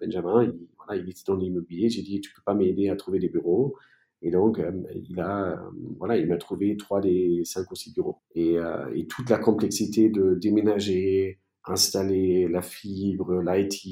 Benjamin, 0.00 0.52
il, 0.94 1.08
était 1.08 1.22
dans 1.26 1.36
l'immobilier. 1.36 1.88
J'ai 1.88 2.02
dit, 2.02 2.20
tu 2.20 2.32
peux 2.32 2.42
pas 2.44 2.54
m'aider 2.54 2.88
à 2.88 2.96
trouver 2.96 3.18
des 3.18 3.28
bureaux. 3.28 3.76
Et 4.22 4.30
donc, 4.30 4.58
euh, 4.58 4.70
il 4.94 5.18
a, 5.20 5.52
euh, 5.52 5.70
voilà, 5.98 6.16
il 6.16 6.26
m'a 6.26 6.36
trouvé 6.36 6.76
trois 6.76 7.00
des 7.00 7.42
cinq 7.44 7.70
ou 7.70 7.74
six 7.74 7.92
bureaux. 7.94 8.18
Et, 8.34 8.58
euh, 8.58 9.02
toute 9.08 9.30
la 9.30 9.38
complexité 9.38 10.10
de 10.10 10.34
déménager, 10.34 11.40
installer 11.64 12.48
la 12.48 12.62
fibre, 12.62 13.42
l'IT, 13.42 13.84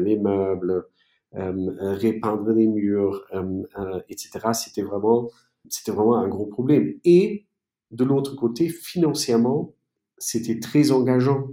les 0.00 0.18
meubles, 0.18 0.86
répeindre 1.32 2.50
les 2.52 2.66
murs, 2.66 3.24
etc. 4.08 4.48
C'était 4.52 4.82
vraiment, 4.82 5.30
c'était 5.68 5.92
vraiment 5.92 6.16
un 6.16 6.28
gros 6.28 6.46
problème. 6.46 6.94
Et 7.04 7.46
de 7.90 8.04
l'autre 8.04 8.36
côté, 8.36 8.68
financièrement, 8.68 9.74
c'était 10.18 10.60
très 10.60 10.92
engageant 10.92 11.48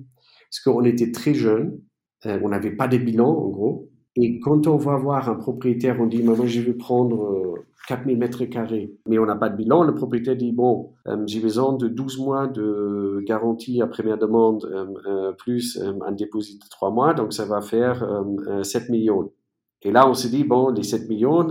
parce 0.50 0.60
qu'on 0.64 0.84
était 0.84 1.12
très 1.12 1.34
jeunes, 1.34 1.82
on 2.26 2.50
n'avait 2.50 2.76
pas 2.76 2.88
de 2.88 2.98
bilan 2.98 3.30
en 3.30 3.50
gros. 3.50 3.87
Et 4.20 4.40
quand 4.40 4.68
on 4.68 4.78
va 4.78 4.98
voir 4.98 5.30
un 5.30 5.36
propriétaire, 5.36 5.98
on 6.02 6.08
dit, 6.08 6.24
moi, 6.24 6.36
je 6.44 6.62
vais 6.62 6.74
prendre 6.74 7.64
4000 7.88 8.18
mètres 8.18 8.46
carrés. 8.46 8.94
Mais 9.08 9.18
on 9.18 9.26
n'a 9.26 9.36
pas 9.36 9.50
de 9.50 9.56
bilan. 9.56 9.84
Le 9.84 9.96
propriétaire 9.96 10.36
dit, 10.36 10.52
bon, 10.52 10.92
euh, 11.08 11.24
j'ai 11.26 11.40
besoin 11.40 11.74
de 11.74 11.88
12 11.88 12.20
mois 12.20 12.48
de 12.48 13.24
garantie 13.26 13.82
à 13.82 13.88
première 13.88 14.18
demande, 14.18 14.66
euh, 14.66 14.86
euh, 15.08 15.32
plus 15.32 15.82
un 15.82 16.12
dépôt 16.12 16.40
de 16.40 16.70
3 16.70 16.92
mois, 16.92 17.14
donc 17.14 17.34
ça 17.34 17.46
va 17.46 17.62
faire 17.62 18.06
7 18.62 18.90
millions. 18.90 19.32
Et 19.84 19.92
là, 19.92 20.10
on 20.10 20.14
s'est 20.14 20.30
dit, 20.30 20.44
bon, 20.44 20.70
les 20.70 20.84
7 20.84 21.08
millions, 21.08 21.48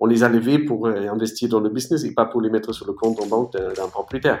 on 0.00 0.06
les 0.06 0.24
a 0.24 0.28
levés 0.28 0.58
pour 0.58 0.86
investir 0.88 1.48
dans 1.48 1.60
le 1.60 1.68
business 1.68 2.04
et 2.04 2.14
pas 2.14 2.24
pour 2.24 2.40
les 2.40 2.50
mettre 2.50 2.72
sur 2.72 2.86
le 2.86 2.94
compte 2.94 3.20
en 3.20 3.26
banque 3.26 3.52
d'un 3.52 3.88
propriétaire. 3.88 4.40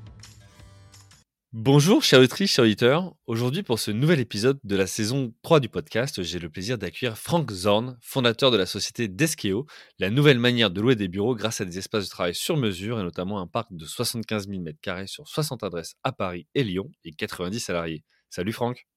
Bonjour 1.53 2.01
chers 2.01 2.21
autrices, 2.21 2.51
chers 2.51 2.63
auditeurs. 2.63 3.13
Aujourd'hui 3.27 3.61
pour 3.61 3.77
ce 3.77 3.91
nouvel 3.91 4.21
épisode 4.21 4.57
de 4.63 4.77
la 4.77 4.87
saison 4.87 5.33
3 5.41 5.59
du 5.59 5.67
podcast, 5.67 6.23
j'ai 6.23 6.39
le 6.39 6.49
plaisir 6.49 6.77
d'accueillir 6.77 7.17
Frank 7.17 7.51
Zorn, 7.51 7.97
fondateur 8.01 8.51
de 8.51 8.57
la 8.57 8.65
société 8.65 9.09
Deskeo, 9.09 9.65
la 9.99 10.09
nouvelle 10.09 10.39
manière 10.39 10.71
de 10.71 10.79
louer 10.79 10.95
des 10.95 11.09
bureaux 11.09 11.35
grâce 11.35 11.59
à 11.59 11.65
des 11.65 11.77
espaces 11.77 12.05
de 12.05 12.09
travail 12.09 12.33
sur 12.33 12.55
mesure 12.55 13.01
et 13.01 13.03
notamment 13.03 13.41
un 13.41 13.47
parc 13.47 13.67
de 13.71 13.83
75 13.83 14.47
000 14.47 14.61
m2 14.61 15.07
sur 15.07 15.27
60 15.27 15.61
adresses 15.63 15.95
à 16.05 16.13
Paris 16.13 16.47
et 16.55 16.63
Lyon 16.63 16.89
et 17.03 17.11
90 17.11 17.59
salariés. 17.59 18.05
Salut 18.29 18.53
Franck 18.53 18.87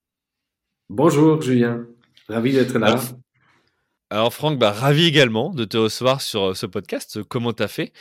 Bonjour 0.88 1.42
Julien, 1.42 1.88
ravi 2.28 2.52
d'être 2.52 2.78
là. 2.78 2.86
Alors 2.86 3.04
Franck, 4.30 4.60
bah, 4.60 4.70
ravi 4.70 5.06
également 5.06 5.50
de 5.50 5.64
te 5.64 5.76
recevoir 5.76 6.20
sur 6.20 6.50
euh, 6.50 6.54
ce 6.54 6.66
podcast. 6.66 7.22
Comment 7.24 7.52
t'as 7.52 7.66
fait? 7.66 7.92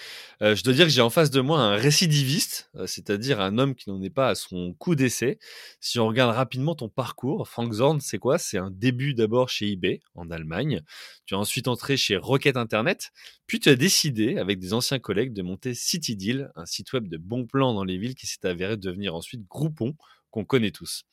Euh, 0.43 0.55
Je 0.55 0.63
dois 0.63 0.73
dire 0.73 0.85
que 0.85 0.91
j'ai 0.91 1.01
en 1.01 1.09
face 1.09 1.31
de 1.31 1.41
moi 1.41 1.59
un 1.59 1.75
récidiviste, 1.75 2.69
euh, 2.75 2.85
c'est-à-dire 2.85 3.41
un 3.41 3.57
homme 3.57 3.73
qui 3.73 3.89
n'en 3.89 3.99
est 3.99 4.11
pas 4.11 4.29
à 4.29 4.35
son 4.35 4.73
coup 4.73 4.93
d'essai. 4.93 5.39
Si 5.79 5.97
on 5.97 6.07
regarde 6.07 6.35
rapidement 6.35 6.75
ton 6.75 6.87
parcours, 6.87 7.47
Frank 7.47 7.73
Zorn, 7.73 7.99
c'est 7.99 8.19
quoi? 8.19 8.37
C'est 8.37 8.59
un 8.59 8.69
début 8.69 9.15
d'abord 9.15 9.49
chez 9.49 9.71
eBay 9.71 10.01
en 10.13 10.29
Allemagne. 10.29 10.81
Tu 11.25 11.33
as 11.33 11.39
ensuite 11.39 11.67
entré 11.67 11.97
chez 11.97 12.15
Rocket 12.15 12.57
Internet, 12.57 13.11
puis 13.47 13.59
tu 13.59 13.69
as 13.69 13.75
décidé 13.75 14.37
avec 14.37 14.59
des 14.59 14.73
anciens 14.73 14.99
collègues 14.99 15.33
de 15.33 15.41
monter 15.41 15.73
CityDeal, 15.73 16.51
un 16.55 16.67
site 16.67 16.93
web 16.93 17.07
de 17.07 17.17
bons 17.17 17.47
plans 17.47 17.73
dans 17.73 17.85
les 17.85 17.97
villes 17.97 18.15
qui 18.15 18.27
s'est 18.27 18.45
avéré 18.45 18.77
devenir 18.77 19.15
ensuite 19.15 19.47
Groupon 19.47 19.95
qu'on 20.33 20.45
connaît 20.45 20.71
tous. 20.71 21.03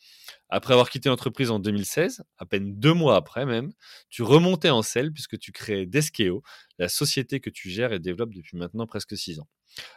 Après 0.49 0.73
avoir 0.73 0.89
quitté 0.89 1.11
l'entreprise 1.11 1.51
en 1.51 1.59
2016, 1.59 2.23
à 2.39 2.47
peine 2.47 2.75
deux 2.81 2.95
mois 2.95 3.17
après 3.17 3.45
même, 3.45 3.71
tu 4.09 4.23
remontais 4.23 4.71
en 4.71 4.81
selle 4.81 5.13
puisque 5.13 5.39
tu 5.39 5.53
créais 5.53 5.85
Deskeo, 5.85 6.43
la 6.79 6.89
société 6.89 7.39
que 7.39 7.51
tu 7.51 7.69
gères 7.69 7.93
et 7.93 7.99
développes 7.99 8.33
depuis 8.33 8.57
maintenant 8.57 8.87
presque 8.87 9.19
six 9.19 9.39
ans. 9.39 9.47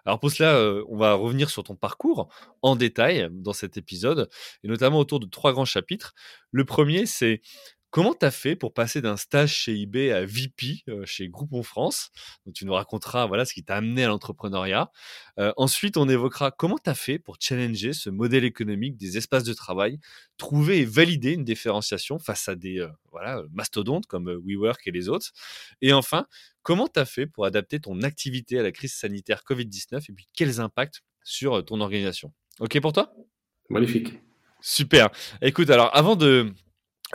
Alors 0.05 0.19
pour 0.19 0.29
cela, 0.29 0.55
euh, 0.55 0.83
on 0.89 0.97
va 0.97 1.13
revenir 1.13 1.49
sur 1.49 1.63
ton 1.63 1.77
parcours 1.77 2.27
en 2.61 2.75
détail 2.75 3.29
dans 3.31 3.53
cet 3.53 3.77
épisode, 3.77 4.29
et 4.61 4.67
notamment 4.67 4.99
autour 4.99 5.21
de 5.21 5.25
trois 5.25 5.53
grands 5.53 5.63
chapitres. 5.63 6.13
Le 6.51 6.65
premier, 6.65 7.05
c'est 7.05 7.41
Comment 7.93 8.15
tu 8.15 8.25
as 8.25 8.31
fait 8.31 8.55
pour 8.55 8.73
passer 8.73 9.01
d'un 9.01 9.17
stage 9.17 9.53
chez 9.53 9.79
eBay 9.79 10.11
à 10.11 10.25
VP 10.25 10.81
euh, 10.89 11.05
chez 11.05 11.29
Groupon 11.29 11.61
France? 11.61 12.09
Donc, 12.43 12.55
Tu 12.55 12.65
nous 12.65 12.73
raconteras 12.73 13.27
voilà, 13.27 13.45
ce 13.45 13.53
qui 13.53 13.63
t'a 13.63 13.75
amené 13.75 14.03
à 14.03 14.07
l'entrepreneuriat. 14.07 14.89
Euh, 15.37 15.53
ensuite, 15.57 15.95
on 15.95 16.09
évoquera 16.09 16.49
comment 16.49 16.79
tu 16.83 16.89
as 16.89 16.95
fait 16.95 17.19
pour 17.19 17.37
challenger 17.39 17.93
ce 17.93 18.09
modèle 18.09 18.45
économique 18.45 18.97
des 18.97 19.19
espaces 19.19 19.43
de 19.43 19.53
travail, 19.53 19.99
trouver 20.37 20.79
et 20.79 20.85
valider 20.85 21.33
une 21.33 21.43
différenciation 21.43 22.17
face 22.17 22.49
à 22.49 22.55
des 22.55 22.79
euh, 22.79 22.89
voilà, 23.11 23.43
mastodontes 23.51 24.07
comme 24.07 24.41
WeWork 24.43 24.81
et 24.87 24.91
les 24.91 25.07
autres. 25.07 25.29
Et 25.83 25.93
enfin, 25.93 26.25
comment 26.63 26.87
tu 26.87 26.99
as 26.99 27.05
fait 27.05 27.27
pour 27.27 27.45
adapter 27.45 27.79
ton 27.79 28.01
activité 28.01 28.57
à 28.57 28.63
la 28.63 28.71
crise 28.71 28.95
sanitaire 28.95 29.43
Covid-19 29.47 30.05
et 30.09 30.13
puis 30.13 30.27
quels 30.33 30.59
impacts 30.59 31.03
sur 31.23 31.63
ton 31.63 31.79
organisation? 31.79 32.33
OK 32.59 32.79
pour 32.81 32.91
toi? 32.91 33.13
Magnifique. 33.69 34.19
Super. 34.61 35.11
Écoute, 35.43 35.69
alors 35.69 35.95
avant 35.95 36.15
de 36.15 36.51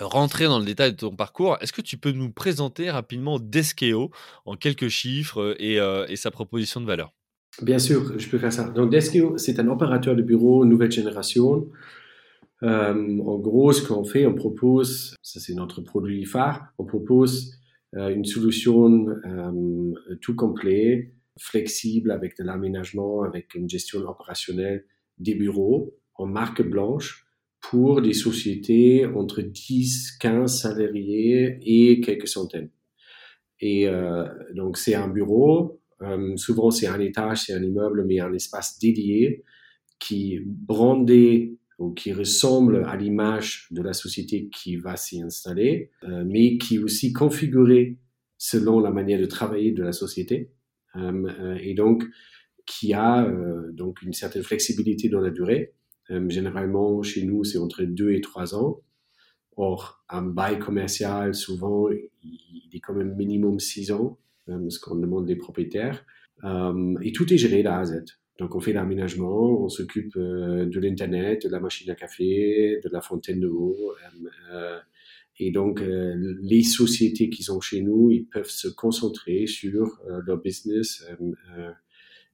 rentrer 0.01 0.45
dans 0.45 0.59
le 0.59 0.65
détail 0.65 0.93
de 0.93 0.97
ton 0.97 1.15
parcours, 1.15 1.57
est-ce 1.61 1.73
que 1.73 1.83
tu 1.83 1.97
peux 1.97 2.13
nous 2.13 2.31
présenter 2.31 2.91
rapidement 2.91 3.39
Deskeo 3.39 4.11
en 4.45 4.57
quelques 4.57 4.89
chiffres 4.89 5.41
euh, 5.41 5.57
euh, 5.61 6.07
et, 6.09 6.17
sa 6.17 6.31
proposition 6.31 6.81
de 6.81 6.87
valeur? 6.87 7.13
Bien 7.63 7.79
sûr, 7.79 8.19
je 8.19 8.29
peux 8.29 8.39
faire 8.39 8.53
ça. 8.53 8.69
Donc 8.69 8.91
Deskeo, 8.91 9.37
c'est 9.39 9.59
un 9.59 9.69
opérateur 9.69 10.15
de 10.15 10.23
bureau 10.23 10.65
nouvelle 10.65 10.93
génération. 10.93 11.69
Euh, 12.63 13.19
en 13.21 13.39
gros, 13.39 13.73
ce 13.73 13.87
qu'on 13.87 14.05
fait, 14.05 14.27
on 14.27 14.35
propose, 14.35 15.15
ça 15.23 15.41
c'est 15.41 15.55
notre 15.55 15.81
produit 15.81 16.25
phare, 16.25 16.73
on 16.79 16.85
propose 16.85 17.55
une 17.95 18.27
solution 18.27 19.07
tout 20.21 20.37
complet, 20.37 21.15
flexible, 21.39 22.11
avec 22.11 22.37
de 22.37 22.45
l'aménagement, 22.45 23.23
avec 23.23 23.55
une 23.55 23.67
gestion 23.67 24.01
opérationnelle 24.01 24.85
des 25.17 25.35
bureaux 25.35 25.95
en 26.15 26.27
marque 26.27 26.61
blanche 26.63 27.28
pour 27.61 28.01
des 28.01 28.13
sociétés 28.13 29.07
entre 29.07 29.43
10, 29.43 30.19
15 30.21 30.61
salariés 30.61 31.59
et 31.63 32.01
quelques 32.01 32.29
centaines. 32.29 32.71
Et 33.61 33.89
euh, 33.89 34.27
donc 34.55 34.79
c'est 34.79 34.95
un 34.95 35.09
bureau, 35.09 35.81
euh, 36.03 36.37
souvent 36.37 36.71
c'est 36.71 36.87
un 36.87 37.01
étage, 37.01 37.47
c'est 37.47 37.55
un 37.55 37.63
immeuble, 37.63 38.05
mais 38.07 38.21
un 38.21 38.33
espace 38.33 38.79
dédié 38.79 39.45
qui 39.99 40.41
brandé 40.45 41.59
ou 41.79 41.93
qui 41.93 42.13
ressemble 42.13 42.85
à 42.87 42.97
l'image 42.97 43.69
de 43.71 43.83
la 43.83 43.93
société 43.93 44.49
qui 44.49 44.77
va 44.77 44.97
s'y 44.97 45.23
installer, 45.23 45.91
euh, 46.05 46.25
mais 46.27 46.59
qui 46.59 46.77
est 46.77 46.79
aussi 46.79 47.13
configuré 47.13 47.99
selon 48.37 48.81
la 48.81 48.91
manière 48.91 49.21
de 49.21 49.27
travailler 49.27 49.73
de 49.73 49.83
la 49.83 49.93
société, 49.93 50.53
euh, 50.97 51.57
et 51.61 51.75
donc 51.75 52.05
qui 52.67 52.93
a 52.93 53.25
euh, 53.25 53.73
donc 53.73 54.03
une 54.03 54.13
certaine 54.13 54.43
flexibilité 54.43 55.09
dans 55.09 55.21
la 55.21 55.31
durée. 55.31 55.75
Euh, 56.11 56.29
généralement, 56.29 57.03
chez 57.03 57.25
nous, 57.25 57.45
c'est 57.45 57.59
entre 57.59 57.85
2 57.85 58.13
et 58.13 58.21
3 58.21 58.55
ans. 58.55 58.81
Or, 59.57 60.05
un 60.09 60.23
bail 60.23 60.59
commercial, 60.59 61.35
souvent, 61.35 61.89
il 61.91 62.69
est 62.73 62.81
quand 62.81 62.95
même 62.95 63.15
minimum 63.17 63.59
6 63.59 63.93
ans, 63.93 64.19
euh, 64.49 64.71
ce 64.71 64.79
qu'on 64.79 64.97
demande 64.97 65.27
des 65.27 65.37
propriétaires. 65.37 66.05
Euh, 66.45 66.95
et 67.03 67.13
tout 67.13 67.33
est 67.33 67.39
géré 67.39 67.63
de 67.63 67.69
A 67.69 67.81
à 67.81 67.85
Z. 67.85 68.05
Donc, 68.39 68.55
on 68.55 68.61
fait 68.61 68.73
l'aménagement, 68.73 69.65
on 69.65 69.69
s'occupe 69.69 70.17
de 70.17 70.79
l'Internet, 70.79 71.45
de 71.45 71.51
la 71.51 71.59
machine 71.59 71.91
à 71.91 71.97
café, 71.97 72.79
de 72.85 72.89
la 72.91 73.01
fontaine 73.01 73.41
d'eau. 73.41 73.77
et 75.41 75.51
donc, 75.51 75.83
les 75.85 76.63
sociétés 76.63 77.31
qui 77.31 77.43
sont 77.43 77.61
chez 77.61 77.81
nous, 77.83 78.13
ils 78.13 78.27
peuvent 78.27 78.49
se 78.49 78.69
concentrer 78.69 79.49
sur 79.49 80.01
leur 80.25 80.41
business 80.41 81.05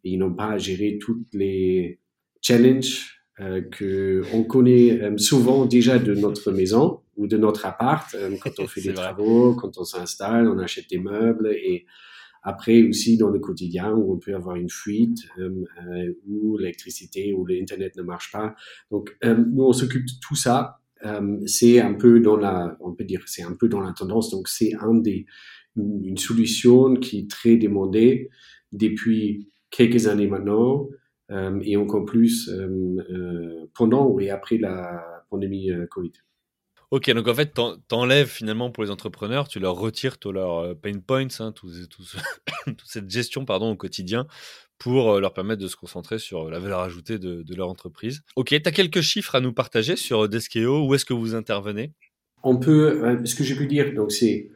ils 0.04 0.18
n'ont 0.18 0.34
pas 0.34 0.50
à 0.50 0.58
gérer 0.58 0.98
toutes 1.00 1.32
les 1.32 1.98
challenges 2.40 3.23
euh, 3.40 3.62
que 3.62 4.22
on 4.32 4.44
connaît 4.44 5.02
euh, 5.02 5.18
souvent 5.18 5.66
déjà 5.66 5.98
de 5.98 6.14
notre 6.14 6.52
maison 6.52 7.00
ou 7.16 7.26
de 7.26 7.36
notre 7.36 7.66
appart 7.66 8.14
euh, 8.14 8.36
quand 8.40 8.60
on 8.60 8.66
fait 8.68 8.80
des 8.80 8.94
travaux, 8.94 9.54
quand 9.54 9.76
on 9.76 9.84
s'installe, 9.84 10.48
on 10.48 10.58
achète 10.60 10.88
des 10.88 10.98
meubles 10.98 11.48
et 11.52 11.84
après 12.44 12.84
aussi 12.84 13.16
dans 13.16 13.30
le 13.30 13.40
quotidien 13.40 13.90
où 13.92 14.12
on 14.12 14.18
peut 14.18 14.36
avoir 14.36 14.54
une 14.54 14.70
fuite 14.70 15.18
où 16.28 16.58
l'électricité 16.58 17.32
ou 17.32 17.44
l'internet 17.46 17.96
ne 17.96 18.02
marche 18.02 18.30
pas. 18.30 18.54
Donc 18.90 19.16
nous 19.24 19.64
on 19.64 19.72
s'occupe 19.72 20.04
de 20.04 20.12
tout 20.20 20.36
ça 20.36 20.78
c'est 21.46 21.80
un 21.80 21.94
peu 21.94 22.20
dans 22.20 22.36
la, 22.36 22.78
on 22.80 22.92
peut 22.92 23.04
dire, 23.04 23.22
c'est 23.26 23.42
un 23.42 23.52
peu 23.52 23.68
dans 23.68 23.80
la 23.80 23.92
tendance. 23.92 24.30
Donc, 24.30 24.48
c'est 24.48 24.72
un 24.80 24.94
des, 24.94 25.26
une 25.76 26.16
solution 26.16 26.94
qui 26.94 27.18
est 27.18 27.30
très 27.30 27.56
demandée 27.56 28.30
depuis 28.72 29.50
quelques 29.70 30.06
années 30.06 30.28
maintenant 30.28 30.88
et 31.30 31.76
encore 31.76 32.04
plus 32.04 32.50
pendant 33.74 34.18
et 34.18 34.30
après 34.30 34.58
la 34.58 35.24
pandémie 35.30 35.70
Covid. 35.90 36.12
Ok, 36.94 37.10
donc 37.10 37.26
en 37.26 37.34
fait, 37.34 37.52
t'enlèves 37.88 38.28
finalement 38.28 38.70
pour 38.70 38.84
les 38.84 38.90
entrepreneurs, 38.92 39.48
tu 39.48 39.58
leur 39.58 39.74
retires 39.74 40.16
tous 40.16 40.30
leurs 40.30 40.58
euh, 40.58 40.74
pain 40.74 40.96
points, 41.04 41.26
hein, 41.40 41.50
tout, 41.50 41.68
toute 42.66 42.84
cette 42.84 43.10
gestion 43.10 43.44
pardon, 43.44 43.72
au 43.72 43.74
quotidien 43.74 44.28
pour 44.78 45.10
euh, 45.10 45.20
leur 45.20 45.34
permettre 45.34 45.60
de 45.60 45.66
se 45.66 45.74
concentrer 45.74 46.20
sur 46.20 46.48
la 46.50 46.60
valeur 46.60 46.78
ajoutée 46.78 47.18
de, 47.18 47.44
leur 47.56 47.68
entreprise. 47.68 48.22
Ok, 48.36 48.50
tu 48.50 48.62
as 48.64 48.70
quelques 48.70 49.00
chiffres 49.00 49.34
à 49.34 49.40
nous 49.40 49.52
partager 49.52 49.96
sur 49.96 50.28
Deskeo, 50.28 50.86
où 50.86 50.94
est-ce 50.94 51.04
que 51.04 51.14
vous 51.14 51.34
intervenez? 51.34 51.92
On 52.44 52.58
peut, 52.58 53.02
euh, 53.02 53.24
ce 53.24 53.34
que 53.34 53.42
j'ai 53.42 53.56
pu 53.56 53.66
dire, 53.66 53.92
donc 53.92 54.12
c'est, 54.12 54.50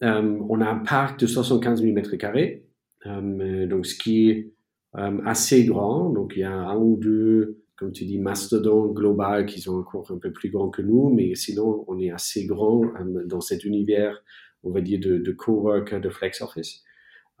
on 0.00 0.60
a 0.62 0.66
un 0.66 0.78
parc 0.78 1.20
de 1.20 1.26
75 1.26 1.82
000 1.82 1.94
m2, 1.94 3.68
donc 3.68 3.84
ce 3.84 3.96
qui 3.96 4.30
est 4.30 4.55
assez 4.96 5.64
grand, 5.64 6.10
donc 6.10 6.32
il 6.36 6.40
y 6.40 6.44
a 6.44 6.52
un 6.52 6.76
ou 6.76 6.96
deux 6.96 7.66
comme 7.76 7.92
tu 7.92 8.06
dis, 8.06 8.18
mastodon 8.18 8.86
global 8.92 9.44
qui 9.44 9.60
sont 9.60 9.76
encore 9.76 10.10
un 10.10 10.18
peu 10.18 10.32
plus 10.32 10.48
grands 10.48 10.70
que 10.70 10.80
nous, 10.80 11.10
mais 11.10 11.34
sinon, 11.34 11.84
on 11.88 11.98
est 11.98 12.10
assez 12.10 12.46
grand 12.46 12.82
euh, 12.84 13.24
dans 13.26 13.42
cet 13.42 13.64
univers, 13.64 14.22
on 14.62 14.70
va 14.70 14.80
dire, 14.80 14.98
de, 14.98 15.18
de 15.18 15.32
coworker 15.32 16.00
de 16.00 16.08
Flex 16.08 16.40
Office. 16.40 16.82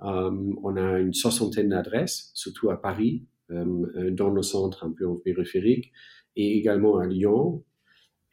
Euh, 0.02 0.30
on 0.62 0.76
a 0.76 0.98
une 1.00 1.14
soixantaine 1.14 1.70
d'adresses, 1.70 2.30
surtout 2.34 2.70
à 2.70 2.80
Paris, 2.80 3.24
euh, 3.50 4.10
dans 4.10 4.30
nos 4.30 4.42
centres 4.42 4.84
un 4.84 4.92
peu 4.92 5.06
en 5.06 5.16
périphérique, 5.16 5.90
et 6.36 6.58
également 6.58 6.98
à 6.98 7.06
Lyon. 7.06 7.64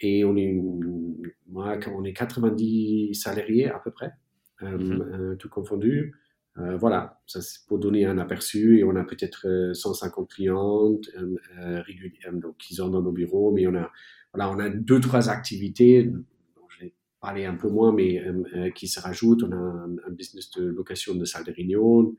Et 0.02 0.26
on 0.26 0.36
est, 0.36 0.62
on 1.56 2.04
est 2.04 2.14
90 2.14 3.14
salariés 3.14 3.70
à 3.70 3.80
peu 3.80 3.92
près, 3.92 4.12
mm-hmm. 4.62 5.38
tout 5.38 5.48
confondu. 5.48 6.14
Euh, 6.60 6.78
voilà, 6.78 7.20
ça 7.26 7.42
c'est 7.42 7.66
pour 7.68 7.80
donner 7.80 8.06
un 8.06 8.18
aperçu. 8.18 8.80
Et 8.80 8.84
on 8.84 8.96
a 8.96 9.04
peut-être 9.04 9.72
150 9.74 10.24
euh, 10.24 10.28
clients 10.28 11.00
euh, 11.18 11.82
réguliers, 11.82 12.20
donc 12.34 12.58
qui 12.58 12.76
sont 12.76 12.90
dans 12.90 13.02
nos 13.02 13.12
bureaux, 13.12 13.52
mais 13.52 13.66
on 13.68 13.76
a, 13.76 13.92
voilà, 14.34 14.52
on 14.52 14.60
a 14.60 14.70
deux 14.70 15.00
trois 15.00 15.30
activités 15.30 16.04
dont 16.04 16.68
je 16.70 16.86
vais 16.86 16.94
parler 17.20 17.46
un 17.46 17.56
peu 17.56 17.70
moins, 17.70 17.92
mais 17.92 18.24
qui 18.76 18.88
se 18.88 19.00
rajoutent. 19.00 19.44
On 19.44 19.52
a 19.52 19.56
un, 19.56 20.12
business 20.12 20.52
de 20.52 20.66
location 20.66 21.16
de 21.16 21.26
salles 21.26 21.46
de 21.46 21.52
réunion. 21.52 22.16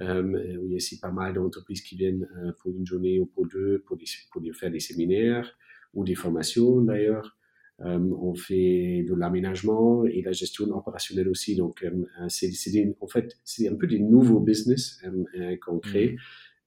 Euh, 0.00 0.58
il 0.64 0.70
y 0.70 0.74
a 0.74 0.76
aussi 0.76 0.98
pas 0.98 1.12
mal 1.12 1.34
d'entreprises 1.34 1.82
qui 1.82 1.96
viennent 1.96 2.28
pour 2.60 2.72
une 2.72 2.86
journée 2.86 3.20
ou 3.20 3.26
pour 3.26 3.46
deux 3.46 3.82
pour, 3.86 3.96
pour 4.32 4.42
faire 4.54 4.70
des 4.70 4.80
séminaires 4.80 5.56
ou 5.94 6.04
des 6.04 6.14
formations 6.14 6.80
d'ailleurs. 6.80 7.36
Euh, 7.80 7.98
on 8.20 8.34
fait 8.34 9.04
de 9.08 9.14
l'aménagement 9.14 10.04
et 10.04 10.22
la 10.22 10.32
gestion 10.32 10.66
opérationnelle 10.66 11.28
aussi. 11.28 11.56
Donc, 11.56 11.82
euh, 11.82 12.28
c'est, 12.28 12.52
en 13.00 13.08
fait, 13.08 13.36
c'est 13.42 13.68
un 13.68 13.74
peu 13.74 13.86
des 13.86 13.98
nouveaux 13.98 14.40
business 14.40 15.02
euh, 15.36 15.56
qu'on 15.64 15.80
crée, 15.80 16.12
mmh. 16.12 16.16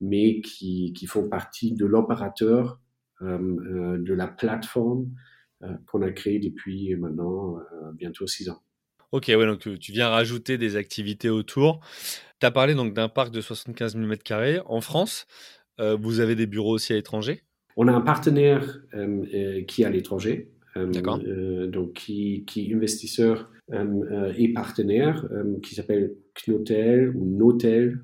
mais 0.01 0.41
qui, 0.41 0.93
qui 0.93 1.05
font 1.05 1.29
partie 1.29 1.73
de 1.73 1.85
l'opérateur 1.85 2.81
de 3.19 4.13
la 4.13 4.27
plateforme 4.27 5.09
qu'on 5.87 6.03
a 6.03 6.11
créée 6.11 6.37
depuis 6.37 6.95
maintenant 6.95 7.57
bientôt 7.95 8.27
six 8.27 8.47
ans. 8.47 8.61
Ok, 9.11 9.25
ouais, 9.29 9.45
donc 9.47 9.67
tu 9.79 9.91
viens 9.91 10.09
rajouter 10.09 10.59
des 10.59 10.75
activités 10.75 11.31
autour. 11.31 11.79
Tu 12.39 12.45
as 12.45 12.51
parlé 12.51 12.75
donc 12.75 12.93
d'un 12.93 13.09
parc 13.09 13.31
de 13.31 13.41
75 13.41 13.95
000 13.95 14.05
m2 14.05 14.61
en 14.67 14.81
France. 14.81 15.25
vous 15.79 16.19
avez 16.19 16.35
des 16.35 16.45
bureaux 16.45 16.75
aussi 16.75 16.93
à 16.93 16.95
l'étranger? 16.95 17.41
On 17.75 17.87
a 17.87 17.91
un 17.91 18.01
partenaire 18.01 18.83
qui 19.67 19.81
est 19.81 19.85
à 19.85 19.89
l'étranger. 19.89 20.51
Euh, 20.77 20.91
euh, 21.27 21.67
donc 21.67 21.93
qui, 21.93 22.45
qui 22.45 22.73
investisseur 22.73 23.51
euh, 23.73 24.33
et 24.37 24.53
partenaire, 24.53 25.27
qui 25.63 25.75
s'appelle 25.75 26.15
Knotel 26.45 27.09
ou 27.15 27.25
Notel 27.25 28.01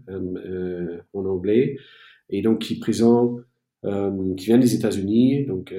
en 1.14 1.26
anglais, 1.26 1.78
et 2.30 2.42
donc 2.42 2.60
qui 2.60 2.80
qui 2.80 4.46
vient 4.46 4.58
des 4.58 4.76
États-Unis, 4.76 5.46
donc 5.46 5.74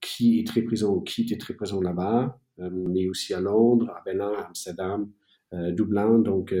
qui 0.00 0.40
est 0.40 0.46
très 0.46 0.62
présent, 0.62 1.00
qui 1.00 1.22
était 1.22 1.38
très 1.38 1.54
présent 1.54 1.80
là-bas, 1.80 2.38
mais 2.58 3.08
aussi 3.08 3.34
à 3.34 3.40
Londres, 3.40 3.90
à 3.90 4.02
Berlin, 4.04 4.32
à 4.36 4.46
Amsterdam, 4.48 5.10
Dublin, 5.52 6.18
donc 6.18 6.54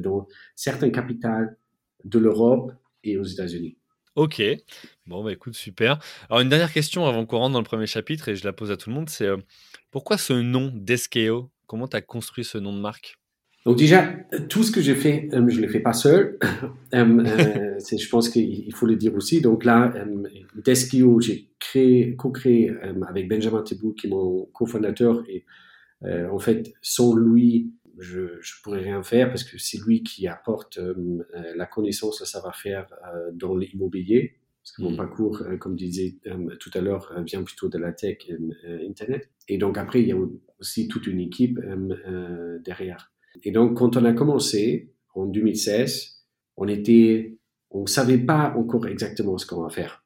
dans 0.00 0.26
certaines 0.54 0.92
capitales 0.92 1.56
de 2.04 2.18
l'Europe 2.18 2.72
et 3.04 3.16
aux 3.18 3.24
États-Unis. 3.24 3.76
Ok, 4.14 4.42
bon 5.06 5.24
bah 5.24 5.32
écoute, 5.32 5.54
super. 5.54 5.98
Alors 6.28 6.42
une 6.42 6.50
dernière 6.50 6.70
question 6.70 7.06
avant 7.06 7.24
qu'on 7.24 7.38
rentre 7.38 7.54
dans 7.54 7.60
le 7.60 7.64
premier 7.64 7.86
chapitre 7.86 8.28
et 8.28 8.36
je 8.36 8.44
la 8.44 8.52
pose 8.52 8.70
à 8.70 8.76
tout 8.76 8.90
le 8.90 8.94
monde, 8.94 9.08
c'est 9.08 9.26
euh, 9.26 9.38
pourquoi 9.90 10.18
ce 10.18 10.34
nom 10.34 10.70
Deskeo 10.74 11.50
Comment 11.66 11.88
tu 11.88 11.96
as 11.96 12.02
construit 12.02 12.44
ce 12.44 12.58
nom 12.58 12.74
de 12.74 12.80
marque? 12.80 13.18
Donc 13.64 13.78
déjà, 13.78 14.12
tout 14.50 14.64
ce 14.64 14.70
que 14.70 14.82
j'ai 14.82 14.96
fait, 14.96 15.30
euh, 15.32 15.48
je 15.48 15.56
ne 15.56 15.62
l'ai 15.62 15.68
fait 15.68 15.80
pas 15.80 15.94
seul. 15.94 16.38
Euh, 16.94 17.78
je 17.80 18.08
pense 18.10 18.28
qu'il 18.28 18.74
faut 18.74 18.84
le 18.84 18.96
dire 18.96 19.14
aussi. 19.14 19.40
Donc 19.40 19.64
là, 19.64 19.94
Deskeo, 20.62 21.22
j'ai 21.22 21.48
créé, 21.58 22.14
co-créé 22.16 22.70
avec 23.08 23.30
Benjamin 23.30 23.62
Tebou, 23.62 23.94
qui 23.94 24.08
est 24.08 24.10
mon 24.10 24.44
cofondateur. 24.52 25.24
Et 25.26 25.46
en 26.04 26.38
fait, 26.38 26.74
sans 26.82 27.16
lui, 27.16 27.72
je 27.98 28.20
ne 28.20 28.62
pourrais 28.62 28.80
rien 28.80 29.02
faire 29.02 29.28
parce 29.28 29.44
que 29.44 29.58
c'est 29.58 29.78
lui 29.78 30.02
qui 30.02 30.26
apporte 30.26 30.78
euh, 30.78 31.24
euh, 31.34 31.54
la 31.56 31.66
connaissance, 31.66 32.20
le 32.20 32.26
savoir-faire 32.26 32.86
euh, 33.14 33.30
dans 33.32 33.56
l'immobilier. 33.56 34.36
Parce 34.62 34.76
que 34.76 34.82
mon 34.82 34.92
mm. 34.92 34.96
parcours, 34.96 35.42
comme 35.58 35.76
je 35.76 35.84
disais 35.84 36.14
tout 36.60 36.70
à 36.74 36.80
l'heure, 36.80 37.12
vient 37.26 37.42
plutôt 37.42 37.68
de 37.68 37.78
la 37.78 37.92
tech 37.92 38.18
et 38.28 38.86
Internet. 38.88 39.28
Et 39.48 39.58
donc 39.58 39.76
après, 39.76 40.02
il 40.02 40.08
y 40.08 40.12
a 40.12 40.16
aussi 40.60 40.86
toute 40.86 41.08
une 41.08 41.18
équipe 41.18 41.58
derrière. 42.64 43.10
Et 43.42 43.50
donc, 43.50 43.76
quand 43.76 43.96
on 43.96 44.04
a 44.04 44.12
commencé 44.12 44.92
en 45.16 45.26
2016, 45.26 46.22
on 46.56 46.68
était, 46.68 47.38
on 47.72 47.86
savait 47.86 48.18
pas 48.18 48.54
encore 48.56 48.86
exactement 48.86 49.36
ce 49.36 49.46
qu'on 49.46 49.62
va 49.62 49.68
faire. 49.68 50.04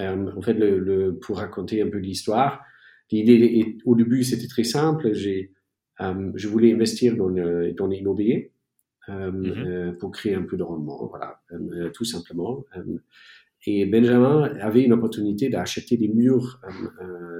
en 0.00 0.42
fait, 0.42 0.54
le, 0.54 1.20
pour 1.20 1.36
raconter 1.36 1.80
un 1.80 1.88
peu 1.88 1.98
l'histoire, 1.98 2.64
l'idée, 3.12 3.76
au 3.84 3.94
début, 3.94 4.24
c'était 4.24 4.48
très 4.48 4.64
simple. 4.64 5.12
J'ai 5.12 5.52
je 5.98 6.48
voulais 6.48 6.72
investir 6.72 7.16
dans, 7.16 7.30
dans 7.30 7.86
l'immobilier 7.86 8.52
euh, 9.08 9.32
mhm. 9.32 9.66
euh, 9.66 9.92
pour 9.98 10.12
créer 10.12 10.34
un 10.34 10.42
peu 10.42 10.56
de 10.56 10.62
rendement, 10.62 11.06
voilà, 11.08 11.40
tout 11.92 12.04
simplement. 12.04 12.64
Et 13.66 13.84
Benjamin 13.84 14.44
avait 14.60 14.82
une 14.82 14.92
opportunité 14.92 15.48
d'acheter 15.48 15.96
des 15.96 16.08
murs 16.08 16.60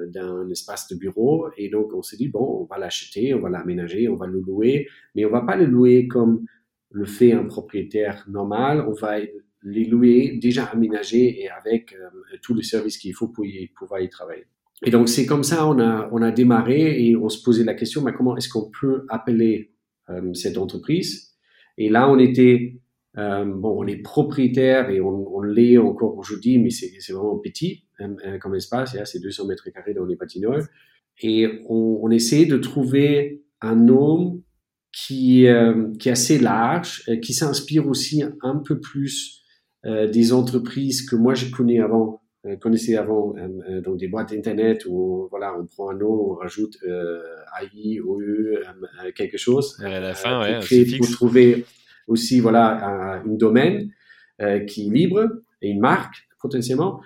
d'un 0.09 0.49
espace 0.51 0.89
de 0.89 0.97
bureau. 0.97 1.49
Et 1.57 1.69
donc, 1.69 1.93
on 1.95 2.03
s'est 2.03 2.17
dit, 2.17 2.29
bon, 2.29 2.63
on 2.63 2.65
va 2.65 2.79
l'acheter, 2.79 3.35
on 3.35 3.41
va 3.41 3.49
l'aménager, 3.49 4.09
on 4.09 4.17
va 4.17 4.27
le 4.27 4.41
louer, 4.41 4.89
mais 5.15 5.25
on 5.25 5.31
va 5.31 5.43
pas 5.43 5.57
le 5.57 5.67
louer 5.67 6.09
comme 6.09 6.45
le 6.91 7.05
fait 7.05 7.33
un 7.33 7.45
propriétaire 7.45 8.25
normal. 8.29 8.85
On 8.89 8.93
va 8.93 9.19
les 9.63 9.85
louer 9.85 10.39
déjà 10.41 10.65
aménagés 10.65 11.43
et 11.43 11.49
avec 11.49 11.97
tous 12.43 12.55
les 12.55 12.65
services 12.65 12.99
qu'il 12.99 13.15
faut 13.15 13.29
pour 13.29 13.45
y, 13.45 13.69
pouvoir 13.69 14.01
y 14.01 14.09
travailler. 14.09 14.47
Et 14.85 14.91
donc, 14.91 15.09
c'est 15.09 15.27
comme 15.27 15.45
ça, 15.45 15.69
on 15.69 15.79
a, 15.79 16.09
on 16.13 16.23
a 16.23 16.31
démarré 16.33 17.07
et 17.07 17.17
on 17.17 17.29
se 17.29 17.43
posait 17.43 17.65
la 17.65 17.75
question, 17.75 18.03
mais 18.03 18.13
comment 18.13 18.37
est-ce 18.37 18.49
qu'on 18.49 18.71
peut 18.81 19.05
appeler 19.09 19.73
euh, 20.11 20.35
cette 20.35 20.59
entreprise? 20.59 21.37
Et 21.79 21.89
là, 21.89 22.11
on 22.11 22.19
était, 22.19 22.81
euh, 23.17 23.45
bon, 23.45 23.77
on 23.81 23.87
est 23.87 24.03
propriétaire 24.03 24.91
et 24.91 25.01
on, 25.01 25.37
on 25.37 25.43
l'est 25.43 25.79
encore 25.79 26.17
aujourd'hui, 26.19 26.59
mais 26.59 26.71
c'est 26.71 27.13
vraiment 27.13 27.39
petit 27.39 27.85
euh, 28.01 28.39
comme 28.39 28.57
espace, 28.57 28.97
c'est 29.05 29.21
200 29.21 29.47
mètres 29.47 29.71
carrés 29.71 29.95
dans 29.95 30.05
les 30.05 30.17
patinoires. 30.17 30.67
Et 31.21 31.47
on, 31.69 32.01
on 32.03 32.11
essayait 32.11 32.47
de 32.47 32.59
trouver 32.59 33.45
un 33.61 33.77
nom 33.77 34.43
qui, 34.91 35.47
qui 35.99 36.09
est 36.09 36.13
assez 36.13 36.39
large, 36.39 37.09
qui 37.23 37.33
s'inspire 37.33 37.87
aussi 37.87 38.25
un 38.43 38.57
peu 38.57 38.81
plus 38.81 39.43
des 39.85 40.33
entreprises 40.33 41.09
que 41.09 41.17
moi 41.17 41.35
je 41.35 41.51
connais 41.51 41.81
avant 41.81 42.22
euh, 42.45 42.57
connaissez 42.57 42.97
avant 42.97 43.37
euh, 43.37 43.47
euh, 43.69 43.81
donc 43.81 43.99
des 43.99 44.09
boîtes 44.09 44.33
internet 44.33 44.85
où 44.89 45.29
voilà 45.31 45.57
on 45.57 45.65
prend 45.65 45.91
un 45.91 45.95
nom 45.95 46.33
on 46.33 46.35
rajoute 46.35 46.77
AI 46.83 48.01
OU 48.01 48.59
quelque 49.15 49.39
chose 49.39 49.81
à 49.81 50.01
la 50.01 50.13
fin 50.13 50.41
ouais, 50.41 50.59
pour, 50.59 50.99
pour 50.99 51.11
trouver 51.13 51.65
aussi 52.09 52.41
voilà 52.41 53.21
un, 53.21 53.27
domaine 53.37 53.91
qui 54.67 54.89
est 54.89 54.91
libre 54.91 55.29
et 55.61 55.69
une 55.69 55.79
marque 55.79 56.27
potentiellement. 56.41 57.01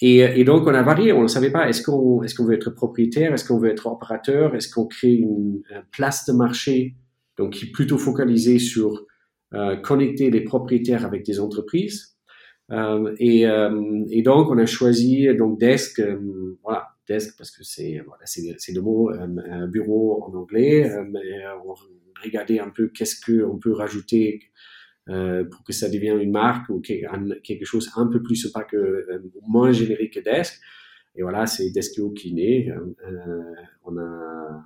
Et, 0.00 0.20
et, 0.20 0.44
donc 0.44 0.66
on 0.66 0.72
a 0.72 0.82
varié 0.82 1.12
on 1.12 1.20
ne 1.20 1.28
savait 1.28 1.50
pas. 1.50 1.68
Est-ce 1.68 1.82
qu'on 1.82 2.22
est-ce 2.22 2.34
qu'on 2.34 2.46
veut 2.46 2.54
être 2.54 2.70
propriétaire? 2.70 3.34
Est-ce 3.34 3.46
qu'on 3.46 3.58
veut 3.58 3.68
être 3.68 3.86
opérateur? 3.86 4.54
Est-ce 4.54 4.70
qu'on 4.72 4.86
crée 4.86 5.12
une, 5.12 5.60
place 5.92 6.24
de 6.24 6.32
marché 6.32 6.94
donc 7.36 7.52
qui 7.52 7.66
est 7.66 7.70
plutôt 7.70 7.98
focalisée 7.98 8.58
sur 8.58 9.04
connecter 9.82 10.30
les 10.30 10.40
propriétaires 10.40 11.04
avec 11.04 11.26
des 11.26 11.38
entreprises? 11.38 12.09
euh, 12.09 12.09
et, 13.18 13.46
euh, 13.46 14.04
et, 14.10 14.22
donc, 14.22 14.50
on 14.50 14.58
a 14.58 14.66
choisi 14.66 15.26
donc 15.36 15.58
desk, 15.58 15.98
euh, 15.98 16.56
voilà, 16.62 16.86
desk 17.08 17.36
parce 17.36 17.50
que 17.50 17.64
c'est 17.64 18.00
voilà, 18.06 18.22
c'est 18.24 18.72
le 18.72 18.80
mot 18.80 19.10
bureau 19.68 20.22
en 20.22 20.34
anglais. 20.34 20.88
mais 21.10 21.44
on 21.64 21.74
regardait 22.22 22.60
un 22.60 22.70
peu 22.70 22.88
qu'est-ce 22.88 23.20
que 23.20 23.42
on 23.44 23.58
peut 23.58 23.72
rajouter 23.72 24.40
pour 25.06 25.64
que 25.64 25.72
ça 25.72 25.88
devienne 25.88 26.20
une 26.20 26.30
marque 26.30 26.68
ou 26.68 26.80
quelque 26.80 27.64
chose 27.64 27.90
un 27.96 28.06
peu 28.06 28.22
plus 28.22 28.46
pas 28.52 28.62
que 28.62 29.06
moins 29.46 29.72
générique 29.72 30.14
que 30.14 30.20
desk. 30.20 30.60
Et 31.16 31.22
voilà, 31.22 31.46
c'est 31.46 31.70
Deskio 31.70 32.10
qui 32.10 32.32
naît. 32.32 32.70
Euh, 32.70 33.54
on, 33.84 33.98
a, 33.98 34.64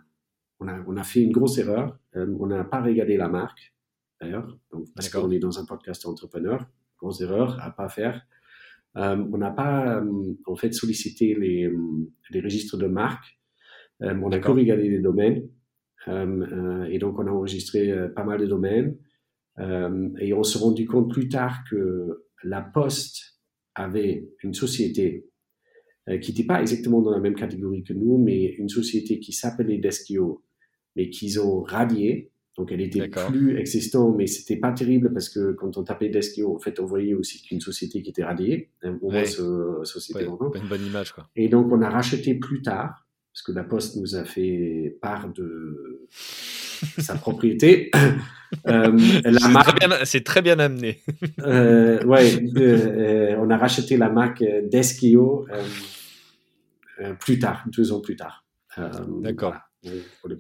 on, 0.61 0.69
a, 0.69 0.85
on 0.87 0.97
a 0.97 1.03
fait 1.03 1.23
une 1.23 1.33
grosse 1.33 1.59
erreur. 1.59 1.99
on 2.15 2.47
n'a 2.47 2.65
pas 2.65 2.83
regardé 2.83 3.17
la 3.17 3.29
marque, 3.29 3.75
d'ailleurs, 4.21 4.57
parce 4.95 5.09
qu'on 5.09 5.31
est 5.31 5.39
dans 5.39 5.59
un 5.59 5.65
podcast 5.65 6.05
entrepreneur. 6.07 6.67
Grosse 7.05 7.21
erreur 7.21 7.59
à 7.61 7.71
pas 7.71 7.89
faire. 7.89 8.27
on 8.95 9.37
n'a 9.37 9.51
pas, 9.51 10.03
en 10.47 10.57
fait, 10.57 10.73
sollicité 10.73 11.35
les, 11.35 11.71
les 12.31 12.41
registres 12.41 12.79
de 12.79 12.87
marque. 12.87 13.39
on 14.01 14.33
a 14.33 14.39
regardé 14.39 14.89
les 14.89 15.01
domaines. 15.01 15.43
et 16.09 16.99
donc, 16.99 17.19
on 17.19 17.27
a 17.27 17.31
enregistré 17.31 17.93
pas 18.17 18.25
mal 18.25 18.41
de 18.41 18.47
domaines. 18.47 18.97
et 20.19 20.33
on 20.33 20.43
s'est 20.43 20.59
rendu 20.59 20.87
compte 20.87 21.13
plus 21.13 21.29
tard 21.29 21.59
que 21.69 22.25
la 22.43 22.63
Poste 22.63 23.35
avait 23.75 24.29
une 24.43 24.55
société 24.55 25.27
euh, 26.09 26.19
qui 26.19 26.33
n'était 26.33 26.45
pas 26.45 26.61
exactement 26.61 27.01
dans 27.01 27.11
la 27.11 27.21
même 27.21 27.35
catégorie 27.35 27.83
que 27.83 27.95
nous, 27.95 28.19
mais 28.19 28.45
une 28.45 28.69
société 28.69 29.21
qui 29.21 29.33
s'appelait 29.33 29.79
Deskio, 29.79 30.45
mais 30.97 31.09
qu'ils 31.09 31.41
ont 31.41 31.63
radié. 31.63 32.31
Donc, 32.57 32.71
elle 32.71 32.81
était 32.81 33.09
plus 33.09 33.59
existante, 33.59 34.15
mais 34.17 34.27
c'était 34.27 34.57
pas 34.57 34.73
terrible 34.73 35.13
parce 35.13 35.29
que 35.29 35.53
quand 35.53 35.77
on 35.77 35.83
tapait 35.83 36.09
Deskio, 36.09 36.55
en 36.55 36.59
fait, 36.59 36.79
on 36.79 36.87
voyait 36.87 37.15
aussi 37.15 37.43
qu'une 37.43 37.61
société 37.61 38.01
qui 38.03 38.11
était 38.11 38.25
radiée. 38.25 38.71
Hein, 38.83 38.97
au 39.03 39.11
moins, 39.11 39.25
ce, 39.25 39.81
société. 39.83 40.27
Ouais, 40.27 40.61
une 40.61 40.69
bonne 40.69 40.87
image, 40.87 41.13
quoi. 41.13 41.29
Et 41.35 41.49
donc, 41.49 41.73
on 41.73 41.83
a 41.83 41.91
racheté 41.91 42.35
plus 42.35 42.63
tard, 42.63 43.07
parce 43.33 43.43
que 43.43 43.53
la 43.53 43.65
Poste 43.65 43.97
nous 43.97 44.15
a 44.15 44.25
fait 44.25 44.97
part 45.03 45.33
de 45.33 46.07
sa 46.99 47.15
propriété. 47.17 47.91
euh, 48.69 48.97
c'est 50.05 50.23
très, 50.23 50.41
bien 50.41 50.61
amené. 50.61 51.01
euh, 51.41 52.05
ouais, 52.05 52.41
euh, 52.57 53.37
on 53.41 53.51
a 53.51 53.57
racheté 53.57 53.97
la 53.97 54.11
marque 54.11 54.45
Deskio 54.71 55.47
euh, 57.01 57.15
plus 57.15 57.39
tard, 57.39 57.65
deux 57.67 57.93
ans 57.93 58.01
plus 58.01 58.17
tard. 58.17 58.45
Euh, 58.79 58.91
D'accord. 59.21 59.55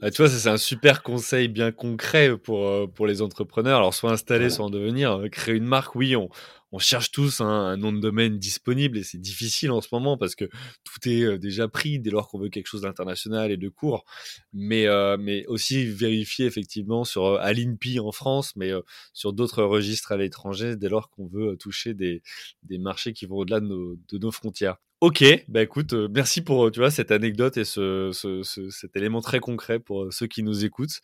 Ah, 0.01 0.11
tu 0.11 0.23
vois, 0.23 0.31
c'est 0.31 0.49
un 0.49 0.57
super 0.57 1.03
conseil 1.03 1.49
bien 1.49 1.73
concret 1.73 2.37
pour, 2.37 2.67
euh, 2.67 2.87
pour 2.87 3.07
les 3.07 3.23
entrepreneurs. 3.23 3.79
Alors, 3.79 3.95
soit 3.95 4.13
installer, 4.13 4.51
soit 4.51 4.65
en 4.65 4.71
devenir. 4.71 5.21
Créer 5.31 5.55
une 5.55 5.65
marque, 5.65 5.95
oui, 5.95 6.17
on, 6.17 6.29
on 6.73 6.79
cherche 6.79 7.11
tous 7.11 7.41
un, 7.41 7.77
nom 7.77 7.93
de 7.93 8.01
domaine 8.01 8.39
disponible 8.39 8.99
et 8.99 9.03
c'est 9.03 9.21
difficile 9.21 9.71
en 9.71 9.81
ce 9.81 9.89
moment 9.93 10.17
parce 10.17 10.35
que 10.35 10.47
tout 10.85 11.09
est 11.09 11.39
déjà 11.39 11.69
pris 11.69 12.01
dès 12.01 12.11
lors 12.11 12.29
qu'on 12.29 12.39
veut 12.39 12.49
quelque 12.49 12.67
chose 12.67 12.83
d'international 12.83 13.53
et 13.53 13.57
de 13.57 13.69
court. 13.69 14.05
Mais, 14.53 14.87
mais 15.19 15.47
aussi 15.47 15.85
vérifier 15.85 16.47
effectivement 16.47 17.05
sur 17.05 17.37
Alinpi 17.37 18.01
en 18.01 18.13
France, 18.13 18.57
mais 18.57 18.73
sur 19.13 19.33
d'autres 19.33 19.63
registres 19.63 20.13
à 20.13 20.17
l'étranger 20.17 20.77
dès 20.77 20.89
lors 20.89 21.11
qu'on 21.11 21.27
veut 21.27 21.57
toucher 21.57 21.95
des, 21.95 22.23
des 22.65 22.79
marchés 22.79 23.13
qui 23.13 23.27
vont 23.27 23.37
au-delà 23.37 23.61
de 23.61 23.67
nos, 23.67 23.97
de 24.09 24.19
nos 24.19 24.33
frontières. 24.33 24.79
Ok, 25.05 25.23
bah 25.49 25.61
écoute, 25.61 25.93
euh, 25.93 26.09
merci 26.11 26.41
pour 26.41 26.65
euh, 26.65 26.71
tu 26.71 26.81
vois 26.81 26.91
cette 26.91 27.11
anecdote 27.11 27.59
et 27.59 27.65
ce, 27.65 28.09
ce, 28.15 28.43
ce, 28.43 28.71
cet 28.71 28.97
élément 28.97 29.21
très 29.21 29.39
concret 29.39 29.79
pour 29.79 30.05
euh, 30.05 30.11
ceux 30.11 30.27
qui 30.27 30.43
nous 30.43 30.65
écoutent. 30.65 31.03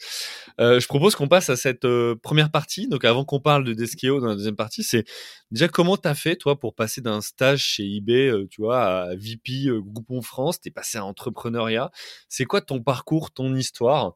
Je 0.59 0.87
propose 0.87 1.15
qu'on 1.15 1.29
passe 1.29 1.51
à 1.51 1.57
cette 1.57 1.87
première 2.23 2.51
partie. 2.51 2.89
Donc 2.89 3.05
avant 3.05 3.27
qu'on 3.27 3.41
parle 3.41 3.63
de 3.63 3.75
Deskeo 3.75 4.19
dans 4.21 4.29
la 4.29 4.37
deuxième 4.37 4.57
partie, 4.57 4.85
c'est 4.85 5.05
déjà 5.51 5.69
comment 5.69 5.99
t'as 5.99 6.15
fait 6.15 6.37
toi 6.37 6.59
pour 6.59 6.75
passer 6.75 7.03
d'un 7.03 7.21
stage 7.21 7.63
chez 7.63 7.85
eBay, 7.97 8.33
tu 8.49 8.63
vois, 8.63 8.83
à 8.83 9.15
VP 9.17 9.69
Groupon 9.85 10.23
France, 10.23 10.63
t'es 10.63 10.71
passé 10.71 10.97
à 10.97 11.05
entrepreneuriat. 11.05 11.91
C'est 12.31 12.47
quoi 12.47 12.63
ton 12.63 12.83
parcours, 12.83 13.31
ton 13.33 13.55
histoire 13.55 14.15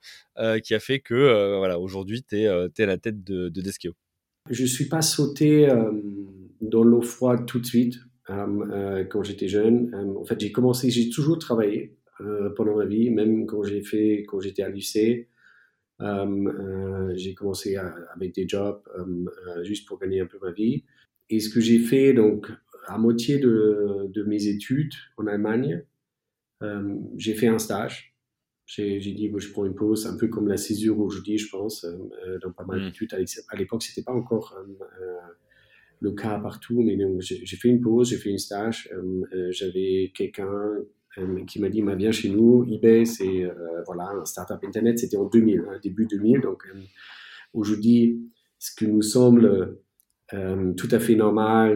qui 0.62 0.74
a 0.74 0.80
fait 0.80 1.00
que 1.00 1.58
voilà 1.58 1.78
aujourd'hui 1.78 2.22
t'es 2.22 2.44
es 2.44 2.82
à 2.82 2.86
la 2.86 2.96
tête 2.96 3.22
de, 3.22 3.50
de 3.50 3.60
Deskeo 3.60 3.92
Je 4.48 4.64
suis 4.64 4.88
pas 4.88 5.02
sauté 5.02 5.68
dans 6.62 6.84
l'eau 6.84 7.02
froide 7.02 7.44
tout 7.44 7.58
de 7.58 7.66
suite. 7.66 7.96
Euh, 8.30 8.46
euh, 8.70 9.04
quand 9.04 9.22
j'étais 9.22 9.48
jeune. 9.48 9.94
Euh, 9.94 10.20
en 10.20 10.24
fait, 10.24 10.40
j'ai 10.40 10.50
commencé, 10.50 10.90
j'ai 10.90 11.10
toujours 11.10 11.38
travaillé 11.38 11.96
pendant 12.56 12.76
ma 12.76 12.86
vie, 12.86 13.10
même 13.10 13.44
quand 13.44 13.64
j'ai 13.64 13.82
fait, 13.82 14.24
quand 14.28 14.38
j'étais 14.38 14.62
à 14.62 14.68
lycée. 14.68 15.28
j'ai 15.98 17.34
commencé 17.34 17.76
avec 17.76 18.34
des 18.36 18.48
jobs 18.48 18.80
juste 19.62 19.88
pour 19.88 19.98
gagner 19.98 20.20
un 20.20 20.26
peu 20.26 20.38
ma 20.40 20.52
vie. 20.52 20.84
Et 21.28 21.40
ce 21.40 21.50
que 21.50 21.60
j'ai 21.60 21.80
fait, 21.80 22.12
donc, 22.12 22.52
à 22.86 22.98
moitié 22.98 23.38
de, 23.38 24.06
de 24.08 24.22
mes 24.22 24.46
études 24.46 24.94
en 25.16 25.26
Allemagne, 25.26 25.84
j'ai 27.16 27.34
fait 27.34 27.48
un 27.48 27.58
stage. 27.58 28.16
J'ai 28.66 29.00
dit, 29.00 29.28
bon, 29.28 29.40
je 29.40 29.50
prends 29.50 29.66
une 29.66 29.74
pause, 29.74 30.06
un 30.06 30.16
peu 30.16 30.28
comme 30.28 30.46
la 30.46 30.56
césure 30.56 31.00
aujourd'hui, 31.00 31.36
je 31.36 31.50
pense, 31.50 31.84
dans 32.42 32.52
pas 32.52 32.64
mal 32.64 32.80
mmh. 32.80 32.84
d'études. 32.84 33.14
À 33.48 33.56
l'époque, 33.56 33.82
c'était 33.82 34.04
pas 34.04 34.14
encore 34.14 34.56
le 36.04 36.12
cas 36.12 36.38
partout, 36.38 36.82
mais 36.82 36.98
j'ai 37.20 37.56
fait 37.56 37.68
une 37.68 37.80
pause, 37.80 38.10
j'ai 38.10 38.18
fait 38.18 38.28
une 38.28 38.38
stage. 38.38 38.90
Euh, 38.92 39.22
euh, 39.32 39.50
j'avais 39.50 40.12
quelqu'un 40.14 40.52
euh, 41.18 41.44
qui 41.46 41.60
m'a 41.60 41.70
dit, 41.70 41.82
viens 41.96 42.12
chez 42.12 42.28
nous, 42.28 42.66
eBay, 42.70 43.06
c'est 43.06 43.44
voilà, 43.86 44.10
un 44.10 44.24
startup 44.24 44.62
internet, 44.62 44.98
c'était 44.98 45.16
en 45.16 45.24
2000, 45.24 45.60
hein, 45.60 45.78
début 45.82 46.06
2000. 46.06 46.42
Donc 46.42 46.62
aujourd'hui, 47.54 48.20
ce 48.58 48.74
que 48.74 48.84
nous 48.84 49.02
semble 49.02 49.78
tout 50.76 50.88
à 50.90 50.98
fait 50.98 51.14
normal 51.14 51.70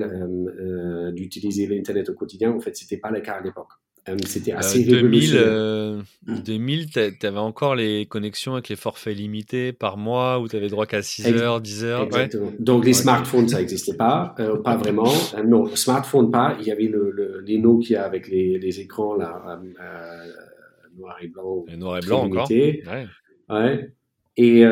d'utiliser 1.15 1.67
l'Internet 1.67 2.11
au 2.11 2.15
quotidien, 2.15 2.51
en 2.53 2.61
fait, 2.61 2.77
c'était 2.77 2.99
pas 2.99 3.11
le 3.11 3.21
cas 3.21 3.35
à 3.35 3.41
l'époque. 3.41 3.73
Euh, 4.09 4.17
c'était 4.27 4.53
euh, 4.53 4.59
assez 4.59 4.85
2000, 4.85 6.05
2000 6.27 6.91
tu 6.91 7.27
avais 7.27 7.39
encore 7.39 7.75
les 7.75 8.07
connexions 8.07 8.55
avec 8.55 8.69
les 8.69 8.77
forfaits 8.77 9.17
limités 9.17 9.73
par 9.73 9.97
mois 9.97 10.39
où 10.39 10.49
tu 10.49 10.57
avais 10.57 10.69
droit 10.69 10.87
qu'à 10.87 11.03
6 11.03 11.27
heures, 11.29 11.61
10 11.61 11.85
heures. 11.85 12.03
Exactement. 12.03 12.53
Donc 12.59 12.85
les 12.85 12.93
smartphones, 12.93 13.49
ça 13.49 13.59
n'existait 13.59 13.97
pas, 13.97 14.35
euh, 14.41 14.57
pas 14.57 14.77
vraiment. 14.77 15.13
non, 15.47 15.67
smartphone 15.75 16.31
pas. 16.31 16.57
Il 16.61 16.67
y 16.67 16.71
avait 16.71 16.85
le, 16.87 17.11
le, 17.11 17.41
les 17.47 17.59
Nokia 17.59 18.05
avec 18.05 18.29
les, 18.29 18.59
les 18.59 18.81
écrans 18.81 19.15
là, 19.15 19.61
noir 20.97 21.17
et 21.23 21.29
blanc. 21.29 21.65
Et 21.69 21.77
noir 21.77 21.99
et 21.99 22.01
blanc 22.01 22.25
encore. 22.25 22.51
Ouais. 22.51 22.83
ouais. 23.51 23.91
Et, 24.37 24.65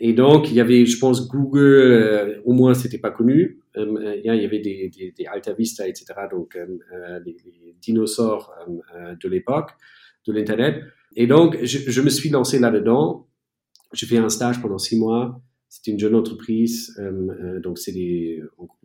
et 0.00 0.12
donc, 0.12 0.48
il 0.50 0.54
y 0.54 0.60
avait, 0.60 0.86
je 0.86 0.98
pense, 0.98 1.28
Google, 1.28 2.40
au 2.44 2.52
moins, 2.52 2.74
c'était 2.74 2.98
pas 2.98 3.10
connu. 3.10 3.60
Euh, 3.76 4.16
il 4.16 4.24
y 4.24 4.44
avait 4.44 4.60
des, 4.60 4.90
des, 5.16 5.26
Alta 5.26 5.52
Vista, 5.52 5.88
etc., 5.88 6.06
donc 6.30 6.56
euh, 6.56 6.66
euh, 6.92 7.20
les, 7.24 7.36
dinosaures 7.80 8.52
de 9.20 9.28
l'époque 9.28 9.70
de 10.26 10.32
l'Internet. 10.32 10.82
Et 11.16 11.26
donc, 11.26 11.58
je, 11.62 12.00
me 12.00 12.10
suis 12.10 12.28
lancé 12.28 12.58
là-dedans. 12.58 13.28
J'ai 13.92 14.06
fait 14.06 14.18
un 14.18 14.28
stage 14.28 14.60
pendant 14.60 14.78
six 14.78 14.98
mois. 14.98 15.40
C'était 15.68 15.90
une 15.90 15.98
jeune 15.98 16.14
entreprise, 16.14 16.98
euh, 16.98 17.60
donc 17.60 17.78
c'est 17.78 17.92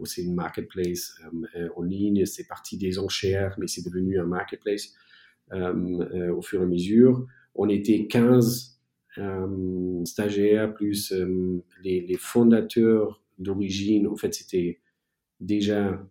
c'est 0.03 0.21
une 0.21 0.35
marketplace 0.35 1.13
euh, 1.55 1.69
en 1.77 1.81
ligne. 1.81 2.25
C'est 2.25 2.45
parti 2.45 2.77
des 2.77 2.99
enchères, 2.99 3.55
mais 3.57 3.67
c'est 3.67 3.85
devenu 3.85 4.19
un 4.19 4.25
marketplace 4.25 4.93
euh, 5.53 6.33
au 6.33 6.41
fur 6.41 6.59
et 6.59 6.63
à 6.63 6.67
mesure. 6.67 7.25
On 7.55 7.69
était 7.69 8.05
15 8.07 8.72
stagiaires 10.05 10.73
plus 10.73 11.13
les, 11.83 12.01
les, 12.01 12.17
fondateurs 12.17 13.21
d'origine. 13.37 14.07
En 14.07 14.15
fait, 14.15 14.33
c'était 14.33 14.79
déjà 15.39 16.03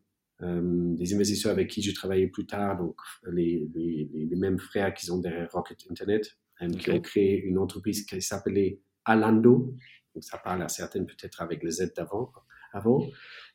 euh, 0.42 0.94
des 0.96 1.14
investisseurs 1.14 1.52
avec 1.52 1.68
qui 1.68 1.82
je 1.82 1.94
travaillais 1.94 2.26
plus 2.26 2.46
tard, 2.46 2.78
donc 2.78 2.96
les, 3.30 3.68
les, 3.74 4.08
les 4.12 4.36
mêmes 4.36 4.58
frères 4.58 4.92
qui 4.92 5.06
sont 5.06 5.18
derrière 5.18 5.50
Rocket 5.52 5.84
Internet, 5.90 6.36
euh, 6.62 6.68
qui 6.68 6.90
ont 6.90 7.00
créé 7.00 7.40
une 7.42 7.58
entreprise 7.58 8.04
qui 8.04 8.20
s'appelait 8.20 8.80
Alando. 9.04 9.74
Donc 10.14 10.24
ça 10.24 10.38
parle 10.38 10.62
à 10.62 10.68
certaines 10.68 11.06
peut-être 11.06 11.42
avec 11.42 11.62
le 11.62 11.70
Z 11.70 11.92
d'avant. 11.96 12.32
Avant. 12.74 13.06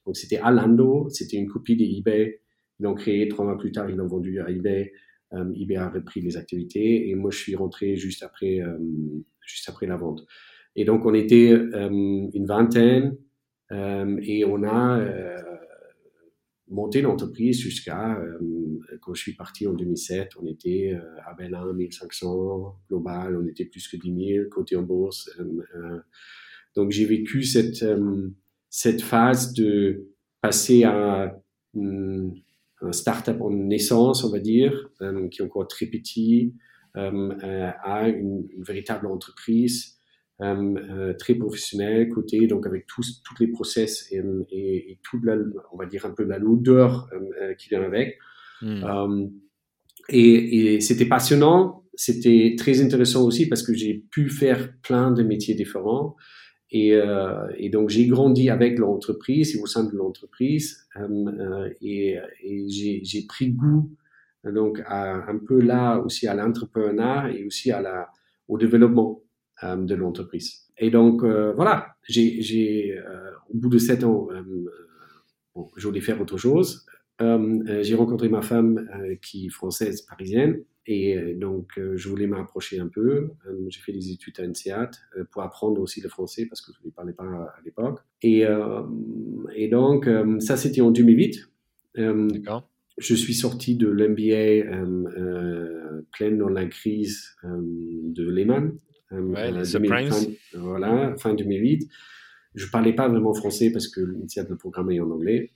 Donc 0.06 0.16
c'était 0.16 0.38
Alando, 0.38 1.10
c'était 1.10 1.38
une 1.38 1.48
copie 1.48 1.76
d'eBay. 1.76 2.42
Ils 2.80 2.84
l'ont 2.84 2.96
créé 2.96 3.28
trois 3.28 3.46
mois 3.46 3.58
plus 3.58 3.72
tard, 3.72 3.90
ils 3.90 3.96
l'ont 3.96 4.08
vendu 4.08 4.40
à 4.40 4.50
eBay. 4.50 4.94
Euh, 5.34 5.52
eBay 5.56 5.76
a 5.76 5.90
repris 5.90 6.22
les 6.22 6.38
activités 6.38 7.10
et 7.10 7.16
moi 7.16 7.32
je 7.32 7.38
suis 7.38 7.56
rentré 7.56 7.98
juste 7.98 8.24
après, 8.24 8.62
euh, 8.62 8.78
juste 9.48 9.68
après 9.70 9.88
la 9.88 9.98
vente. 9.98 10.26
Et 10.76 10.86
donc 10.86 11.06
on 11.06 11.14
était 11.14 11.52
euh, 11.52 11.90
une 11.90 12.46
vingtaine 12.46 13.18
euh, 13.72 14.18
et 14.22 14.46
on 14.46 14.64
a 14.64 15.00
euh, 15.00 15.42
monté 16.70 17.02
l'entreprise 17.02 17.60
jusqu'à, 17.60 18.22
quand 19.02 19.14
je 19.14 19.22
suis 19.22 19.34
parti 19.34 19.68
en 19.68 19.74
2007, 19.74 20.34
on 20.40 20.46
était 20.46 20.98
à 21.26 21.34
Berlin 21.34 21.72
1500, 21.74 22.78
global, 22.90 23.38
on 23.38 23.48
était 23.48 23.66
plus 23.66 23.88
que 23.88 23.96
10 23.96 24.34
000, 24.36 24.50
côté 24.50 24.76
en 24.76 24.84
bourse. 24.84 25.30
donc 26.76 26.92
j'ai 26.92 27.06
vécu 27.06 27.44
cette, 27.44 27.86
cette 28.70 29.02
phase 29.02 29.54
de 29.54 30.10
passer 30.42 30.84
à 30.84 31.40
un 31.74 32.92
startup 32.92 33.40
en 33.40 33.50
naissance, 33.50 34.26
on 34.26 34.30
va 34.30 34.40
dire, 34.40 34.92
qui 35.32 35.42
est 35.42 35.46
encore 35.46 35.70
très 35.70 35.86
petit, 35.86 36.54
à 36.98 38.10
une, 38.10 38.48
une, 38.52 38.64
véritable 38.64 39.08
entreprise 39.08 39.98
euh, 40.42 40.76
euh, 40.90 41.14
très 41.14 41.36
professionnel, 41.36 42.10
côté 42.10 42.48
donc 42.48 42.68
avec 42.68 42.86
tous 42.88 43.22
toutes 43.24 43.40
les 43.40 43.48
process 43.48 44.12
et, 44.12 44.22
et, 44.52 44.92
et 44.92 45.00
toute 45.04 45.24
la, 45.24 45.36
on 45.72 45.78
va 45.78 45.86
dire 45.86 46.06
un 46.06 46.12
peu 46.12 46.24
la 46.24 46.38
lourdeur 46.38 47.10
euh, 47.14 47.54
qui 47.56 47.70
vient 47.70 47.84
avec. 47.84 48.18
Mm. 48.62 49.30
et, 50.10 50.74
et 50.76 50.82
c'était 50.82 51.06
passionnant, 51.06 51.84
c'était 51.98 52.56
très 52.58 52.82
intéressant 52.82 53.24
aussi 53.26 53.48
parce 53.48 53.64
que 53.64 53.74
j'ai 53.74 54.06
pu 54.12 54.30
faire 54.30 54.74
plein 54.82 55.12
de 55.12 55.24
métiers 55.24 55.56
différents. 55.56 56.16
Et, 56.70 56.94
euh, 56.94 57.48
et, 57.58 57.70
donc 57.70 57.90
j'ai 57.90 58.08
grandi 58.08 58.50
avec 58.50 58.78
l'entreprise 58.78 59.56
et 59.56 59.60
au 59.60 59.66
sein 59.66 59.86
de 59.86 59.96
l'entreprise 59.96 60.86
euh, 60.98 61.70
et, 61.82 62.18
et 62.44 62.66
j'ai 62.68 63.26
pris 63.26 63.52
goût 63.52 63.90
donc 64.54 64.82
un 64.88 65.38
peu 65.46 65.62
là 65.62 65.98
aussi 66.00 66.28
à 66.28 66.34
l'entrepreneuriat 66.34 67.32
et 67.32 67.46
aussi 67.46 67.72
à 67.72 68.10
au 68.48 68.58
développement 68.58 69.22
de 69.64 69.96
l'entreprise. 69.96 70.68
Et 70.78 70.90
donc 70.90 71.24
voilà, 71.24 71.96
j'ai, 72.08 72.96
au 73.50 73.58
bout 73.58 73.70
de 73.70 73.78
sept 73.78 74.04
ans, 74.04 74.28
bon, 75.56 75.68
je 75.76 75.88
voulais 75.88 76.02
faire 76.02 76.22
autre 76.22 76.38
chose. 76.38 76.86
j'ai 77.20 77.96
rencontré 77.96 78.30
ma 78.30 78.42
femme 78.42 78.88
qui 79.22 79.48
est 79.48 79.50
française, 79.50 80.02
parisienne, 80.02 80.64
et 80.88 81.18
euh, 81.18 81.34
donc, 81.36 81.78
euh, 81.78 81.98
je 81.98 82.08
voulais 82.08 82.28
m'approcher 82.28 82.80
un 82.80 82.88
peu. 82.88 83.30
Euh, 83.46 83.66
j'ai 83.68 83.82
fait 83.82 83.92
des 83.92 84.12
études 84.12 84.40
à 84.40 84.44
INSEAD 84.44 84.92
pour 85.32 85.44
apprendre 85.44 85.82
aussi 85.82 86.02
le 86.02 86.08
français 86.08 86.46
parce 86.46 86.62
que 86.62 86.72
je 86.72 86.86
ne 86.86 86.92
parlais 86.92 87.14
pas 87.14 87.24
à 87.26 87.60
l'époque. 87.64 88.00
Et, 88.22 88.46
et 89.56 89.68
donc, 89.68 90.10
ça, 90.40 90.58
c'était 90.58 90.82
en 90.82 90.92
2008. 90.92 91.50
D'accord. 91.96 92.70
Je 92.98 93.14
suis 93.14 93.34
sorti 93.34 93.76
de 93.76 93.88
l'MBA 93.88 94.66
euh, 94.76 96.02
pleine 96.12 96.38
dans 96.38 96.50
la 96.50 96.66
crise 96.66 97.36
de 97.44 98.30
Lehman. 98.30 98.78
ouais, 99.12 99.52
voilà, 100.54 101.16
fin 101.18 101.34
2008. 101.34 101.88
Je 102.56 102.66
ne 102.66 102.72
parlais 102.72 102.94
pas 102.94 103.08
vraiment 103.08 103.34
français 103.34 103.72
parce 103.72 103.88
que 103.88 104.02
l'INSEAD, 104.02 104.50
le 104.50 104.58
programme 104.58 104.92
est 104.92 105.00
en 105.00 105.12
anglais. 105.12 105.52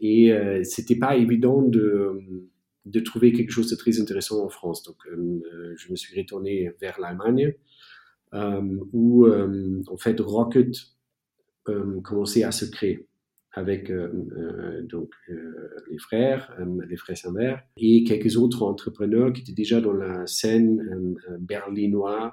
et 0.00 0.32
c'était 0.62 0.96
pas 0.96 1.16
évident 1.16 1.62
de 1.62 2.48
de 2.86 3.00
trouver 3.00 3.32
quelque 3.32 3.50
chose 3.50 3.70
de 3.70 3.76
très 3.76 4.00
intéressant 4.00 4.44
en 4.44 4.48
France. 4.48 4.82
Donc, 4.82 4.96
euh, 5.06 5.42
euh, 5.52 5.74
je 5.76 5.90
me 5.90 5.96
suis 5.96 6.18
retourné 6.18 6.70
vers 6.80 6.98
l'Allemagne, 7.00 7.54
euh, 8.34 8.78
où 8.92 9.26
en 9.26 9.96
fait 9.96 10.18
Rocket 10.20 10.74
commençait 12.02 12.42
à 12.42 12.52
se 12.52 12.64
créer 12.64 13.06
avec 13.52 13.92
donc 14.82 15.12
les 15.90 15.98
frères, 15.98 16.56
les 16.88 16.96
frères 16.96 17.16
Saint-Vert 17.16 17.62
et 17.76 18.04
quelques 18.04 18.36
autres 18.36 18.62
entrepreneurs 18.62 19.32
qui 19.32 19.42
étaient 19.42 19.52
déjà 19.52 19.80
dans 19.80 19.92
la 19.92 20.26
scène 20.26 21.16
berlinoise 21.40 22.30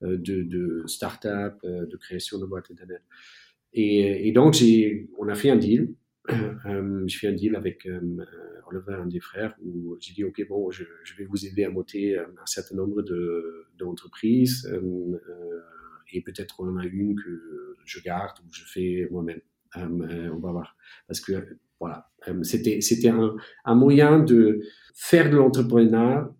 de, 0.00 0.16
de 0.16 0.82
start-up, 0.86 1.58
de 1.62 1.96
création 1.96 2.38
de 2.38 2.46
boîtes 2.46 2.70
internet. 2.70 3.02
Et, 3.74 4.28
et 4.28 4.32
donc 4.32 4.56
on 5.18 5.28
a 5.28 5.34
fait 5.34 5.50
un 5.50 5.56
deal. 5.56 5.94
j'ai 6.28 7.18
fait 7.18 7.28
un 7.28 7.34
deal 7.34 7.56
avec 7.56 7.86
Oliver, 8.66 8.94
un 8.94 9.06
des 9.06 9.20
frères, 9.20 9.54
où 9.62 9.96
j'ai 10.00 10.12
dit, 10.12 10.24
OK, 10.24 10.46
bon, 10.48 10.70
je, 10.70 10.84
vais 11.18 11.24
vous 11.24 11.46
aider 11.46 11.64
à 11.64 11.70
monter 11.70 12.16
euh, 12.16 12.26
un 12.40 12.46
certain 12.46 12.76
nombre 12.76 13.02
d'entreprises 13.78 14.66
euh, 14.66 14.76
euh, 14.76 15.60
et 16.12 16.22
peut-être 16.22 16.60
on 16.60 16.68
en 16.68 16.76
a 16.76 16.86
une 16.86 17.16
que 17.16 17.76
je 17.84 18.00
garde 18.00 18.38
ou 18.40 18.52
je 18.52 18.64
fais 18.64 19.08
moi-même. 19.10 19.40
On 19.76 20.38
va 20.38 20.52
voir. 20.52 20.76
Parce 21.06 21.20
que, 21.20 21.58
voilà, 21.80 22.08
c'était, 22.42 22.80
c'était 22.80 23.10
un, 23.10 23.74
moyen 23.74 24.20
de 24.20 24.60
faire 24.94 25.30
de 25.30 25.36
l'entrepreneuriat, 25.36 26.30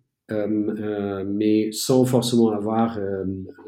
mais 1.27 1.71
sans 1.71 2.05
forcément 2.05 2.51
avoir 2.51 2.99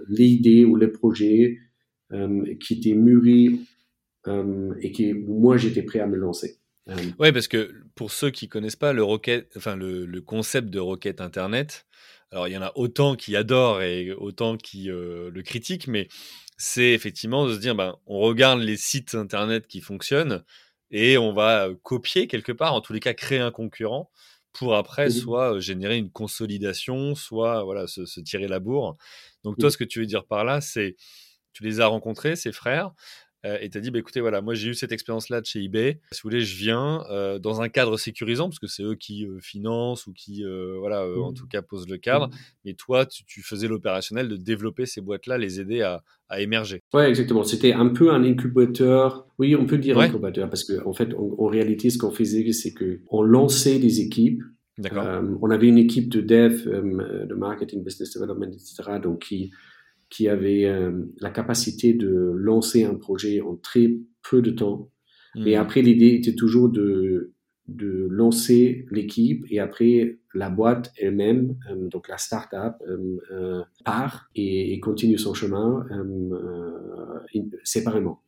l'idée 0.08 0.66
ou 0.66 0.76
le 0.76 0.92
projet 0.92 1.58
qui 2.10 2.74
était 2.74 2.94
mûri 2.94 3.62
et 4.82 4.92
qui, 4.92 5.14
moi, 5.14 5.58
j'étais 5.58 5.84
prêt 5.84 6.00
à 6.00 6.08
me 6.08 6.18
lancer. 6.18 6.60
Oui, 7.20 7.32
parce 7.32 7.48
que 7.48 7.74
pour 7.96 8.12
ceux 8.12 8.30
qui 8.30 8.48
connaissent 8.48 8.76
pas 8.78 8.94
le, 8.94 9.04
rocket, 9.04 9.52
enfin, 9.58 9.76
le, 9.76 10.22
concept 10.22 10.70
de 10.70 10.80
requête 10.80 11.22
Internet, 11.22 11.86
alors 12.32 12.48
il 12.48 12.54
y 12.54 12.58
en 12.58 12.62
a 12.62 12.72
autant 12.76 13.16
qui 13.16 13.36
adorent 13.36 13.82
et 13.82 14.12
autant 14.14 14.58
qui 14.58 14.90
euh, 14.90 15.30
le 15.32 15.42
critiquent, 15.44 15.88
mais 15.88 16.08
c'est 16.58 16.92
effectivement 16.92 17.46
de 17.46 17.54
se 17.54 17.60
dire, 17.60 17.76
ben, 17.76 17.96
on 18.08 18.20
regarde 18.20 18.60
les 18.60 18.78
sites 18.78 19.16
Internet 19.16 19.68
qui 19.68 19.82
fonctionnent 19.82 20.44
et 20.90 21.18
on 21.18 21.34
va 21.34 21.70
copier 21.84 22.28
quelque 22.28 22.52
part, 22.52 22.74
en 22.74 22.82
tous 22.82 22.94
les 22.94 23.00
cas 23.00 23.14
créer 23.14 23.40
un 23.40 23.52
concurrent 23.52 24.10
pour 24.54 24.76
après 24.76 25.12
soit 25.12 25.60
générer 25.60 25.98
une 25.98 26.10
consolidation, 26.10 27.14
soit 27.14 27.64
voilà 27.64 27.86
se, 27.86 28.06
se 28.06 28.20
tirer 28.20 28.48
la 28.48 28.60
bourre. 28.60 28.98
Donc 29.44 29.60
toi, 29.60 29.70
ce 29.70 29.78
que 29.78 29.84
tu 29.84 30.00
veux 30.00 30.08
dire 30.08 30.26
par 30.26 30.44
là, 30.44 30.62
c'est 30.62 30.96
tu 31.54 31.64
les 31.64 31.80
as 31.80 31.88
rencontrés, 31.88 32.36
ces 32.36 32.52
frères, 32.52 32.91
euh, 33.45 33.58
et 33.62 33.69
tu 33.69 33.78
as 33.78 33.82
dit, 33.82 33.91
bah, 33.91 34.00
écoutez, 34.00 34.19
voilà, 34.19 34.41
moi 34.41 34.54
j'ai 34.54 34.69
eu 34.69 34.73
cette 34.73 34.91
expérience-là 34.91 35.41
de 35.41 35.45
chez 35.45 35.63
eBay. 35.63 36.00
Si 36.12 36.21
vous 36.21 36.30
voulez, 36.30 36.41
je 36.41 36.58
viens 36.58 37.04
euh, 37.10 37.39
dans 37.39 37.62
un 37.62 37.69
cadre 37.69 37.97
sécurisant, 37.97 38.50
parce 38.50 38.60
que 38.60 38.67
c'est 38.67 38.84
eux 38.84 38.95
qui 38.95 39.26
euh, 39.26 39.39
financent 39.39 40.08
ou 40.08 40.13
qui, 40.13 40.43
voilà, 40.80 41.06
en 41.19 41.34
tout 41.34 41.45
mmh. 41.45 41.50
cas 41.50 41.62
posent 41.62 41.88
le 41.88 41.97
cadre. 41.97 42.28
Mmh. 42.28 42.32
Mais 42.65 42.73
toi, 42.73 43.06
tu, 43.06 43.41
faisais 43.41 43.67
l'opérationnel 43.67 44.28
de 44.28 44.36
développer 44.36 44.86
ces 44.86 45.02
boîtes-là, 45.02 45.38
les 45.38 45.60
aider 45.60 45.82
à, 45.82 46.02
émerger. 46.39 46.82
Oui, 46.93 47.04
exactement. 47.04 47.43
C'était 47.43 47.71
un 47.71 47.88
peu 47.88 48.12
un 48.12 48.23
incubateur. 48.23 49.28
Oui, 49.39 49.56
on 49.56 49.65
peut 49.65 49.78
dire 49.78 49.97
incubateur, 49.97 50.50
parce 50.50 50.65
qu'en 50.65 50.89
en 50.89 50.93
fait, 50.93 51.13
en, 51.13 51.47
réalité, 51.47 51.89
ce 51.89 51.97
qu'on 51.97 52.12
faisait, 52.12 52.52
c'est 52.52 52.73
qu'on 52.73 53.21
lançait 53.21 53.80
des 53.80 54.02
équipes. 54.02 54.41
on 54.80 55.50
avait 55.50 55.67
une 55.67 55.78
équipe 55.78 56.10
de 56.10 56.21
dev, 56.21 56.65
de 56.65 57.34
marketing, 57.36 57.84
business 57.84 58.13
development, 58.13 58.52
etc., 58.52 59.00
donc 59.02 59.19
qui 59.19 59.52
qui 60.10 60.28
avait 60.28 60.65
euh, 60.65 60.91
la 61.20 61.30
capacité 61.30 61.93
de 61.93 62.34
lancer 62.36 62.84
un 62.84 62.96
projet 62.96 63.41
en 63.41 63.56
très 63.56 63.91
peu 64.30 64.41
de 64.41 64.52
temps. 64.52 64.89
Et 65.46 65.58
hmm. 65.58 65.62
après, 65.62 65.82
l'idée 65.82 66.15
était 66.15 66.34
toujours 66.34 66.70
de, 66.70 67.34
de 67.67 68.08
lancer 68.10 68.86
l'équipe 68.91 69.46
et 69.50 69.60
après 69.60 70.17
la 70.34 70.50
boîte 70.50 70.91
elle-même, 70.98 71.58
euh, 71.70 71.88
donc 71.89 72.08
la 72.08 72.17
start-up, 72.17 72.76
euh, 73.32 73.62
part 73.84 74.30
et, 74.36 74.80
continue 74.80 75.17
son 75.17 75.34
chemin 75.34 75.86
séparément. 77.63 78.22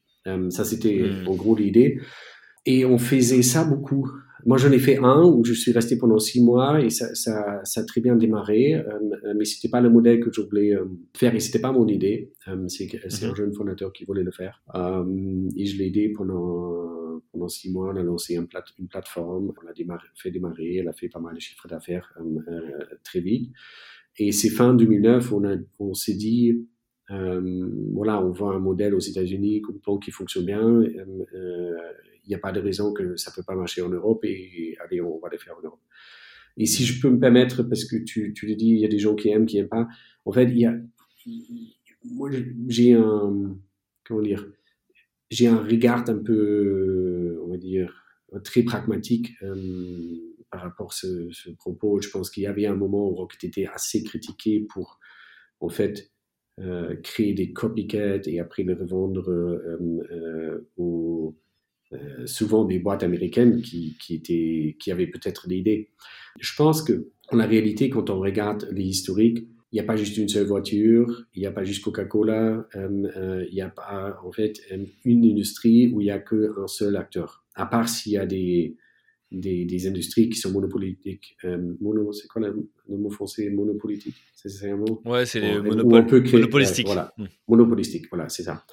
ça, 0.49 0.65
c'était 0.65 1.03
hmm. 1.03 1.27
en 1.27 1.35
gros 1.35 1.55
l'idée. 1.55 1.99
Et 2.65 2.85
on 2.85 2.97
faisait 2.97 3.41
ça 3.41 3.63
beaucoup. 3.63 4.11
Moi, 4.45 4.57
j'en 4.57 4.71
ai 4.71 4.79
fait 4.79 4.97
un 4.97 5.23
où 5.23 5.43
je 5.43 5.53
suis 5.53 5.71
resté 5.71 5.97
pendant 5.97 6.19
six 6.19 6.41
mois 6.41 6.81
et 6.81 6.89
ça, 6.89 7.13
ça, 7.15 7.61
ça 7.63 7.81
a 7.81 7.83
très 7.83 8.01
bien 8.01 8.15
démarré, 8.15 8.75
euh, 8.75 8.83
mais 9.35 9.45
c'était 9.45 9.69
pas 9.69 9.81
le 9.81 9.89
modèle 9.89 10.19
que 10.19 10.31
je 10.31 10.41
voulais 10.41 10.73
euh, 10.73 10.85
faire 11.15 11.35
et 11.35 11.39
c'était 11.39 11.59
pas 11.59 11.71
mon 11.71 11.87
idée. 11.87 12.31
Euh, 12.47 12.67
c'est 12.67 12.89
un 13.23 13.29
mhm. 13.29 13.35
jeune 13.35 13.53
fondateur 13.53 13.91
qui 13.91 14.05
voulait 14.05 14.23
le 14.23 14.31
faire 14.31 14.61
euh, 14.75 15.49
et 15.55 15.65
je 15.65 15.77
l'ai 15.77 15.87
aidé 15.87 16.09
pendant 16.09 16.87
pendant 17.31 17.49
six 17.49 17.71
mois. 17.71 17.91
On 17.93 17.97
a 17.97 18.03
lancé 18.03 18.35
une, 18.35 18.47
plate, 18.47 18.67
une 18.79 18.87
plateforme, 18.87 19.51
on 19.61 19.65
l'a 19.65 19.73
démarré, 19.73 20.07
fait 20.15 20.31
démarrer, 20.31 20.77
elle 20.77 20.87
a 20.87 20.93
fait 20.93 21.09
pas 21.09 21.19
mal 21.19 21.35
de 21.35 21.39
chiffres 21.39 21.67
d'affaires 21.67 22.17
très 23.03 23.19
vite. 23.19 23.51
Et 24.17 24.31
c'est 24.31 24.49
fin 24.49 24.73
2009, 24.73 25.31
on, 25.33 25.45
a, 25.45 25.55
on 25.77 25.93
s'est 25.93 26.15
dit, 26.15 26.65
voilà, 27.07 28.23
on 28.23 28.31
voit 28.31 28.55
un 28.55 28.59
modèle 28.59 28.95
aux 28.95 28.99
États-Unis 28.99 29.61
qui 30.01 30.11
fonctionne 30.11 30.45
bien 30.45 30.81
n'y 32.29 32.35
a 32.35 32.39
pas 32.39 32.51
de 32.51 32.59
raison 32.59 32.93
que 32.93 33.15
ça 33.15 33.31
ne 33.31 33.35
peut 33.35 33.43
pas 33.43 33.55
marcher 33.55 33.81
en 33.81 33.89
Europe 33.89 34.23
et, 34.23 34.77
allez, 34.83 35.01
on 35.01 35.19
va 35.19 35.29
le 35.31 35.37
faire 35.37 35.57
en 35.57 35.61
Europe. 35.61 35.81
Et 36.57 36.65
si 36.65 36.85
je 36.85 37.01
peux 37.01 37.09
me 37.09 37.19
permettre, 37.19 37.63
parce 37.63 37.85
que 37.85 37.95
tu, 37.97 38.33
tu 38.33 38.47
le 38.47 38.55
dis, 38.55 38.69
il 38.69 38.79
y 38.79 38.85
a 38.85 38.89
des 38.89 38.99
gens 38.99 39.15
qui 39.15 39.29
aiment, 39.29 39.45
qui 39.45 39.57
n'aiment 39.57 39.69
pas, 39.69 39.87
en 40.25 40.31
fait, 40.31 40.43
il 40.43 40.57
y 40.59 40.65
a, 40.65 40.75
moi, 42.05 42.29
j'ai 42.67 42.93
un, 42.93 43.57
comment 44.05 44.21
dire, 44.21 44.45
j'ai 45.29 45.47
un 45.47 45.63
regard 45.63 46.09
un 46.09 46.17
peu, 46.17 47.39
on 47.45 47.51
va 47.51 47.57
dire, 47.57 48.05
très 48.43 48.63
pragmatique 48.63 49.31
euh, 49.43 49.55
par 50.51 50.61
rapport 50.61 50.91
à 50.91 50.95
ce, 50.95 51.51
propos. 51.51 52.01
Je 52.01 52.09
pense 52.09 52.29
qu'il 52.29 52.43
y 52.43 52.47
avait 52.47 52.65
un 52.65 52.75
moment 52.75 53.09
où 53.09 53.15
Rocket 53.15 53.43
était 53.45 53.67
assez 53.67 54.03
critiqué 54.03 54.65
pour, 54.69 54.99
en 55.59 55.69
fait, 55.69 56.11
euh, 56.59 56.95
créer 57.03 57.33
des 57.33 57.53
copycats 57.53 58.21
et 58.25 58.39
après 58.39 58.63
les 58.63 58.73
revendre 58.73 59.29
euh 59.29 60.67
aux 60.77 61.35
euh, 61.91 62.27
souvent 62.27 62.65
des 62.65 62.77
boîtes 62.77 63.01
américaines 63.01 63.63
qui, 63.63 63.97
qui, 63.99 64.13
étaient, 64.13 64.77
qui 64.79 64.91
avaient 64.91 65.07
peut-être 65.07 65.47
des 65.47 65.55
idées. 65.55 65.89
Je 66.39 66.53
pense 66.55 66.83
que, 66.83 67.09
en 67.31 67.37
la 67.37 67.47
réalité, 67.47 67.89
quand 67.89 68.11
on 68.11 68.19
regarde 68.19 68.69
les 68.71 68.83
historiques, 68.83 69.47
il 69.71 69.75
n'y 69.75 69.79
a 69.79 69.83
pas 69.83 69.95
juste 69.95 70.15
une 70.17 70.29
seule 70.29 70.45
voiture, 70.45 71.25
il 71.33 71.39
n'y 71.39 71.47
a 71.47 71.51
pas 71.51 71.63
juste 71.63 71.83
Coca-Cola, 71.83 72.67
euh, 72.75 73.07
euh, 73.17 73.45
il 73.49 73.55
n'y 73.55 73.61
a 73.61 73.69
pas 73.69 74.19
en 74.23 74.31
fait 74.31 74.61
une 75.03 75.25
industrie 75.25 75.87
où 75.91 75.99
il 75.99 76.05
n'y 76.05 76.11
a 76.11 76.19
qu'un 76.19 76.67
seul 76.67 76.95
acteur. 76.95 77.43
À 77.55 77.65
part 77.65 77.89
s'il 77.89 78.11
y 78.11 78.17
a 78.17 78.27
des, 78.27 78.77
des, 79.31 79.65
des, 79.65 79.87
industries 79.87 80.29
qui 80.29 80.37
sont 80.37 80.51
monopolitiques. 80.51 81.37
mono, 81.81 82.11
c'est 82.11 82.27
quoi 82.27 82.43
le, 82.43 82.69
mot 82.87 83.09
français 83.09 83.49
Monopolitique 83.49 84.15
C'est 84.35 84.69
un 84.69 84.77
mot? 84.77 85.01
Ouais, 85.05 85.25
c'est 85.25 85.39
les 85.39 85.59
monopolistiques. 85.59 86.85
voilà, 86.85 87.11
hmm. 87.17 87.25
monopolistique, 87.47 88.05
voilà, 88.11 88.29
c'est 88.29 88.43
ça. 88.43 88.63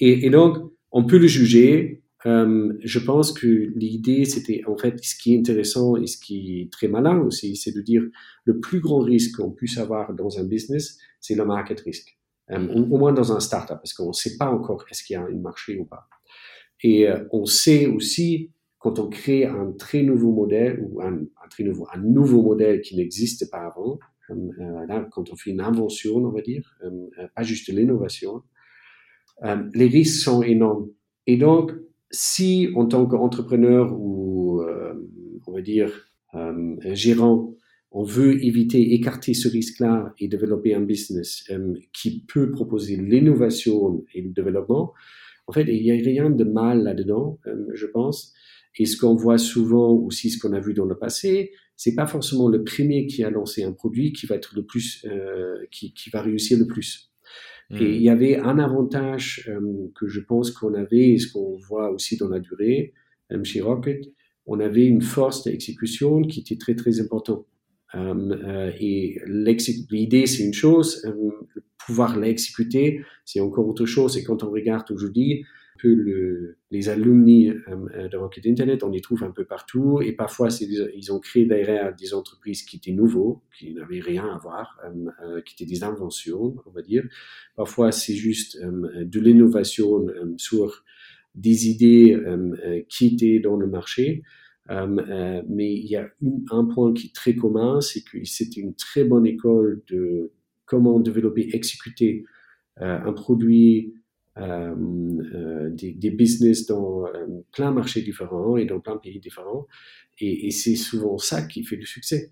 Et, 0.00 0.26
et, 0.26 0.30
donc, 0.30 0.58
on 0.90 1.04
peut 1.04 1.18
le 1.18 1.28
juger 1.28 2.02
euh, 2.26 2.74
je 2.82 2.98
pense 2.98 3.32
que 3.32 3.46
l'idée, 3.46 4.24
c'était 4.24 4.62
en 4.66 4.76
fait 4.76 5.02
ce 5.02 5.16
qui 5.16 5.34
est 5.34 5.38
intéressant 5.38 5.96
et 5.96 6.06
ce 6.06 6.18
qui 6.18 6.60
est 6.60 6.72
très 6.72 6.88
malin 6.88 7.18
aussi, 7.20 7.56
c'est 7.56 7.74
de 7.74 7.80
dire 7.80 8.02
le 8.44 8.60
plus 8.60 8.80
grand 8.80 9.00
risque 9.00 9.36
qu'on 9.36 9.52
puisse 9.52 9.78
avoir 9.78 10.14
dans 10.14 10.38
un 10.38 10.44
business, 10.44 10.98
c'est 11.20 11.34
le 11.34 11.44
market 11.44 11.80
risk. 11.80 12.18
Euh, 12.50 12.68
au, 12.74 12.98
moins 12.98 13.12
dans 13.12 13.32
un 13.32 13.40
startup, 13.40 13.76
parce 13.76 13.94
qu'on 13.94 14.08
ne 14.08 14.12
sait 14.12 14.36
pas 14.36 14.50
encore 14.50 14.84
est-ce 14.90 15.02
qu'il 15.04 15.14
y 15.14 15.16
a 15.16 15.22
un 15.22 15.38
marché 15.38 15.78
ou 15.78 15.84
pas. 15.84 16.08
Et 16.82 17.08
euh, 17.08 17.24
on 17.32 17.46
sait 17.46 17.86
aussi 17.86 18.52
quand 18.78 18.98
on 18.98 19.08
crée 19.08 19.46
un 19.46 19.72
très 19.72 20.02
nouveau 20.02 20.32
modèle 20.32 20.80
ou 20.82 21.00
un, 21.00 21.14
un 21.14 21.48
très 21.48 21.64
nouveau, 21.64 21.86
un 21.92 22.00
nouveau 22.00 22.42
modèle 22.42 22.80
qui 22.80 22.96
n'existe 22.96 23.50
pas 23.50 23.66
avant, 23.66 23.98
là, 24.28 25.06
quand 25.10 25.30
on 25.30 25.36
fait 25.36 25.50
une 25.50 25.60
invention, 25.60 26.16
on 26.16 26.30
va 26.30 26.40
dire, 26.40 26.78
pas 27.34 27.42
juste 27.42 27.68
l'innovation, 27.68 28.42
les 29.74 29.86
risques 29.86 30.22
sont 30.22 30.42
énormes. 30.42 30.88
Et 31.26 31.36
donc, 31.36 31.72
si 32.10 32.68
en 32.74 32.86
tant 32.86 33.06
qu'entrepreneur 33.06 33.92
ou, 33.98 34.62
euh, 34.62 34.94
on 35.46 35.52
va 35.52 35.62
dire, 35.62 36.12
gérant, 36.92 37.54
on 37.90 38.04
veut 38.04 38.44
éviter, 38.44 38.94
écarter 38.94 39.34
ce 39.34 39.48
risque-là 39.48 40.14
et 40.20 40.28
développer 40.28 40.74
un 40.74 40.80
business 40.80 41.50
qui 41.92 42.24
peut 42.32 42.52
proposer 42.52 42.96
l'innovation 42.96 44.04
et 44.14 44.22
le 44.22 44.30
développement, 44.30 44.92
en 45.48 45.52
fait, 45.52 45.64
il 45.66 45.82
n'y 45.82 45.90
a 45.90 45.94
rien 45.94 46.30
de 46.30 46.44
mal 46.44 46.84
là-dedans, 46.84 47.40
je 47.74 47.86
pense. 47.86 48.32
Et 48.78 48.86
ce 48.86 48.96
qu'on 48.96 49.16
voit 49.16 49.38
souvent 49.38 49.90
aussi, 49.90 50.30
ce 50.30 50.38
qu'on 50.38 50.52
a 50.52 50.60
vu 50.60 50.74
dans 50.74 50.84
le 50.84 50.96
passé, 50.96 51.50
c'est 51.76 51.94
pas 51.94 52.06
forcément 52.06 52.48
le 52.48 52.62
premier 52.62 53.06
qui 53.06 53.24
a 53.24 53.30
lancé 53.30 53.62
un 53.62 53.72
produit 53.72 54.12
qui 54.12 54.26
va 54.26 54.36
être 54.36 54.54
le 54.54 54.64
plus, 54.64 55.04
euh, 55.06 55.64
qui, 55.70 55.94
qui, 55.94 56.10
va 56.10 56.20
réussir 56.22 56.58
le 56.58 56.66
plus. 56.66 57.09
Et 57.72 57.74
hmm. 57.74 57.94
il 57.94 58.02
y 58.02 58.08
avait 58.08 58.36
un 58.36 58.58
avantage 58.58 59.48
euh, 59.48 59.88
que 59.94 60.08
je 60.08 60.20
pense 60.20 60.50
qu'on 60.50 60.74
avait, 60.74 61.10
et 61.10 61.18
ce 61.18 61.32
qu'on 61.32 61.56
voit 61.56 61.90
aussi 61.90 62.16
dans 62.16 62.28
la 62.28 62.40
durée 62.40 62.92
euh, 63.32 63.44
chez 63.44 63.60
Rocket, 63.60 64.04
on 64.46 64.58
avait 64.58 64.86
une 64.86 65.02
force 65.02 65.44
d'exécution 65.44 66.22
qui 66.22 66.40
était 66.40 66.56
très 66.56 66.74
très 66.74 67.00
importante. 67.00 67.46
Euh, 67.94 68.72
et 68.80 69.20
l'idée, 69.26 70.26
c'est 70.26 70.44
une 70.44 70.54
chose, 70.54 71.06
pouvoir 71.86 72.18
l'exécuter, 72.18 73.02
c'est 73.24 73.40
encore 73.40 73.68
autre 73.68 73.86
chose. 73.86 74.16
Et 74.16 74.24
quand 74.24 74.42
on 74.42 74.50
regarde 74.50 74.90
aujourd'hui, 74.90 75.44
le, 75.88 76.58
les 76.70 76.88
alumni 76.88 77.50
euh, 77.50 78.08
de 78.08 78.16
Rocket 78.16 78.46
Internet, 78.46 78.82
on 78.82 78.90
les 78.90 79.00
trouve 79.00 79.22
un 79.24 79.30
peu 79.30 79.44
partout 79.44 80.00
et 80.02 80.12
parfois 80.12 80.48
ils 80.60 81.12
ont 81.12 81.18
créé 81.18 81.46
derrière 81.46 81.94
des 81.94 82.14
entreprises 82.14 82.62
qui 82.62 82.76
étaient 82.76 82.92
nouveaux, 82.92 83.42
qui 83.58 83.74
n'avaient 83.74 84.00
rien 84.00 84.26
à 84.26 84.38
voir, 84.38 84.78
euh, 84.84 85.10
euh, 85.24 85.40
qui 85.42 85.54
étaient 85.54 85.70
des 85.70 85.84
inventions, 85.84 86.56
on 86.66 86.70
va 86.70 86.82
dire. 86.82 87.04
Parfois 87.56 87.92
c'est 87.92 88.14
juste 88.14 88.58
de 88.60 89.20
l'innovation 89.20 90.06
sur 90.36 90.84
des 91.34 91.68
idées 91.68 92.18
qui 92.88 93.06
étaient 93.06 93.38
dans 93.38 93.56
le 93.56 93.66
marché. 93.66 94.22
mais 94.68 95.74
il 95.74 95.86
y 95.86 95.96
a 95.96 96.08
un 96.50 96.64
point 96.64 96.92
qui 96.92 97.08
est 97.08 97.14
très 97.14 97.34
commun, 97.34 97.80
c'est 97.80 98.02
que 98.02 98.24
c'était 98.24 98.60
une 98.60 98.74
très 98.74 99.04
bonne 99.04 99.26
école 99.26 99.82
de 99.88 100.32
comment 100.64 101.00
développer, 101.00 101.48
exécuter 101.52 102.24
un 102.76 103.12
produit 103.12 103.92
euh, 103.92 103.96
euh, 103.96 103.99
des, 104.40 105.92
des, 105.92 106.10
business 106.10 106.66
dans 106.66 107.06
euh, 107.06 107.26
plein 107.52 107.70
marchés 107.70 108.02
différents 108.02 108.56
et 108.56 108.64
dans 108.64 108.80
plein 108.80 108.96
pays 108.96 109.18
différents. 109.18 109.66
Et, 110.18 110.46
et 110.46 110.50
c'est 110.50 110.76
souvent 110.76 111.18
ça 111.18 111.42
qui 111.42 111.64
fait 111.64 111.76
du 111.76 111.86
succès. 111.86 112.30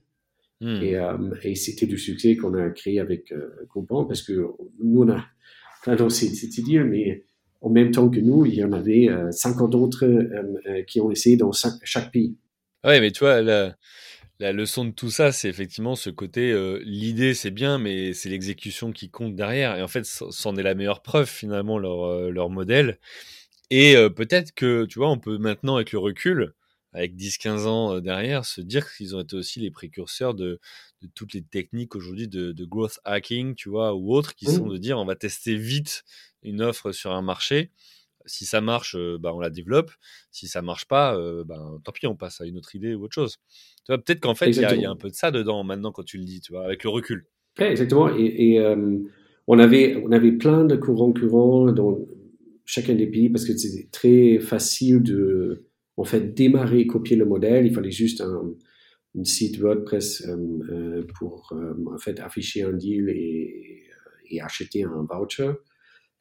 Hmm. 0.61 0.83
Et, 0.83 0.97
et 1.43 1.55
c'était 1.55 1.87
du 1.87 1.99
succès 1.99 2.37
qu'on 2.37 2.55
a 2.55 2.71
créé 2.71 2.99
avec 2.99 3.31
euh, 3.33 3.67
parce 3.89 4.23
que 4.23 4.33
nous, 4.83 5.03
on 5.03 5.09
a, 5.09 5.25
enfin, 5.87 6.09
c'est, 6.09 6.29
c'est 6.29 6.63
dire, 6.63 6.85
mais 6.85 7.25
en 7.61 7.71
même 7.71 7.93
temps 7.93 8.09
que 8.09 8.21
nous, 8.21 8.45
il 8.45 8.55
y 8.55 8.65
en 8.65 8.73
avait 8.73 9.09
50 9.31 9.75
autres 9.75 10.05
qui 10.87 11.01
ont 11.01 11.11
essayé 11.11 11.37
dans 11.37 11.53
chaque, 11.53 12.11
pays. 12.13 12.37
Oui, 12.85 13.01
mais 13.01 13.11
tu 13.11 13.21
vois, 13.21 13.41
là, 13.43 13.77
la 14.41 14.53
leçon 14.53 14.85
de 14.85 14.93
tout 14.93 15.11
ça, 15.11 15.33
c'est 15.33 15.49
effectivement 15.49 15.97
ce 15.97 16.11
côté, 16.11 16.53
euh, 16.53 16.81
l'idée 16.85 17.35
c'est 17.35 17.51
bien, 17.51 17.79
mais 17.79 18.13
c'est 18.13 18.29
l'exécution 18.29 18.93
qui 18.93 19.11
compte 19.11 19.35
derrière. 19.35 19.77
Et 19.77 19.83
en 19.83 19.89
fait, 19.89 20.05
c'en 20.05 20.57
est 20.57 20.63
la 20.63 20.75
meilleure 20.75 21.03
preuve 21.03 21.29
finalement, 21.29 21.79
leur, 21.79 22.05
euh, 22.05 22.31
leur 22.31 22.49
modèle. 22.49 22.99
Et 23.71 23.97
euh, 23.97 24.11
peut-être 24.11 24.53
que, 24.55 24.87
tu 24.87 24.99
vois, 25.01 25.11
on 25.11 25.19
peut 25.19 25.39
maintenant, 25.39 25.77
avec 25.77 25.93
le 25.93 25.99
recul, 25.99 26.55
avec 26.93 27.17
10-15 27.17 27.67
ans 27.67 28.01
derrière, 28.01 28.45
se 28.45 28.61
dire 28.61 28.87
qu'ils 28.95 29.17
ont 29.17 29.21
été 29.21 29.37
aussi 29.37 29.61
les 29.61 29.71
précurseurs 29.71 30.35
de, 30.35 30.61
de 31.03 31.09
toutes 31.15 31.35
les 31.35 31.43
techniques 31.43 31.97
aujourd'hui 31.97 32.29
de, 32.29 32.53
de, 32.53 32.65
growth 32.65 33.01
hacking, 33.05 33.55
tu 33.55 33.69
vois, 33.69 33.95
ou 33.95 34.15
autres, 34.15 34.35
qui 34.35 34.47
sont 34.47 34.67
de 34.67 34.79
dire 34.79 34.99
on 34.99 35.05
va 35.05 35.17
tester 35.17 35.57
vite 35.57 36.05
une 36.43 36.63
offre 36.63 36.93
sur 36.93 37.13
un 37.13 37.23
marché 37.23 37.71
si 38.29 38.47
ça 38.47 38.61
marche, 38.61 38.97
bah, 39.21 39.33
on 39.35 39.41
la 39.41 39.51
développe. 39.51 39.91
Si 40.31 40.47
ça 40.47 40.63
marche 40.63 40.87
pas, 40.87 41.17
ben, 41.45 41.81
tant 41.85 41.93
pis, 41.93 42.07
on 42.07 42.17
passe 42.17 42.41
à 42.41 42.47
une 42.47 42.57
autre 42.57 42.75
idée 42.75 42.95
ou 42.95 43.05
autre 43.05 43.15
chose. 43.15 43.39
Tu 43.85 43.93
vois, 43.93 43.99
peut-être 43.99 44.21
qu'en 44.21 44.35
fait, 44.35 44.51
il 44.51 44.61
y, 44.61 44.65
a 44.65 44.91
un 44.91 44.97
peu 44.97 45.09
de 45.09 45.15
ça 45.15 45.31
dedans 45.31 45.65
maintenant 45.65 45.93
quand 45.93 46.05
tu 46.05 46.19
le 46.19 46.25
dis, 46.25 46.41
tu 46.41 46.53
vois, 46.53 46.65
avec 46.65 46.85
le 46.85 46.91
recul. 46.91 47.27
exactement. 47.59 48.09
Et, 48.17 48.61
on, 49.47 49.59
avait, 49.59 49.97
on 50.05 50.13
avait 50.13 50.33
plein 50.33 50.65
de 50.65 50.77
courants 50.77 51.13
courants 51.13 51.73
dans 51.73 51.99
chacun 52.65 52.95
des 52.95 53.07
pays 53.07 53.31
parce 53.31 53.47
que 53.47 53.57
c'était 53.57 53.89
très 53.91 54.39
facile 54.39 55.03
de, 55.03 55.65
en 55.97 56.05
fait, 56.05 56.35
démarrer, 56.35 56.87
copier 56.87 57.17
le 57.17 57.25
modèle. 57.25 57.67
Il 57.67 57.75
fallait 57.75 57.91
juste 57.91 58.21
un, 58.21 58.55
site 59.25 59.59
WordPress 59.59 60.29
pour, 61.19 61.53
en 61.93 61.99
fait, 61.99 62.21
afficher 62.21 62.63
un 62.63 62.73
deal 62.73 63.09
et, 63.09 63.89
et 64.31 64.41
acheter 64.41 64.85
un 64.85 65.07
voucher. 65.11 65.53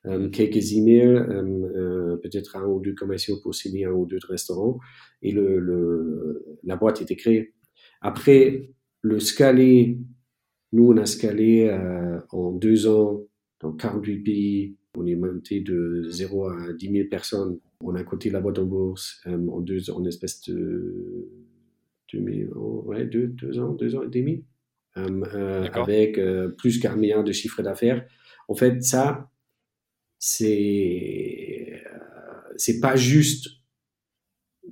Euh, 0.08 0.30
quelques 0.30 0.74
emails, 0.74 1.02
euh, 1.02 1.44
euh, 1.76 2.18
peut-être 2.18 2.56
un 2.56 2.66
ou 2.66 2.80
deux 2.80 2.94
commerciaux 2.94 3.38
pour 3.42 3.54
signer 3.54 3.86
un 3.86 3.92
ou 3.92 4.06
deux 4.06 4.20
restaurants, 4.30 4.80
et 5.22 5.32
le, 5.32 5.60
le, 5.60 6.46
la 6.64 6.78
boîte 6.78 7.02
était 7.02 7.16
créée. 7.16 7.54
Après, 8.02 8.72
le 9.02 9.20
scaler, 9.20 10.00
nous 10.72 10.92
on 10.92 10.98
a 10.98 11.06
scalé 11.06 11.70
en 12.32 12.52
deux 12.52 12.88
ans 12.88 13.24
dans 13.60 13.74
48 13.74 14.20
pays, 14.20 14.76
on 14.96 15.06
est 15.06 15.16
monté 15.16 15.62
de 15.62 16.06
0 16.10 16.50
à 16.50 16.74
10 16.74 16.92
000 16.92 17.08
personnes. 17.10 17.60
On 17.84 17.96
a 17.96 18.04
coté 18.04 18.30
la 18.30 18.42
boîte 18.42 18.60
en 18.60 18.66
bourse 18.66 19.22
en 19.26 19.62
deux 19.62 19.90
en 19.92 20.04
espèce 20.06 20.42
de 20.50 21.28
deux, 22.12 22.50
ouais, 22.56 23.06
deux, 23.06 23.28
deux 23.28 23.60
ans, 23.60 23.74
deux 23.74 23.96
ans 23.96 24.04
et 24.04 24.10
demi, 24.10 24.44
avec 24.96 26.20
plus 26.58 26.80
qu'un 26.80 26.96
milliard 26.96 27.24
de 27.24 27.32
chiffre 27.32 27.62
d'affaires. 27.62 28.06
En 28.48 28.56
fait, 28.56 28.82
ça, 28.84 29.30
c'est 30.20 31.82
euh, 31.86 32.54
c'est 32.58 32.80
pas 32.80 32.96
juste 32.96 33.50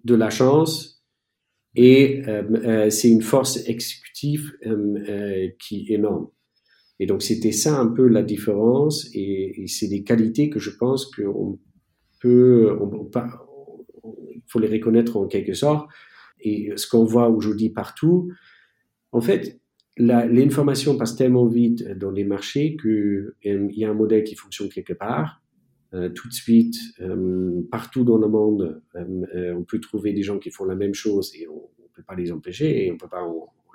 de 0.03 0.15
la 0.15 0.29
chance 0.29 1.03
et 1.75 2.23
euh, 2.27 2.43
euh, 2.63 2.89
c'est 2.89 3.09
une 3.09 3.21
force 3.21 3.57
exécutive 3.67 4.53
qui 5.59 5.87
est 5.89 5.95
énorme. 5.95 6.29
Et 6.99 7.05
donc 7.05 7.21
c'était 7.21 7.51
ça 7.51 7.77
un 7.77 7.87
peu 7.87 8.07
la 8.07 8.23
différence 8.23 9.09
et, 9.13 9.65
c'est 9.67 9.87
des 9.87 10.03
qualités 10.03 10.49
que 10.49 10.59
je 10.59 10.71
pense 10.71 11.05
qu'on 11.07 11.59
peut, 12.21 12.77
on, 12.79 13.09
il 14.33 14.43
faut 14.47 14.59
les 14.59 14.69
reconnaître 14.69 15.17
en 15.17 15.27
quelque 15.27 15.53
sorte. 15.53 15.89
Et 16.39 16.71
ce 16.75 16.87
qu'on 16.87 17.03
voit 17.03 17.29
aujourd'hui 17.29 17.69
partout, 17.69 18.31
en 19.11 19.19
fait, 19.19 19.59
l'information 19.97 20.97
passe 20.97 21.15
tellement 21.15 21.45
vite 21.45 21.87
dans 21.97 22.11
les 22.11 22.23
marchés 22.23 22.75
qu'il 22.81 22.89
euh, 23.45 23.67
y 23.71 23.85
a 23.85 23.89
un 23.89 23.93
modèle 23.93 24.23
qui 24.23 24.35
fonctionne 24.35 24.69
quelque 24.69 24.93
part. 24.93 25.41
Euh, 25.93 26.09
tout 26.09 26.27
de 26.27 26.33
suite, 26.33 26.75
euh, 26.99 27.61
partout 27.71 28.03
dans 28.03 28.17
le 28.17 28.27
monde, 28.27 28.81
on 28.95 29.63
peut 29.63 29.79
trouver 29.79 30.11
des 30.13 30.23
gens 30.23 30.39
qui 30.39 30.51
font 30.51 30.65
la 30.65 30.75
même 30.75 30.93
chose 30.93 31.31
et 31.39 31.47
on 31.47 31.55
ne 31.55 31.87
peut 31.93 32.03
pas 32.03 32.15
les 32.15 32.31
empêcher 32.31 32.85
et 32.85 32.91
on 32.91 32.95
ne 32.95 32.99
peut 32.99 33.07
pas 33.07 33.25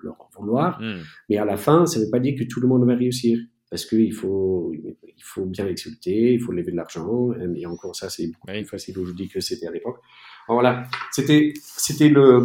leur 0.03 0.21
en 0.21 0.29
vouloir. 0.39 0.81
Hmm. 0.81 0.99
Mais 1.29 1.39
à 1.39 1.45
la 1.45 1.57
fin, 1.57 1.87
ça 1.87 1.99
ne 1.99 2.05
veut 2.05 2.11
pas 2.11 2.21
dire 2.21 2.35
que 2.39 2.45
tout 2.45 2.61
le 2.61 2.69
monde 2.69 2.87
va 2.87 2.95
réussir 2.95 3.39
parce 3.71 3.87
qu'il 3.87 4.13
faut, 4.13 4.73
il 4.75 5.23
faut 5.23 5.47
bien 5.47 5.67
exulter, 5.67 6.35
il 6.35 6.41
faut 6.41 6.53
lever 6.53 6.73
de 6.73 6.77
l'argent. 6.77 7.31
Et 7.55 7.65
encore 7.65 7.95
ça, 7.95 8.11
c'est 8.11 8.27
beaucoup 8.27 8.49
plus 8.49 8.65
facile 8.65 8.99
aujourd'hui 8.99 9.29
que 9.29 9.41
c'était 9.41 9.69
à 9.69 9.71
l'époque. 9.71 10.01
Voilà, 10.49 10.83
c'était, 11.13 11.53
c'était 11.63 12.09
le, 12.09 12.45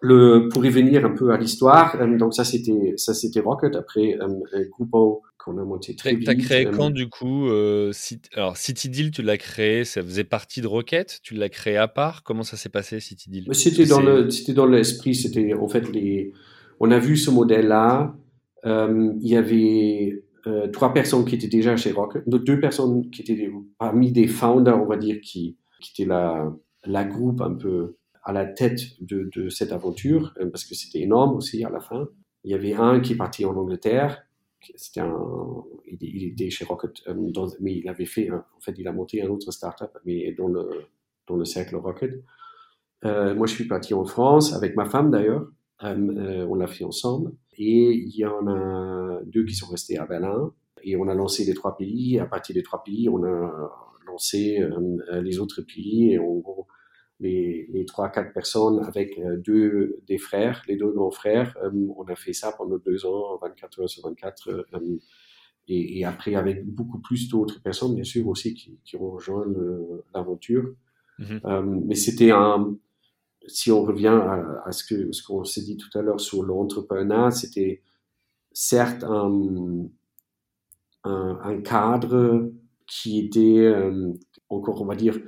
le, 0.00 0.48
pour 0.48 0.64
y 0.64 0.70
venir 0.70 1.04
un 1.04 1.14
peu 1.14 1.32
à 1.32 1.38
l'histoire, 1.38 1.96
euh, 2.00 2.18
donc 2.18 2.34
ça 2.34 2.44
c'était 2.44 2.94
ça 2.96 3.14
c'était 3.14 3.40
Rocket. 3.40 3.76
Après 3.76 4.18
euh, 4.20 4.64
Groupon 4.70 5.20
qu'on 5.38 5.58
a 5.58 5.64
monté 5.64 5.96
très 5.96 6.14
vite. 6.14 6.26
T'as 6.26 6.34
créé 6.34 6.66
euh, 6.66 6.70
quand 6.70 6.90
du 6.90 7.08
coup 7.08 7.48
euh, 7.48 7.92
Alors 8.34 8.56
City 8.56 8.88
Deal, 8.88 9.10
tu 9.10 9.22
l'as 9.22 9.38
créé, 9.38 9.84
ça 9.84 10.02
faisait 10.02 10.24
partie 10.24 10.60
de 10.60 10.66
Rocket? 10.66 11.20
Tu 11.22 11.34
l'as 11.34 11.48
créé 11.48 11.76
à 11.76 11.88
part? 11.88 12.22
Comment 12.24 12.42
ça 12.42 12.56
s'est 12.56 12.68
passé 12.68 13.00
City 13.00 13.30
Deal 13.30 13.46
C'était 13.52 13.86
dans 13.86 14.00
le 14.00 14.30
c'était 14.30 14.54
dans 14.54 14.66
l'esprit. 14.66 15.14
C'était 15.14 15.54
en 15.54 15.68
fait 15.68 15.90
les. 15.92 16.32
On 16.78 16.90
a 16.90 16.98
vu 16.98 17.16
ce 17.16 17.30
modèle 17.30 17.68
là. 17.68 18.14
il 18.64 19.28
y 19.28 19.36
avait 19.36 20.22
trois 20.72 20.92
personnes 20.92 21.24
qui 21.24 21.34
étaient 21.36 21.48
déjà 21.48 21.76
chez 21.76 21.92
Rocket, 21.92 22.22
deux 22.28 22.60
personnes 22.60 23.08
qui 23.10 23.22
étaient 23.22 23.50
parmi 23.78 24.12
des 24.12 24.26
founders, 24.26 24.80
on 24.80 24.86
va 24.86 24.98
dire, 24.98 25.20
qui 25.22 25.56
qui 25.80 26.02
étaient 26.02 26.08
la 26.08 26.52
la 26.84 27.04
groupe 27.04 27.40
un 27.40 27.54
peu 27.54 27.96
à 28.26 28.32
la 28.32 28.44
tête 28.44 28.80
de, 29.00 29.48
cette 29.48 29.70
aventure, 29.70 30.34
euh, 30.40 30.50
parce 30.50 30.64
que 30.64 30.74
c'était 30.74 31.00
énorme 31.00 31.36
aussi 31.36 31.64
à 31.64 31.70
la 31.70 31.78
fin. 31.78 32.08
Il 32.42 32.50
y 32.50 32.54
avait 32.54 32.74
un 32.74 33.00
qui 33.00 33.12
est 33.12 33.16
parti 33.16 33.44
en 33.44 33.56
Angleterre, 33.56 34.26
c'était 34.74 35.00
il, 35.86 36.24
était 36.32 36.50
chez 36.50 36.64
Rocket, 36.64 36.92
euh, 37.06 37.14
mais 37.60 37.76
il 37.76 37.88
avait 37.88 38.04
fait, 38.04 38.28
en 38.32 38.60
fait, 38.60 38.74
il 38.76 38.88
a 38.88 38.92
monté 38.92 39.22
un 39.22 39.28
autre 39.28 39.52
startup, 39.52 39.90
mais 40.04 40.32
dans 40.32 40.48
le, 40.48 40.68
dans 41.28 41.36
le 41.36 41.44
cercle 41.44 41.76
Rocket. 41.76 42.20
Euh, 43.04 43.36
moi, 43.36 43.46
je 43.46 43.54
suis 43.54 43.68
parti 43.68 43.94
en 43.94 44.04
France 44.04 44.52
avec 44.54 44.74
ma 44.74 44.86
femme 44.86 45.12
d'ailleurs. 45.12 45.46
On 45.80 46.54
l'a 46.56 46.66
fait 46.66 46.84
ensemble. 46.84 47.32
Et 47.56 47.92
il 47.92 48.16
y 48.16 48.24
en 48.24 48.48
a 48.48 49.20
deux 49.24 49.44
qui 49.44 49.54
sont 49.54 49.70
restés 49.70 49.98
à 49.98 50.06
Berlin. 50.06 50.52
Et 50.82 50.96
on 50.96 51.06
a 51.06 51.14
lancé 51.14 51.44
les 51.44 51.54
trois 51.54 51.76
pays. 51.76 52.18
À 52.18 52.26
partir 52.26 52.54
des 52.54 52.62
trois 52.62 52.82
pays, 52.82 53.08
on 53.08 53.22
a 53.22 53.70
lancé 54.06 54.58
les 55.22 55.38
autres 55.38 55.62
pays. 55.62 56.14
Et 56.14 56.18
en 56.18 56.36
gros, 56.36 56.66
les, 57.20 57.66
les 57.72 57.86
trois, 57.86 58.08
quatre 58.10 58.32
personnes 58.32 58.84
avec 58.84 59.18
euh, 59.18 59.36
deux 59.38 60.00
des 60.06 60.18
frères, 60.18 60.62
les 60.68 60.76
deux 60.76 60.90
grands 60.90 61.10
frères. 61.10 61.56
Euh, 61.62 61.70
on 61.96 62.04
a 62.04 62.14
fait 62.14 62.32
ça 62.32 62.52
pendant 62.52 62.78
deux 62.78 63.06
ans, 63.06 63.38
24 63.40 63.80
heures 63.80 63.88
sur 63.88 64.04
24. 64.04 64.50
Euh, 64.50 64.98
et, 65.68 65.98
et, 65.98 66.04
après, 66.04 66.34
avec 66.34 66.64
beaucoup 66.64 67.00
plus 67.00 67.28
d'autres 67.28 67.60
personnes, 67.60 67.94
bien 67.94 68.04
sûr, 68.04 68.28
aussi, 68.28 68.54
qui, 68.54 68.78
qui 68.84 68.96
ont 68.96 69.10
rejoint 69.10 69.46
l'aventure. 70.14 70.74
Mhm. 71.18 71.84
mais 71.86 71.94
c'était 71.94 72.30
un, 72.30 72.76
si 73.46 73.72
on 73.72 73.82
revient 73.82 74.08
à, 74.08 74.62
à 74.66 74.72
ce 74.72 74.84
que 74.84 75.12
ce 75.12 75.22
qu'on 75.22 75.44
s'est 75.44 75.62
dit 75.62 75.78
tout 75.78 75.98
à 75.98 76.02
l'heure 76.02 76.20
sur 76.20 76.42
l'entrepreneuriat, 76.42 77.30
c'était 77.30 77.82
certes 78.52 79.04
un, 79.04 79.86
un, 81.04 81.38
un, 81.42 81.60
cadre 81.62 82.50
qui 82.86 83.18
était 83.18 83.58
euh, 83.58 84.12
encore, 84.48 84.80
on 84.82 84.86
va 84.86 84.96
dire, 84.96 85.18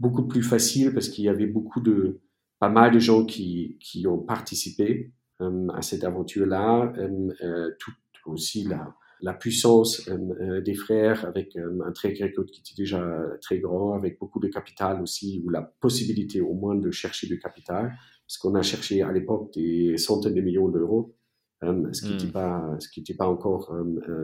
beaucoup 0.00 0.26
plus 0.26 0.42
facile 0.42 0.92
parce 0.92 1.08
qu'il 1.08 1.24
y 1.24 1.28
avait 1.28 1.46
beaucoup 1.46 1.80
de, 1.80 2.20
pas 2.58 2.70
mal 2.70 2.92
de 2.92 2.98
gens 2.98 3.24
qui, 3.24 3.78
qui 3.80 4.06
ont 4.06 4.18
participé 4.18 5.12
euh, 5.40 5.68
à 5.68 5.82
cette 5.82 6.04
aventure-là, 6.04 6.92
euh, 6.96 7.32
euh 7.42 7.70
tout 7.78 7.92
aussi 8.26 8.64
la, 8.64 8.94
la 9.22 9.32
puissance 9.32 10.08
euh, 10.08 10.60
des 10.60 10.74
frères 10.74 11.24
avec 11.26 11.56
un 11.56 11.92
track 11.92 12.18
record 12.20 12.46
qui 12.46 12.60
était 12.60 12.82
déjà 12.82 13.02
très 13.40 13.58
grand, 13.58 13.94
avec 13.94 14.18
beaucoup 14.18 14.40
de 14.40 14.48
capital 14.48 15.00
aussi, 15.02 15.42
ou 15.44 15.50
la 15.50 15.62
possibilité 15.62 16.40
au 16.40 16.54
moins 16.54 16.74
de 16.74 16.90
chercher 16.90 17.26
du 17.26 17.38
capital, 17.38 17.92
parce 18.26 18.38
qu'on 18.38 18.54
a 18.54 18.62
cherché 18.62 19.02
à 19.02 19.12
l'époque 19.12 19.52
des 19.54 19.96
centaines 19.96 20.34
de 20.34 20.40
millions 20.40 20.68
d'euros, 20.68 21.14
ce 21.62 22.02
qui 22.02 22.12
n'était 22.12 22.32
pas, 22.32 22.76
ce 22.78 22.88
qui 22.88 23.00
n'était 23.00 23.14
pas 23.14 23.26
encore 23.26 23.74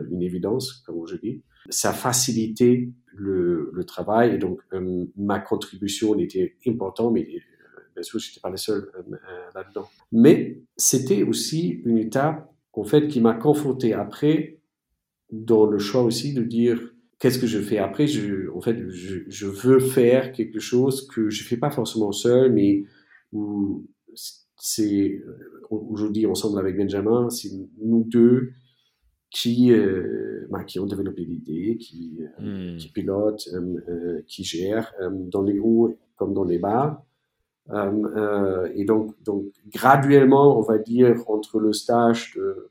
une 0.09 0.21
évidence, 0.21 0.83
comme 0.85 1.05
je 1.07 1.15
dis. 1.17 1.43
Ça 1.69 1.93
facilitait 1.93 2.89
le, 3.13 3.71
le 3.73 3.83
travail, 3.83 4.35
et 4.35 4.37
donc 4.37 4.61
ma 5.15 5.39
contribution 5.39 6.17
était 6.17 6.55
importante, 6.65 7.13
mais 7.13 7.27
bien 7.93 8.03
sûr, 8.03 8.19
je 8.19 8.29
n'étais 8.29 8.39
pas 8.39 8.49
le 8.49 8.57
seul 8.57 8.91
là-dedans. 9.53 9.87
Mais 10.11 10.61
c'était 10.77 11.23
aussi 11.23 11.81
une 11.85 11.97
étape, 11.97 12.51
en 12.73 12.83
fait, 12.83 13.07
qui 13.07 13.21
m'a 13.21 13.33
conforté 13.33 13.93
après 13.93 14.59
dans 15.31 15.65
le 15.65 15.77
choix 15.77 16.03
aussi 16.03 16.33
de 16.33 16.43
dire 16.43 16.79
qu'est-ce 17.19 17.39
que 17.39 17.47
je 17.47 17.59
fais 17.59 17.79
après? 17.79 18.07
Je, 18.07 18.49
en 18.51 18.61
fait, 18.61 18.89
je, 18.89 19.19
je, 19.27 19.47
veux 19.47 19.79
faire 19.79 20.31
quelque 20.31 20.59
chose 20.59 21.07
que 21.07 21.29
je 21.29 21.43
fais 21.43 21.57
pas 21.57 21.71
forcément 21.71 22.11
seul, 22.11 22.53
mais 22.53 22.83
où 23.31 23.85
c'est 24.57 25.21
aujourd'hui 25.69 26.25
ensemble 26.25 26.59
avec 26.59 26.77
Benjamin, 26.77 27.29
c'est 27.29 27.49
nous 27.81 28.03
deux 28.03 28.51
qui 29.29 29.71
euh, 29.71 30.47
bah, 30.49 30.63
qui 30.63 30.79
ont 30.79 30.85
développé 30.85 31.25
l'idée, 31.25 31.77
qui 31.77 32.19
euh, 32.39 32.73
hmm. 32.73 32.77
qui 32.77 32.89
pilotent, 32.89 33.47
euh, 33.53 33.77
euh 33.89 34.21
qui 34.25 34.43
gèrent 34.43 34.93
euh, 35.01 35.09
dans 35.11 35.41
les 35.41 35.59
hauts 35.59 35.97
comme 36.15 36.33
dans 36.33 36.45
les 36.45 36.59
bas. 36.59 37.05
et 38.75 38.85
donc 38.85 39.21
donc 39.23 39.45
graduellement, 39.67 40.57
on 40.57 40.61
va 40.61 40.77
dire 40.77 41.15
entre 41.27 41.59
le 41.59 41.73
stage 41.73 42.35
de 42.35 42.69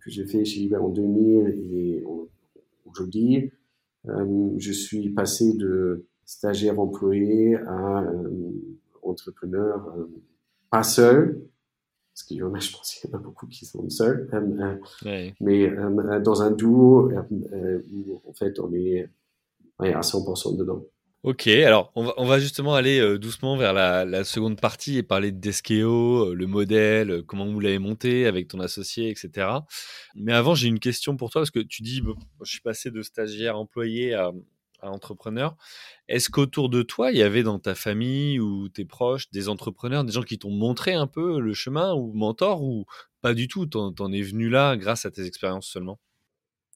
que 0.00 0.10
j'ai 0.10 0.26
fait 0.26 0.44
chez 0.44 0.60
Iber 0.60 0.78
en 0.78 0.88
2000 0.88 1.48
et 1.72 2.04
aujourd'hui, 2.84 3.52
euh, 4.08 4.50
je 4.58 4.72
suis 4.72 5.10
passé 5.10 5.54
de 5.54 6.06
stagiaire 6.24 6.78
employé 6.80 7.56
à 7.56 8.02
euh, 8.02 8.30
entrepreneur, 9.02 9.94
euh, 9.96 10.06
pas 10.70 10.82
seul, 10.82 11.40
parce 12.12 12.24
qu'il 12.24 12.38
y 12.38 12.42
en 12.42 12.54
a, 12.54 12.58
je 12.58 12.72
pense 12.72 12.94
qu'il 12.94 13.10
y 13.10 13.14
en 13.14 13.18
a 13.18 13.20
beaucoup 13.20 13.46
qui 13.46 13.66
sont 13.66 13.88
seuls, 13.90 14.28
mais 15.40 15.70
dans 16.20 16.42
un 16.42 16.50
duo 16.50 17.10
où 17.10 18.22
en 18.26 18.32
fait 18.32 18.58
on 18.58 18.72
est 18.72 19.08
à 19.80 20.00
100% 20.00 20.56
dedans. 20.56 20.84
Ok, 21.26 21.48
alors 21.48 21.90
on 21.96 22.04
va, 22.04 22.14
on 22.18 22.24
va 22.24 22.38
justement 22.38 22.76
aller 22.76 23.00
euh, 23.00 23.18
doucement 23.18 23.56
vers 23.56 23.72
la, 23.72 24.04
la, 24.04 24.22
seconde 24.22 24.60
partie 24.60 24.96
et 24.96 25.02
parler 25.02 25.32
de 25.32 25.40
Deskeo, 25.40 26.28
euh, 26.30 26.34
le 26.34 26.46
modèle, 26.46 27.10
euh, 27.10 27.22
comment 27.22 27.46
vous 27.46 27.58
l'avez 27.58 27.80
monté 27.80 28.26
avec 28.26 28.46
ton 28.46 28.60
associé, 28.60 29.10
etc. 29.10 29.48
Mais 30.14 30.32
avant, 30.32 30.54
j'ai 30.54 30.68
une 30.68 30.78
question 30.78 31.16
pour 31.16 31.30
toi 31.30 31.40
parce 31.40 31.50
que 31.50 31.58
tu 31.58 31.82
dis, 31.82 32.00
je 32.44 32.48
suis 32.48 32.60
passé 32.60 32.92
de 32.92 33.02
stagiaire 33.02 33.58
employé 33.58 34.14
à, 34.14 34.30
à 34.80 34.90
entrepreneur. 34.90 35.56
Est-ce 36.08 36.30
qu'autour 36.30 36.68
de 36.68 36.82
toi, 36.82 37.10
il 37.10 37.18
y 37.18 37.22
avait 37.22 37.42
dans 37.42 37.58
ta 37.58 37.74
famille 37.74 38.40
ou 38.40 38.68
tes 38.68 38.84
proches 38.84 39.30
des 39.30 39.48
entrepreneurs, 39.48 40.04
des 40.04 40.12
gens 40.12 40.22
qui 40.22 40.38
t'ont 40.38 40.50
montré 40.50 40.94
un 40.94 41.06
peu 41.06 41.40
le 41.40 41.54
chemin 41.54 41.94
ou 41.94 42.12
mentor 42.12 42.62
ou 42.62 42.84
pas 43.22 43.34
du 43.34 43.48
tout? 43.48 43.66
T'en, 43.66 43.94
en 43.98 44.12
es 44.12 44.22
venu 44.22 44.48
là 44.48 44.76
grâce 44.76 45.06
à 45.06 45.10
tes 45.10 45.24
expériences 45.24 45.66
seulement? 45.66 45.98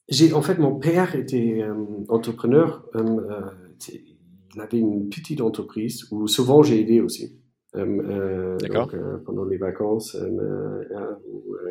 J'ai, 0.09 0.33
en 0.33 0.41
fait, 0.41 0.57
mon 0.57 0.77
père 0.77 1.15
était 1.15 1.63
entrepreneur 2.09 2.83
il 4.55 4.61
avait 4.61 4.79
une 4.79 5.09
petite 5.09 5.41
entreprise 5.41 6.07
où 6.11 6.27
souvent 6.27 6.63
j'ai 6.63 6.81
aidé 6.81 7.01
aussi. 7.01 7.39
Euh, 7.75 7.85
euh 7.85 8.57
donc, 8.57 8.93
euh, 8.93 9.17
pendant 9.25 9.45
les 9.45 9.57
vacances, 9.57 10.15
euh, 10.15 10.83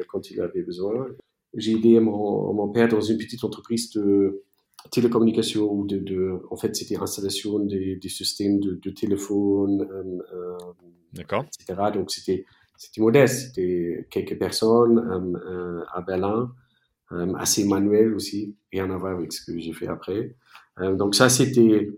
quand 0.09 0.31
il 0.31 0.41
avait 0.41 0.63
besoin. 0.63 1.09
J'ai 1.55 1.73
aidé 1.73 1.99
mon, 1.99 2.53
mon, 2.55 2.69
père 2.69 2.89
dans 2.89 3.01
une 3.01 3.19
petite 3.19 3.43
entreprise 3.43 3.91
de 3.91 4.45
télécommunication 4.91 5.71
ou 5.73 5.87
de, 5.87 5.99
de 5.99 6.41
en 6.51 6.57
fait, 6.57 6.75
c'était 6.75 6.97
installation 6.97 7.59
des, 7.61 7.97
des, 7.97 8.09
systèmes 8.09 8.61
de, 8.61 8.75
de 8.75 8.91
téléphone, 8.91 9.87
etc. 11.15 11.91
Donc, 11.93 12.11
c'était, 12.11 12.47
c'était 12.77 13.01
modeste. 13.01 13.49
C'était 13.49 14.07
quelques 14.11 14.39
personnes 14.39 14.99
à 15.93 16.01
Berlin, 16.01 16.53
assez 17.39 17.65
manuel 17.65 18.15
aussi, 18.15 18.57
rien 18.73 18.91
à 18.91 18.97
voir 18.97 19.17
avec 19.17 19.33
ce 19.33 19.45
que 19.45 19.59
j'ai 19.59 19.73
fait 19.73 19.89
après. 19.89 20.37
donc, 20.97 21.15
ça, 21.15 21.29
c'était 21.29 21.89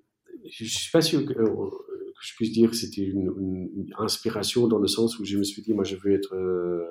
je 0.50 0.64
suis 0.64 0.90
pas 0.90 1.00
sûr 1.00 1.24
que, 1.24 1.32
euh, 1.32 1.70
je 2.20 2.34
puisse 2.34 2.52
dire 2.52 2.70
que 2.70 2.76
c'était 2.76 3.02
une, 3.02 3.90
inspiration 3.98 4.68
dans 4.68 4.78
le 4.78 4.88
sens 4.88 5.18
où 5.18 5.24
je 5.24 5.36
me 5.38 5.44
suis 5.44 5.62
dit, 5.62 5.72
moi, 5.72 5.84
je 5.84 5.96
veux 5.96 6.12
être, 6.12 6.34
euh, 6.34 6.84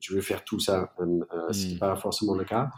je 0.00 0.14
veux 0.14 0.20
faire 0.20 0.44
tout 0.44 0.60
ça. 0.60 0.92
Euh, 1.00 1.20
euh 1.32 1.52
Ce 1.52 1.66
n'est 1.66 1.74
hmm. 1.74 1.78
pas 1.78 1.96
forcément 1.96 2.34
le 2.34 2.44
cas, 2.44 2.70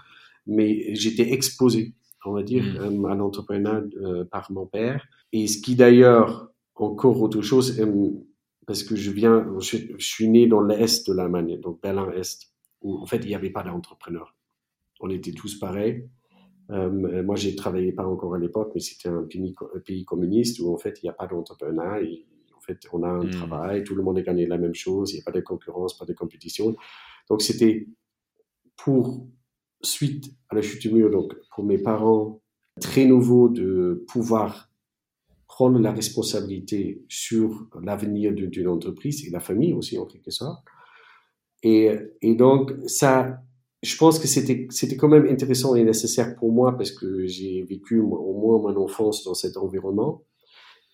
mais 0.46 0.94
j'étais 0.94 1.32
exposé, 1.32 1.94
on 2.24 2.32
va 2.32 2.42
dire, 2.42 2.62
mmh. 2.64 3.06
à 3.06 3.14
l'entrepreneuriat 3.14 4.24
par 4.30 4.50
mon 4.52 4.66
père. 4.66 5.06
Et 5.32 5.46
ce 5.46 5.60
qui 5.60 5.74
d'ailleurs, 5.76 6.52
encore 6.74 7.20
autre 7.20 7.42
chose, 7.42 7.80
parce 8.66 8.82
que 8.82 8.96
je 8.96 9.10
viens, 9.10 9.46
je, 9.60 9.76
suis 9.98 10.28
né 10.28 10.46
dans 10.46 10.62
l'est 10.62 11.06
de 11.08 11.12
l'Allemagne, 11.12 11.60
donc 11.60 11.80
Berlin-Est, 11.82 12.52
où 12.82 12.98
en 12.98 13.06
fait 13.06 13.18
il 13.18 13.28
n'y 13.28 13.34
avait 13.34 13.50
pas 13.50 13.62
d'entrepreneurs. 13.62 14.36
On 15.00 15.10
était 15.10 15.32
tous 15.32 15.58
pareils. 15.58 16.08
Euh, 16.70 17.22
moi, 17.22 17.36
j'ai 17.36 17.56
travaillé 17.56 17.92
pas 17.92 18.06
encore 18.06 18.34
à 18.34 18.38
l'époque, 18.38 18.70
mais 18.74 18.80
c'était 18.80 19.08
un 19.08 19.24
pays, 19.24 19.54
pays, 19.84 20.04
communiste 20.04 20.60
où 20.60 20.72
en 20.72 20.78
fait 20.78 21.02
il 21.02 21.06
n'y 21.06 21.10
a 21.10 21.12
pas 21.12 21.26
d'entrepreneur. 21.26 22.00
En 22.56 22.60
fait, 22.60 22.78
on 22.92 23.02
a 23.02 23.08
un 23.08 23.24
hmm. 23.24 23.30
travail, 23.30 23.84
tout 23.84 23.96
le 23.96 24.02
monde 24.02 24.18
est 24.18 24.22
gagné 24.22 24.46
la 24.46 24.58
même 24.58 24.74
chose, 24.74 25.12
il 25.12 25.16
n'y 25.16 25.20
a 25.20 25.24
pas 25.24 25.32
de 25.32 25.40
concurrence, 25.40 25.98
pas 25.98 26.04
de 26.04 26.12
compétition. 26.12 26.76
Donc 27.28 27.42
c'était 27.42 27.88
pour 28.76 29.26
suite 29.82 30.32
à 30.48 30.54
la 30.54 30.62
chute 30.62 30.82
du 30.82 30.92
mur, 30.92 31.10
donc 31.10 31.34
pour 31.54 31.64
mes 31.64 31.78
parents, 31.78 32.40
très 32.80 33.04
nouveau 33.04 33.48
de 33.48 34.04
pouvoir 34.08 34.70
prendre 35.46 35.78
la 35.78 35.92
responsabilité 35.92 37.04
sur 37.08 37.66
l'avenir 37.82 38.32
d'une 38.32 38.68
entreprise 38.68 39.26
et 39.26 39.30
la 39.30 39.40
famille 39.40 39.74
aussi 39.74 39.98
en 39.98 40.06
quelque 40.06 40.30
sorte. 40.30 40.64
Et, 41.62 41.90
donc 42.22 42.72
ça 42.86 43.38
je 43.82 43.96
pense 43.96 44.18
que 44.20 44.28
c'était 44.28 44.68
c'était 44.70 44.96
quand 44.96 45.08
même 45.08 45.26
intéressant 45.26 45.74
et 45.74 45.84
nécessaire 45.84 46.36
pour 46.36 46.52
moi 46.52 46.76
parce 46.76 46.92
que 46.92 47.26
j'ai 47.26 47.62
vécu 47.62 47.98
au 48.00 48.32
moins 48.32 48.58
mon 48.58 48.76
enfance 48.80 49.24
dans 49.24 49.34
cet 49.34 49.56
environnement. 49.56 50.22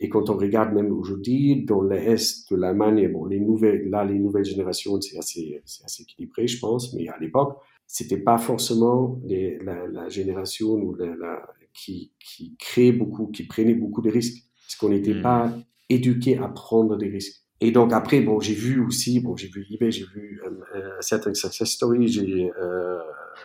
Et 0.01 0.09
quand 0.09 0.31
on 0.31 0.37
regarde 0.37 0.73
même 0.73 0.93
aujourd'hui 0.93 1.65
dans 1.65 1.83
l'est 1.83 2.51
de 2.51 2.57
l'Allemagne, 2.57 3.13
bon, 3.13 3.27
les 3.27 3.41
nouvelles 3.41 3.89
là 3.91 4.05
les 4.05 4.19
nouvelles 4.19 4.45
générations 4.45 5.01
c'est 5.01 5.19
assez 5.19 5.63
c'est 5.65 5.85
assez 5.85 6.03
équilibré 6.03 6.49
je 6.49 6.59
pense, 6.59 6.95
mais 6.95 7.09
à 7.09 7.19
l'époque 7.19 7.59
c'était 7.89 8.19
pas 8.19 8.39
forcément 8.39 9.19
les, 9.25 9.59
la, 9.65 9.87
la, 9.89 10.09
génération 10.09 10.75
ou 10.75 10.95
la, 10.95 11.17
la, 11.17 11.43
qui 11.73 12.13
qui 12.21 12.55
créait 12.59 12.93
beaucoup, 12.93 13.29
qui 13.29 13.45
prenait 13.45 13.75
beaucoup 13.75 14.03
de 14.03 14.11
risques 14.11 14.45
parce 14.65 14.77
qu'on 14.77 14.91
n'était 14.91 15.15
mmh. 15.15 15.23
pas 15.23 15.53
éduqué 15.89 16.37
à 16.37 16.49
prendre 16.49 16.97
des 16.97 17.09
risques. 17.09 17.43
Et 17.61 17.73
donc 17.73 17.93
après, 17.93 18.21
bon, 18.21 18.39
j'ai 18.39 18.55
vu 18.55 18.85
aussi, 18.85 19.21
bon, 19.21 19.35
j'ai 19.37 19.49
vu 19.49 19.67
eBay, 19.71 19.91
j'ai 19.91 20.05
vu 20.05 20.41
euh, 20.45 20.51
euh 20.77 20.97
certaines 21.01 21.35
success 21.35 21.71
stories. 21.71 22.09
J'ai, 22.09 22.53
euh, 22.61 23.01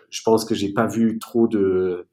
je 0.09 0.21
pense 0.23 0.43
que 0.45 0.53
j'ai 0.53 0.73
pas 0.73 0.85
vu 0.85 1.17
trop 1.17 1.47
de 1.47 2.05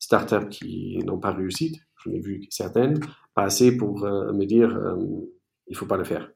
startups 0.00 0.48
qui 0.50 0.98
n'ont 1.06 1.20
pas 1.20 1.32
réussi. 1.32 1.80
J'en 2.04 2.12
ai 2.12 2.20
vu 2.20 2.44
certaines, 2.50 2.98
pas 3.34 3.44
assez 3.44 3.76
pour 3.76 4.04
euh, 4.04 4.32
me 4.32 4.44
dire, 4.44 4.76
il 5.68 5.76
faut 5.76 5.86
pas 5.86 5.96
le 5.96 6.04
faire. 6.04 6.32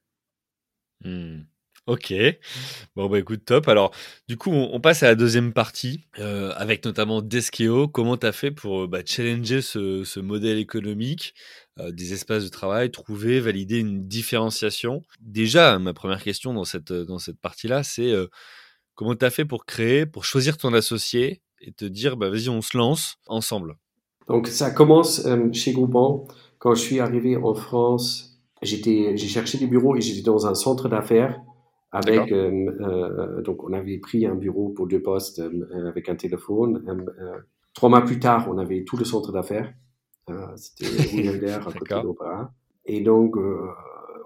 Hmm. 1.04 1.40
Ok. 1.86 2.12
Bon, 2.96 3.08
bah 3.08 3.20
écoute, 3.20 3.44
top. 3.44 3.68
Alors, 3.68 3.92
du 4.28 4.36
coup, 4.36 4.50
on, 4.50 4.80
passe 4.80 5.04
à 5.04 5.06
la 5.06 5.14
deuxième 5.14 5.52
partie, 5.52 6.00
euh, 6.18 6.52
avec 6.56 6.84
notamment 6.84 7.22
Deskeo. 7.22 7.86
Comment 7.86 8.16
tu 8.16 8.26
as 8.26 8.32
fait 8.32 8.50
pour 8.50 8.88
bah, 8.88 9.02
challenger 9.06 9.62
ce, 9.62 10.02
ce, 10.02 10.18
modèle 10.18 10.58
économique 10.58 11.32
euh, 11.78 11.92
des 11.92 12.12
espaces 12.12 12.42
de 12.42 12.48
travail, 12.48 12.90
trouver, 12.90 13.38
valider 13.38 13.78
une 13.78 14.08
différenciation? 14.08 15.02
Déjà, 15.20 15.78
ma 15.78 15.94
première 15.94 16.24
question 16.24 16.52
dans 16.52 16.64
cette, 16.64 16.92
dans 16.92 17.20
cette 17.20 17.38
partie-là, 17.38 17.84
c'est 17.84 18.10
euh, 18.10 18.26
comment 18.96 19.14
tu 19.14 19.24
as 19.24 19.30
fait 19.30 19.44
pour 19.44 19.64
créer, 19.64 20.06
pour 20.06 20.24
choisir 20.24 20.56
ton 20.56 20.74
associé 20.74 21.40
et 21.60 21.70
te 21.70 21.84
dire, 21.84 22.16
bah, 22.16 22.30
vas-y, 22.30 22.48
on 22.48 22.62
se 22.62 22.76
lance 22.76 23.18
ensemble? 23.28 23.76
Donc, 24.26 24.48
ça 24.48 24.72
commence 24.72 25.24
euh, 25.24 25.52
chez 25.52 25.72
Groupon. 25.72 26.26
Quand 26.58 26.74
je 26.74 26.80
suis 26.80 26.98
arrivé 26.98 27.36
en 27.36 27.54
France, 27.54 28.40
j'ai 28.60 29.16
cherché 29.16 29.56
des 29.56 29.68
bureaux 29.68 29.94
et 29.94 30.00
j'étais 30.00 30.22
dans 30.22 30.48
un 30.48 30.56
centre 30.56 30.88
d'affaires 30.88 31.40
avec, 31.96 32.30
euh, 32.30 32.66
euh, 32.80 33.42
donc, 33.42 33.64
on 33.64 33.72
avait 33.72 33.98
pris 33.98 34.26
un 34.26 34.34
bureau 34.34 34.68
pour 34.68 34.86
deux 34.86 35.00
postes 35.00 35.38
euh, 35.38 35.88
avec 35.88 36.08
un 36.08 36.14
téléphone. 36.14 36.84
trois 37.74 37.88
mois 37.88 38.02
plus 38.02 38.18
tard, 38.18 38.46
on 38.50 38.58
avait 38.58 38.84
tout 38.84 38.96
le 38.96 39.04
centre 39.04 39.32
d'affaires. 39.32 39.72
C'était 40.56 40.86
à 41.52 41.58
côté 41.60 41.94
de 41.94 42.02
l'opéra. 42.02 42.52
Et 42.84 43.00
donc, 43.00 43.36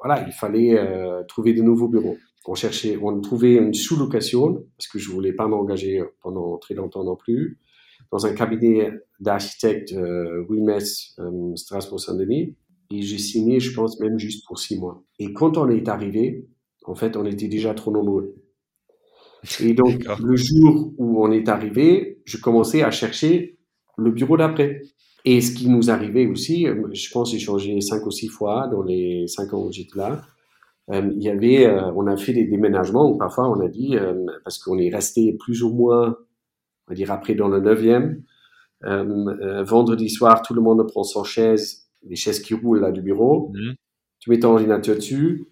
voilà, 0.03 0.27
il 0.27 0.33
fallait 0.33 0.77
trouver 1.29 1.53
de 1.55 1.63
nouveaux 1.63 1.89
bureaux. 1.89 2.17
On 2.47 2.55
cherchait, 2.55 2.99
on 3.01 3.21
trouvait 3.21 3.55
une 3.55 3.75
sous-location 3.75 4.65
parce 4.77 4.89
que 4.89 4.99
je 4.99 5.09
voulais 5.09 5.33
pas 5.33 5.47
m'engager 5.47 6.03
pendant 6.21 6.57
très 6.59 6.75
longtemps 6.75 7.05
non 7.05 7.15
plus 7.15 7.61
dans 8.11 8.27
un 8.27 8.33
cabinet 8.33 8.91
d'architectes 9.21 9.93
euh, 9.93 10.45
Metz, 10.49 11.17
Strasbourg-Saint-Denis. 11.55 12.57
Et 12.93 13.03
j'ai 13.03 13.19
signé, 13.19 13.61
je 13.61 13.73
pense, 13.73 14.01
même 14.01 14.19
juste 14.19 14.45
pour 14.47 14.59
six 14.59 14.77
mois. 14.79 15.05
Et 15.21 15.33
quand 15.33 15.57
on 15.59 15.69
est 15.69 15.89
arrivé, 15.89 16.49
en 16.85 16.95
fait, 16.95 17.17
on 17.17 17.25
était 17.25 17.49
déjà 17.49 17.75
trop 17.75 17.91
nombreux. 17.91 18.35
Et 19.61 19.75
donc, 19.75 20.05
le 20.23 20.37
jour 20.37 20.93
où 20.99 21.25
on 21.25 21.31
est 21.33 21.49
arrivé, 21.49 22.21
je 22.25 22.37
commençais 22.37 22.83
à 22.83 22.91
chercher 22.91 23.59
le 23.97 24.11
bureau 24.11 24.37
d'après. 24.37 24.83
Et 25.25 25.41
ce 25.41 25.55
qui 25.55 25.69
nous 25.69 25.91
arrivait 25.91 26.27
aussi, 26.27 26.67
euh, 26.67 26.89
je 26.93 27.11
pense 27.11 27.31
j'ai 27.31 27.39
changé 27.39 27.81
cinq 27.81 28.07
ou 28.07 28.11
six 28.11 28.29
fois 28.29 28.69
dans 28.69 28.83
les 28.83 29.27
cinq 29.27 29.53
ans 29.53 29.67
où 29.67 29.73
j'étais 29.73 29.99
là. 29.99 30.23
Euh, 30.91 31.11
il 31.15 31.23
y 31.23 31.29
avait, 31.29 31.67
euh, 31.67 31.93
on 31.95 32.07
a 32.07 32.17
fait 32.17 32.33
des 32.33 32.45
déménagements 32.45 33.11
où 33.11 33.19
parfois 33.19 33.49
on 33.51 33.61
a 33.61 33.69
dit, 33.69 33.97
parce 34.45 34.59
qu'on 34.59 34.79
est 34.79 34.93
resté 34.93 35.37
plus 35.39 35.63
ou 35.63 35.73
moins, 35.75 36.17
on 36.87 36.93
va 36.93 36.95
dire 36.95 37.11
après 37.11 37.35
dans 37.35 37.49
le 37.49 37.61
neuvième, 37.61 38.23
vendredi 38.83 40.09
soir, 40.09 40.43
tout 40.43 40.55
le 40.55 40.63
monde 40.63 40.87
prend 40.89 41.03
son 41.03 41.23
chaise, 41.23 41.89
les 42.03 42.17
chaises 42.17 42.41
qui 42.41 42.55
roulent 42.55 42.81
là 42.81 42.91
du 42.93 43.03
bureau, 43.03 43.53
mmh. 43.53 43.73
tu 44.21 44.31
mets 44.31 44.39
ton 44.39 44.53
ordinateur 44.53 44.97
dessus, 44.97 45.50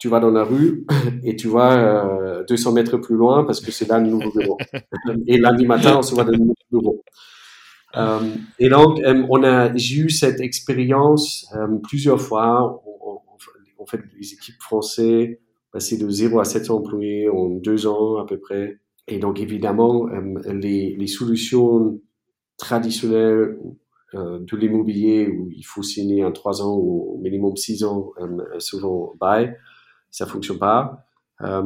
tu 0.00 0.08
vas 0.08 0.18
dans 0.18 0.30
la 0.30 0.42
rue 0.42 0.86
et 1.22 1.36
tu 1.36 1.48
vas 1.48 2.42
200 2.48 2.72
mètres 2.72 2.96
plus 2.96 3.14
loin 3.14 3.44
parce 3.44 3.60
que 3.60 3.70
c'est 3.70 3.86
là 3.88 4.00
le 4.00 4.08
nouveau 4.08 4.32
bureau. 4.32 4.58
et 5.26 5.38
lundi 5.38 5.66
matin, 5.66 5.98
on 5.98 6.02
se 6.02 6.14
voit 6.14 6.24
dans 6.24 6.32
le 6.32 6.38
nouveau 6.38 6.54
bureau. 6.72 7.02
Euh, 7.96 8.20
et 8.58 8.68
donc, 8.68 9.00
euh, 9.00 9.24
on 9.28 9.42
a, 9.42 9.74
j'ai 9.76 9.96
eu 10.02 10.10
cette 10.10 10.40
expérience 10.40 11.46
euh, 11.56 11.78
plusieurs 11.82 12.20
fois. 12.20 12.82
en 13.78 13.86
fait, 13.86 14.00
les 14.18 14.32
équipes 14.34 14.60
françaises 14.60 15.36
passaient 15.72 15.96
de 15.96 16.08
0 16.08 16.40
à 16.40 16.44
700 16.44 16.76
employés 16.76 17.28
en 17.28 17.48
deux 17.48 17.86
ans 17.86 18.18
à 18.18 18.26
peu 18.26 18.38
près. 18.38 18.78
Et 19.08 19.18
donc, 19.18 19.40
évidemment, 19.40 20.06
les, 20.46 21.06
solutions 21.06 22.00
traditionnelles 22.58 23.58
de 24.12 24.56
l'immobilier 24.56 25.28
où 25.28 25.50
il 25.50 25.62
faut 25.62 25.82
signer 25.82 26.24
en 26.24 26.32
trois 26.32 26.62
ans 26.62 26.76
ou 26.76 27.14
au 27.14 27.18
minimum 27.18 27.56
six 27.56 27.82
ans 27.82 28.12
selon 28.58 29.12
bail, 29.18 29.56
ça 30.10 30.26
fonctionne 30.26 30.58
pas. 30.58 31.04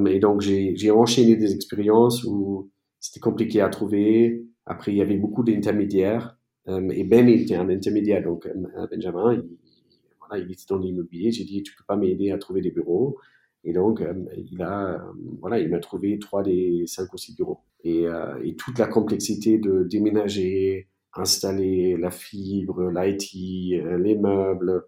et 0.07 0.18
donc, 0.18 0.40
j'ai 0.40 0.90
enchaîné 0.90 1.37
des 1.37 1.54
expériences 1.54 2.24
où 2.24 2.70
c'était 3.04 3.20
compliqué 3.20 3.61
à 3.61 3.68
trouver. 3.68 4.46
Après, 4.64 4.92
il 4.92 4.96
y 4.96 5.02
avait 5.02 5.18
beaucoup 5.18 5.42
d'intermédiaires. 5.44 6.38
Euh, 6.68 6.88
et 6.90 7.04
Ben 7.04 7.28
était 7.28 7.54
un 7.54 7.68
intermédiaire. 7.68 8.22
Donc, 8.22 8.46
euh, 8.46 8.87
Benjamin, 8.90 9.35
il, 9.35 9.59
voilà, 10.18 10.42
il 10.42 10.50
était 10.50 10.64
dans 10.70 10.78
l'immobilier. 10.78 11.30
J'ai 11.30 11.44
dit, 11.44 11.62
tu 11.62 11.74
peux 11.76 11.85
pas 11.87 11.96
m'aider 11.96 12.30
à 12.30 12.38
trouver 12.38 12.62
des 12.62 12.70
bureaux. 12.70 13.18
Et 13.62 13.74
donc, 13.74 14.00
euh, 14.00 14.14
il 14.37 14.62
a, 14.62 15.04
voilà, 15.40 15.59
il 15.59 15.68
m'a 15.68 15.80
trouvé 15.80 16.18
trois 16.18 16.42
des 16.42 16.85
cinq 16.87 17.12
ou 17.12 17.18
six 17.18 17.37
bureaux. 17.37 17.61
Et, 17.83 18.07
et 18.42 18.57
toute 18.57 18.78
la 18.78 18.87
complexité 18.87 19.59
de 19.59 19.83
déménager, 19.83 20.88
installer 21.12 21.98
la 21.98 22.11
fibre, 22.11 22.90
l'IT, 22.90 23.35
les 23.35 24.16
meubles, 24.16 24.87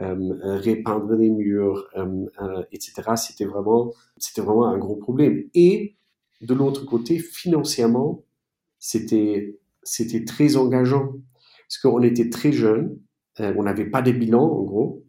euh, 0.00 0.58
répeindre 0.58 1.12
les 1.14 1.30
murs, 1.30 1.88
euh, 1.96 2.62
etc. 2.70 3.02
C'était 3.16 3.44
vraiment, 3.44 3.92
c'était 4.16 4.42
vraiment 4.42 4.68
un 4.68 4.78
gros 4.78 4.94
problème. 4.94 5.44
Et 5.54 5.96
de 6.40 6.54
l'autre 6.54 6.84
côté, 6.84 7.18
financièrement, 7.18 8.22
c'était 8.78 9.58
c'était 9.82 10.24
très 10.24 10.56
engageant 10.56 11.14
parce 11.68 11.78
qu'on 11.82 12.02
était 12.02 12.30
très 12.30 12.52
jeunes, 12.52 12.98
euh, 13.40 13.52
on 13.56 13.64
n'avait 13.64 13.90
pas 13.90 14.02
de 14.02 14.12
bilan 14.12 14.44
en 14.44 14.62
gros. 14.62 15.04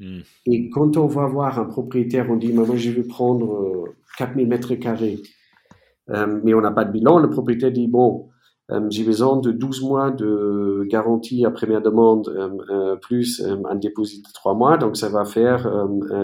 Hmm. 0.00 0.20
Et 0.44 0.68
quand 0.68 0.98
on 0.98 1.06
va 1.06 1.26
voir 1.26 1.58
un 1.58 1.64
propriétaire, 1.64 2.30
on 2.30 2.36
dit 2.36 2.52
moi 2.52 2.66
je 2.76 2.90
vais 2.90 3.04
prendre 3.04 3.94
4000 4.18 4.46
mètres 4.46 4.74
carrés, 4.74 5.22
mais 6.08 6.52
on 6.52 6.60
n'a 6.60 6.72
pas 6.72 6.84
de 6.84 6.92
bilan. 6.92 7.18
Le 7.18 7.30
propriétaire 7.30 7.72
dit 7.72 7.88
bon, 7.88 8.28
euh, 8.28 8.35
j'ai 8.90 9.04
besoin 9.04 9.36
de 9.36 9.52
12 9.52 9.82
mois 9.82 10.10
de 10.10 10.84
garantie 10.88 11.46
à 11.46 11.50
première 11.50 11.82
demande 11.82 12.28
euh, 12.28 12.48
euh, 12.70 12.96
plus 12.96 13.42
un 13.42 13.76
dépôt 13.76 14.02
de 14.02 14.32
3 14.34 14.54
mois, 14.54 14.76
donc 14.76 14.96
ça 14.96 15.08
va 15.08 15.24
faire 15.24 15.70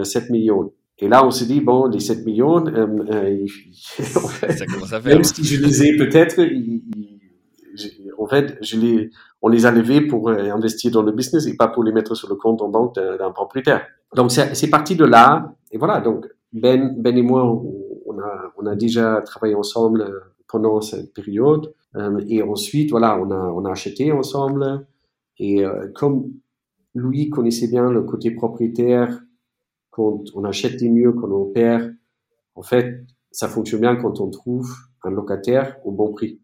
7 0.03 0.29
millions. 0.29 0.73
Et 0.99 1.07
là, 1.07 1.25
on 1.25 1.31
s'est 1.31 1.45
dit, 1.45 1.61
bon, 1.61 1.87
les 1.87 1.99
7 1.99 2.25
millions, 2.25 2.63
ça 2.65 4.65
commence 4.65 4.93
à 4.93 5.01
faire. 5.01 5.15
même 5.15 5.23
si 5.23 5.43
je 5.43 5.61
les 5.61 5.85
ai 5.85 5.97
peut-être, 5.97 6.41
en 8.17 8.27
fait, 8.27 8.57
je 8.61 8.77
les, 8.77 9.09
on 9.41 9.47
les 9.47 9.65
a 9.65 9.71
levés 9.71 10.01
pour 10.01 10.29
investir 10.29 10.91
dans 10.91 11.01
le 11.01 11.13
business 11.13 11.47
et 11.47 11.55
pas 11.55 11.69
pour 11.69 11.83
les 11.83 11.93
mettre 11.93 12.15
sur 12.15 12.29
le 12.29 12.35
compte 12.35 12.61
en 12.61 12.67
banque 12.67 12.95
d'un 12.95 13.31
propriétaire. 13.31 13.85
Donc, 14.15 14.31
c'est 14.31 14.69
parti 14.69 14.95
de 14.95 15.05
là. 15.05 15.55
Et 15.71 15.77
voilà, 15.77 16.01
donc, 16.01 16.27
Ben, 16.51 16.93
ben 16.97 17.17
et 17.17 17.23
moi, 17.23 17.43
on 18.05 18.19
a, 18.19 18.51
on 18.57 18.65
a 18.65 18.75
déjà 18.75 19.21
travaillé 19.25 19.55
ensemble 19.55 20.05
pendant 20.47 20.81
cette 20.81 21.13
période. 21.13 21.73
Euh, 21.95 22.23
et 22.27 22.41
ensuite, 22.41 22.91
voilà, 22.91 23.19
on 23.19 23.29
a, 23.31 23.37
on 23.37 23.65
a 23.65 23.71
acheté 23.71 24.11
ensemble. 24.11 24.85
Et 25.37 25.63
euh, 25.63 25.91
comme 25.93 26.33
Louis 26.95 27.29
connaissait 27.29 27.67
bien 27.67 27.91
le 27.91 28.03
côté 28.03 28.31
propriétaire, 28.31 29.21
quand 29.89 30.23
on 30.33 30.43
achète 30.43 30.77
des 30.77 30.89
murs, 30.89 31.15
quand 31.15 31.31
on 31.31 31.51
perd, 31.51 31.95
en 32.55 32.63
fait, 32.63 33.05
ça 33.31 33.47
fonctionne 33.47 33.81
bien 33.81 33.95
quand 33.95 34.19
on 34.19 34.29
trouve 34.29 34.71
un 35.03 35.11
locataire 35.11 35.77
au 35.83 35.91
bon 35.91 36.11
prix. 36.11 36.39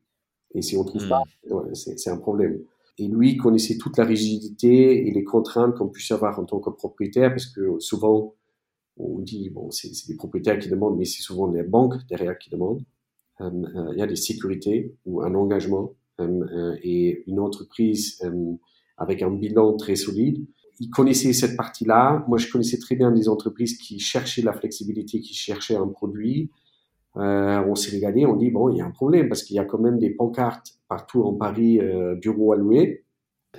Et 0.53 0.61
si 0.61 0.75
on 0.77 0.83
trouve 0.83 1.07
pas, 1.07 1.23
hmm. 1.49 1.73
c'est 1.73 2.09
un 2.09 2.17
problème. 2.17 2.59
Et 2.97 3.07
lui 3.07 3.37
connaissait 3.37 3.77
toute 3.77 3.97
la 3.97 4.03
rigidité 4.03 5.07
et 5.07 5.11
les 5.11 5.23
contraintes 5.23 5.75
qu'on 5.75 5.87
puisse 5.87 6.11
avoir 6.11 6.39
en 6.39 6.45
tant 6.45 6.59
que 6.59 6.69
propriétaire, 6.69 7.29
parce 7.29 7.45
que 7.45 7.79
souvent, 7.79 8.35
on 8.97 9.19
dit, 9.19 9.49
bon, 9.49 9.71
c'est 9.71 9.89
des 10.07 10.15
propriétaires 10.15 10.59
qui 10.59 10.69
demandent, 10.69 10.97
mais 10.97 11.05
c'est 11.05 11.21
souvent 11.21 11.49
les 11.49 11.63
banques 11.63 11.95
derrière 12.09 12.37
qui 12.37 12.49
demandent. 12.49 12.83
Euh, 13.41 13.49
euh, 13.75 13.89
il 13.93 13.99
y 13.99 14.01
a 14.01 14.07
des 14.07 14.15
sécurités 14.15 14.93
ou 15.05 15.21
un 15.21 15.33
engagement 15.35 15.93
euh, 16.19 16.75
et 16.83 17.23
une 17.27 17.39
entreprise 17.39 18.21
avec 18.97 19.21
un 19.21 19.31
bilan 19.31 19.77
très 19.77 19.95
solide. 19.95 20.45
Ils 20.79 20.89
connaissaient 20.89 21.33
cette 21.33 21.57
partie-là. 21.57 22.23
Moi, 22.27 22.37
je 22.37 22.51
connaissais 22.51 22.77
très 22.77 22.95
bien 22.95 23.11
des 23.11 23.27
entreprises 23.29 23.77
qui 23.77 23.99
cherchaient 23.99 24.41
la 24.41 24.53
flexibilité, 24.53 25.19
qui 25.19 25.33
cherchaient 25.33 25.75
un 25.75 25.87
produit. 25.87 26.51
on 27.15 27.75
s'est 27.75 27.95
regardé, 27.95 28.25
on 28.25 28.35
dit 28.35 28.49
bon, 28.49 28.69
il 28.69 28.77
y 28.77 28.81
a 28.81 28.85
un 28.85 28.91
problème 28.91 29.27
parce 29.27 29.43
qu'il 29.43 29.55
y 29.55 29.59
a 29.59 29.65
quand 29.65 29.79
même 29.79 29.99
des 29.99 30.09
pancartes 30.09 30.79
partout 30.87 31.23
en 31.23 31.33
Paris, 31.33 31.79
bureaux 32.21 32.53
à 32.53 32.57
louer. 32.57 33.03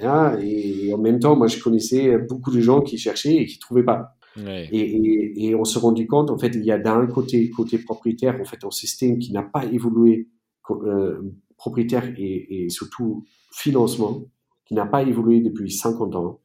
et, 0.03 0.88
et, 0.88 0.95
en 0.95 0.99
même 0.99 1.19
temps, 1.19 1.37
moi, 1.37 1.47
je 1.47 1.62
connaissais 1.62 2.16
beaucoup 2.19 2.51
de 2.51 2.61
gens 2.61 2.81
qui 2.81 2.97
cherchaient 2.97 3.37
et 3.37 3.47
qui 3.47 3.59
trouvaient 3.59 3.85
pas. 3.85 4.16
Et, 4.37 5.55
on 5.55 5.64
se 5.64 5.79
rendu 5.79 6.07
compte, 6.07 6.31
en 6.31 6.38
fait, 6.38 6.55
il 6.55 6.64
y 6.64 6.71
a 6.71 6.79
d'un 6.79 7.07
côté, 7.07 7.51
côté 7.51 7.79
propriétaire, 7.79 8.40
en 8.40 8.45
fait, 8.45 8.64
un 8.64 8.71
système 8.71 9.19
qui 9.19 9.33
n'a 9.33 9.43
pas 9.43 9.64
évolué, 9.66 10.29
euh, 10.71 11.21
propriétaire 11.57 12.12
et, 12.16 12.69
surtout 12.69 13.25
financement, 13.53 14.25
qui 14.64 14.75
n'a 14.75 14.87
pas 14.87 15.03
évolué 15.03 15.40
depuis 15.40 15.71
50 15.71 16.14
ans, 16.14 16.40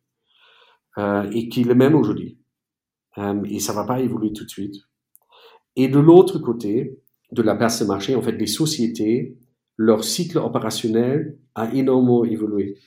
euh, 0.97 1.29
et 1.31 1.47
qui 1.49 1.61
est 1.61 1.65
le 1.65 1.75
même 1.75 1.95
aujourd'hui. 1.95 2.39
Euh, 3.17 3.43
et 3.45 3.59
ça 3.59 3.73
va 3.73 3.85
pas 3.85 4.01
évoluer 4.01 4.33
tout 4.33 4.45
de 4.45 4.49
suite. 4.49 4.75
Et 5.75 5.87
de 5.87 5.99
l'autre 5.99 6.39
côté, 6.39 6.99
de 7.31 7.41
la 7.41 7.55
place 7.55 7.81
de 7.81 7.85
marché, 7.85 8.15
en 8.15 8.21
fait, 8.21 8.33
les 8.33 8.47
sociétés, 8.47 9.37
leur 9.77 10.03
cycle 10.03 10.37
opérationnel 10.37 11.37
a 11.53 11.73
énormément 11.73 12.23
évolué. 12.23 12.77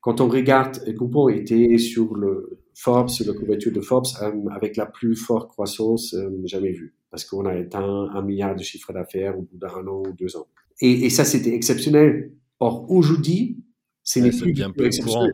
Quand 0.00 0.20
on 0.20 0.28
regarde, 0.28 0.78
Groupon 0.94 1.28
était 1.28 1.78
sur 1.78 2.14
le 2.14 2.60
Forbes, 2.80 3.10
la 3.26 3.32
couverture 3.32 3.72
de 3.72 3.80
Forbes, 3.80 4.06
euh, 4.22 4.48
avec 4.52 4.76
la 4.76 4.86
plus 4.86 5.16
forte 5.16 5.50
croissance 5.50 6.14
euh, 6.14 6.30
jamais 6.44 6.70
vue, 6.70 6.94
parce 7.10 7.24
qu'on 7.24 7.44
a 7.44 7.50
atteint 7.50 8.08
un 8.14 8.22
milliard 8.22 8.54
de 8.54 8.62
chiffre 8.62 8.92
d'affaires 8.92 9.36
au 9.36 9.42
bout 9.42 9.58
d'un 9.58 9.84
an 9.88 10.04
ou 10.06 10.12
deux 10.12 10.36
ans. 10.36 10.46
Et, 10.80 11.06
et 11.06 11.10
ça, 11.10 11.24
c'était 11.24 11.52
exceptionnel. 11.52 12.30
Or, 12.60 12.88
aujourd'hui, 12.88 13.58
c'est 14.04 14.22
ouais, 14.22 14.30
plus 14.30 14.52
bien 14.52 14.70
plus 14.70 15.00
courant. 15.00 15.28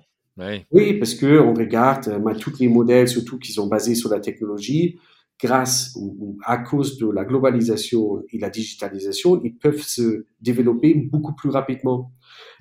Oui, 0.73 0.95
parce 0.95 1.15
que 1.15 1.39
on 1.39 1.53
regarde 1.53 2.09
euh, 2.09 2.35
tous 2.35 2.59
les 2.61 2.69
modèles, 2.69 3.09
surtout 3.09 3.39
qui 3.39 3.53
sont 3.53 3.67
basés 3.67 3.95
sur 3.95 4.09
la 4.09 4.21
technologie, 4.21 4.99
grâce 5.39 5.93
ou, 5.97 6.39
à 6.47 6.57
cause 6.57 6.97
de 6.97 7.11
la 7.11 7.27
globalisation 7.27 8.23
et 8.33 8.39
la 8.39 8.49
digitalisation, 8.49 9.43
ils 9.45 9.55
peuvent 9.55 9.83
se 9.83 10.25
développer 10.41 10.95
beaucoup 10.95 11.35
plus 11.35 11.51
rapidement. 11.51 12.11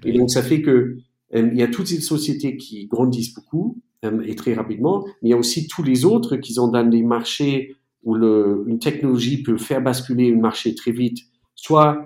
Et 0.04 0.12
donc, 0.12 0.30
ça 0.30 0.44
fait 0.44 0.62
que 0.62 0.98
euh, 1.36 1.50
il 1.54 1.58
y 1.58 1.64
a 1.64 1.70
toutes 1.70 1.88
ces 1.88 2.02
sociétés 2.02 2.58
qui 2.58 2.88
grandissent 2.88 3.34
beaucoup 3.34 3.82
et 4.26 4.36
très 4.36 4.54
rapidement, 4.54 5.06
mais 5.22 5.30
il 5.30 5.32
y 5.32 5.34
a 5.34 5.38
aussi 5.38 5.68
tous 5.68 5.84
les 5.84 6.06
autres 6.06 6.38
qui 6.38 6.54
sont 6.54 6.68
dans 6.68 6.84
des 6.84 7.04
marchés 7.04 7.76
où 8.04 8.16
une 8.16 8.80
technologie 8.80 9.44
peut 9.44 9.58
faire 9.58 9.82
basculer 9.82 10.34
un 10.34 10.40
marché 10.40 10.76
très 10.76 10.92
vite, 10.92 11.20
soit 11.56 12.06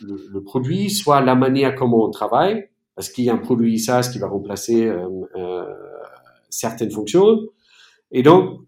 le, 0.00 0.42
produit, 0.42 0.90
soit 0.90 1.20
la 1.20 1.34
manière 1.34 1.74
comment 1.74 2.04
on 2.04 2.10
travaille, 2.10 2.68
parce 2.94 3.08
qu'il 3.08 3.24
y 3.24 3.30
a 3.30 3.34
un 3.34 3.38
produit 3.38 3.78
SaaS 3.78 4.10
qui 4.12 4.18
va 4.18 4.26
remplacer 4.26 4.86
euh, 4.86 5.08
euh, 5.36 5.64
certaines 6.50 6.90
fonctions. 6.90 7.40
Et 8.10 8.22
donc, 8.22 8.60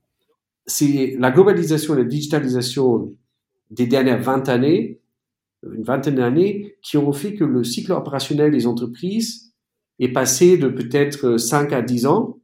c'est 0.67 1.17
la 1.19 1.31
globalisation 1.31 1.95
et 1.95 1.99
la 1.99 2.05
digitalisation 2.05 3.13
des 3.71 3.87
dernières 3.87 4.23
20 4.23 4.49
années, 4.49 5.01
une 5.63 5.83
vingtaine 5.83 6.17
d'années, 6.17 6.77
qui 6.83 6.97
ont 6.97 7.13
fait 7.13 7.35
que 7.35 7.45
le 7.45 7.65
cycle 7.65 7.93
opérationnel 7.93 8.53
des 8.53 8.67
entreprises 8.67 9.48
est 9.99 10.13
passé 10.13 10.59
de 10.59 10.69
peut-être 10.69 11.37
5 11.39 11.73
à 11.73 11.83
10 11.83 12.07
ans 12.07 12.39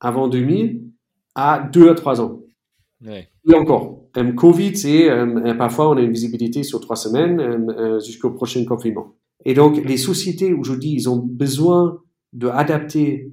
avant 0.00 0.28
2000 0.28 0.82
à 1.34 1.68
deux 1.72 1.90
à 1.90 1.94
trois 1.94 2.20
ans. 2.20 2.40
Et 3.06 3.54
encore, 3.54 4.08
Covid, 4.36 4.76
c'est 4.76 5.08
parfois 5.58 5.90
on 5.90 5.96
a 5.96 6.00
une 6.00 6.12
visibilité 6.12 6.62
sur 6.62 6.80
trois 6.80 6.96
semaines 6.96 7.68
jusqu'au 8.00 8.30
prochain 8.30 8.64
confinement. 8.64 9.16
Et 9.44 9.54
donc, 9.54 9.76
les 9.76 9.96
sociétés 9.96 10.52
aujourd'hui, 10.52 10.90
ils 10.90 11.08
ont 11.08 11.18
besoin 11.18 12.02
d'adapter 12.32 13.30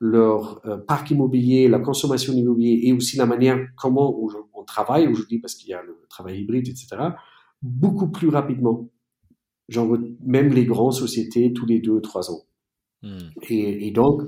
leur 0.00 0.60
euh, 0.66 0.76
parc 0.76 1.10
immobilier, 1.12 1.68
la 1.68 1.78
consommation 1.78 2.32
immobilier 2.32 2.88
et 2.88 2.92
aussi 2.92 3.16
la 3.16 3.26
manière 3.26 3.58
comment 3.76 4.20
on 4.52 4.64
travaille 4.64 5.06
aujourd'hui, 5.06 5.38
parce 5.38 5.54
qu'il 5.54 5.70
y 5.70 5.74
a 5.74 5.82
le 5.82 5.96
travail 6.10 6.40
hybride, 6.40 6.68
etc., 6.68 6.88
beaucoup 7.62 8.10
plus 8.10 8.28
rapidement. 8.28 8.90
Genre, 9.68 9.96
même 10.20 10.52
les 10.52 10.66
grandes 10.66 10.92
sociétés, 10.92 11.52
tous 11.52 11.66
les 11.66 11.80
deux, 11.80 12.00
trois 12.00 12.30
ans. 12.30 12.42
Hmm. 13.02 13.18
Et, 13.48 13.90
donc, 13.90 14.22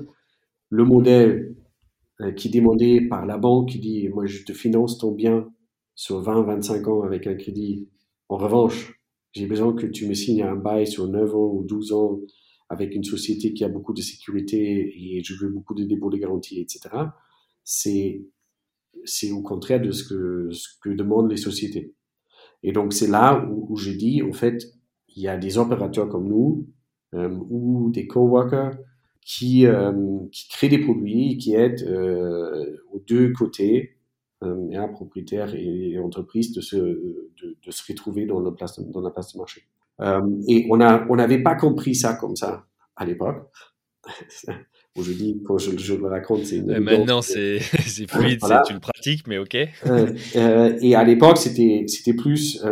le 0.69 0.83
modèle 0.83 1.55
euh, 2.21 2.31
qui 2.31 2.47
est 2.47 2.51
demandé 2.51 3.01
par 3.01 3.25
la 3.25 3.37
banque, 3.37 3.69
qui 3.69 3.79
dit, 3.79 4.09
moi, 4.09 4.25
je 4.25 4.43
te 4.43 4.53
finance 4.53 4.97
ton 4.97 5.11
bien 5.11 5.47
sur 5.95 6.21
20, 6.21 6.43
25 6.43 6.87
ans 6.87 7.01
avec 7.03 7.27
un 7.27 7.35
crédit. 7.35 7.87
En 8.29 8.37
revanche, 8.37 8.99
j'ai 9.33 9.45
besoin 9.45 9.73
que 9.73 9.85
tu 9.85 10.07
me 10.07 10.13
signes 10.13 10.43
un 10.43 10.55
bail 10.55 10.87
sur 10.87 11.07
9 11.07 11.35
ans 11.35 11.51
ou 11.53 11.63
12 11.63 11.93
ans 11.93 12.19
avec 12.69 12.95
une 12.95 13.03
société 13.03 13.53
qui 13.53 13.63
a 13.63 13.69
beaucoup 13.69 13.93
de 13.93 14.01
sécurité 14.01 14.93
et 14.95 15.23
je 15.23 15.33
veux 15.35 15.49
beaucoup 15.49 15.73
de 15.73 15.83
dépôts 15.83 16.09
de 16.09 16.17
garantie, 16.17 16.59
etc. 16.59 16.89
C'est, 17.63 18.25
c'est 19.05 19.31
au 19.31 19.41
contraire 19.41 19.81
de 19.81 19.91
ce 19.91 20.03
que, 20.03 20.49
ce 20.51 20.67
que 20.81 20.89
demandent 20.89 21.29
les 21.29 21.37
sociétés. 21.37 21.93
Et 22.63 22.71
donc, 22.71 22.93
c'est 22.93 23.07
là 23.07 23.47
où, 23.49 23.77
j'ai 23.77 23.95
dit, 23.95 24.21
en 24.21 24.33
fait, 24.33 24.63
il 25.17 25.23
y 25.23 25.27
a 25.27 25.35
des 25.35 25.57
opérateurs 25.57 26.07
comme 26.07 26.27
nous 26.27 26.67
euh, 27.15 27.29
ou 27.49 27.89
des 27.91 28.05
coworkers 28.05 28.77
qui, 29.27 29.65
euh, 29.65 29.91
qui 30.31 30.47
créent 30.47 30.69
des 30.69 30.77
produits 30.77 31.37
qui 31.37 31.53
aident 31.53 31.83
euh, 31.83 32.77
aux 32.93 32.99
deux 32.99 33.33
côtés 33.33 33.97
euh, 34.43 34.87
propriétaires 34.93 35.53
et, 35.55 35.97
entreprises 35.99 36.53
de 36.53 36.61
se, 36.61 36.77
de, 36.77 37.57
de, 37.65 37.71
se 37.71 37.83
retrouver 37.91 38.25
dans 38.25 38.39
la 38.39 38.51
place, 38.51 38.79
dans 38.79 39.01
la 39.01 39.09
place 39.09 39.33
de 39.33 39.39
marché. 39.39 39.63
Et 40.47 40.67
on 40.69 40.79
a, 40.79 41.05
on 41.09 41.15
n'avait 41.15 41.41
pas 41.41 41.55
compris 41.55 41.95
ça 41.95 42.13
comme 42.13 42.35
ça 42.35 42.67
à 42.95 43.05
l'époque. 43.05 43.49
Aujourd'hui, 44.95 45.41
quand 45.45 45.57
je, 45.57 45.77
je, 45.77 45.95
le 45.95 46.07
raconte, 46.07 46.45
c'est 46.45 46.57
une. 46.57 46.79
Maintenant, 46.79 47.21
c'est 47.23 47.59
fluide, 47.59 48.39
c'est 48.41 48.73
une 48.73 48.79
pratique, 48.79 49.27
mais 49.27 49.39
ok. 49.39 49.55
Et 49.55 50.95
à 50.95 51.03
l'époque, 51.03 51.37
c'était 51.37 51.83
c'était 51.87 52.13
plus 52.13 52.63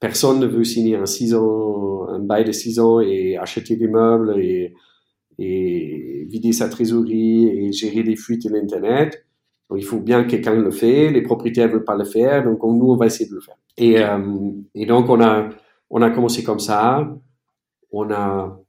personne 0.00 0.40
ne 0.40 0.46
veut 0.46 0.64
signer 0.64 0.96
un 0.96 1.06
six 1.06 1.34
ans, 1.34 2.08
un 2.08 2.20
bail 2.20 2.44
de 2.44 2.52
6 2.52 2.78
ans 2.78 3.00
et 3.00 3.36
acheter 3.36 3.76
des 3.76 3.88
meubles 3.88 4.38
et, 4.38 4.74
et 5.38 6.26
vider 6.28 6.52
sa 6.52 6.68
trésorerie 6.68 7.48
et 7.48 7.72
gérer 7.72 8.02
les 8.02 8.16
fuites 8.16 8.46
de 8.46 8.52
l'internet. 8.52 9.26
Donc, 9.68 9.78
il 9.80 9.84
faut 9.84 10.00
bien 10.00 10.24
que 10.24 10.30
quelqu'un 10.30 10.54
le 10.54 10.70
fait. 10.70 11.10
Les 11.10 11.22
propriétaires 11.22 11.68
veulent 11.68 11.84
pas 11.84 11.96
le 11.96 12.04
faire, 12.04 12.44
donc 12.44 12.62
nous 12.62 12.90
on 12.90 12.96
va 12.96 13.06
essayer 13.06 13.28
de 13.28 13.34
le 13.34 13.40
faire. 13.40 13.56
Et, 13.76 13.98
euh, 13.98 14.50
et 14.74 14.86
donc 14.86 15.08
on 15.08 15.20
a 15.20 15.50
on 15.90 16.02
a 16.02 16.10
commencé 16.10 16.42
comme 16.42 16.60
ça. 16.60 17.08
On 17.92 18.10
a 18.10 18.60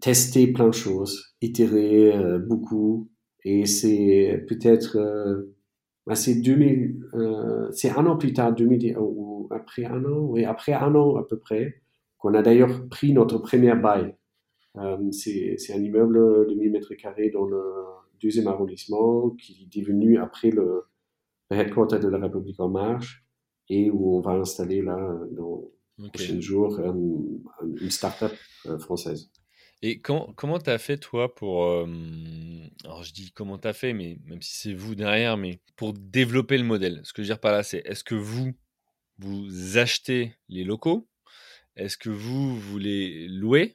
testé 0.00 0.46
plein 0.46 0.68
de 0.68 0.74
choses, 0.74 1.34
itéré 1.40 2.14
euh, 2.14 2.38
beaucoup, 2.38 3.08
et 3.44 3.66
c'est 3.66 4.44
peut-être 4.48 4.96
euh, 4.98 5.54
bah, 6.06 6.14
c'est 6.14 6.34
2000, 6.34 7.08
euh, 7.14 7.70
c'est 7.72 7.90
un 7.90 8.06
an 8.06 8.16
plus 8.16 8.32
tard, 8.32 8.54
2000 8.54 8.96
ou 8.98 9.48
après 9.50 9.84
un 9.84 10.04
an, 10.04 10.18
oui 10.20 10.44
après 10.44 10.72
un 10.72 10.94
an 10.94 11.16
à 11.16 11.24
peu 11.24 11.38
près, 11.38 11.82
qu'on 12.18 12.34
a 12.34 12.42
d'ailleurs 12.42 12.88
pris 12.88 13.12
notre 13.12 13.38
première 13.38 13.80
bail. 13.80 14.14
c'est 15.12 15.72
un 15.74 15.82
immeuble 15.82 16.48
de 16.48 16.54
1000 16.54 16.72
mètres 16.72 16.94
carrés 16.94 17.30
dans 17.30 17.46
le 17.46 17.62
deuxième 18.22 18.48
arrondissement, 18.48 19.30
qui 19.30 19.68
est 19.72 19.78
devenu 19.80 20.18
après 20.18 20.50
le, 20.50 20.84
headquarter 21.50 21.98
de 21.98 22.08
la 22.08 22.18
République 22.18 22.60
en 22.60 22.68
marche, 22.68 23.24
et 23.68 23.90
où 23.90 24.16
on 24.16 24.20
va 24.20 24.32
installer 24.32 24.82
là, 24.82 25.18
dans 25.32 25.70
les 25.98 26.10
prochains 26.10 26.40
jours, 26.40 26.78
euh, 26.78 26.92
une 27.80 27.90
start-up 27.90 28.32
euh, 28.66 28.78
française. 28.78 29.30
Et 29.82 30.00
comment 30.00 30.32
comment 30.36 30.58
tu 30.58 30.68
as 30.68 30.78
fait 30.78 30.98
toi 30.98 31.34
pour 31.34 31.64
euh, 31.64 31.86
alors 32.84 33.02
je 33.02 33.14
dis 33.14 33.32
comment 33.32 33.56
tu 33.56 33.66
as 33.66 33.72
fait 33.72 33.94
mais 33.94 34.18
même 34.26 34.42
si 34.42 34.56
c'est 34.56 34.74
vous 34.74 34.94
derrière 34.94 35.38
mais 35.38 35.60
pour 35.76 35.94
développer 35.94 36.58
le 36.58 36.64
modèle. 36.64 37.00
Ce 37.04 37.14
que 37.14 37.22
je 37.22 37.28
veux 37.28 37.34
dire 37.34 37.40
par 37.40 37.52
là 37.52 37.62
c'est 37.62 37.82
est-ce 37.86 38.04
que 38.04 38.14
vous 38.14 38.52
vous 39.18 39.78
achetez 39.78 40.34
les 40.48 40.64
locaux? 40.64 41.08
Est-ce 41.76 41.96
que 41.96 42.10
vous 42.10 42.58
vous 42.58 42.78
les 42.78 43.26
louez? 43.28 43.74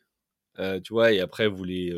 Tu 0.83 0.93
vois 0.93 1.11
et 1.11 1.19
après 1.19 1.47
vous 1.47 1.63
les 1.63 1.91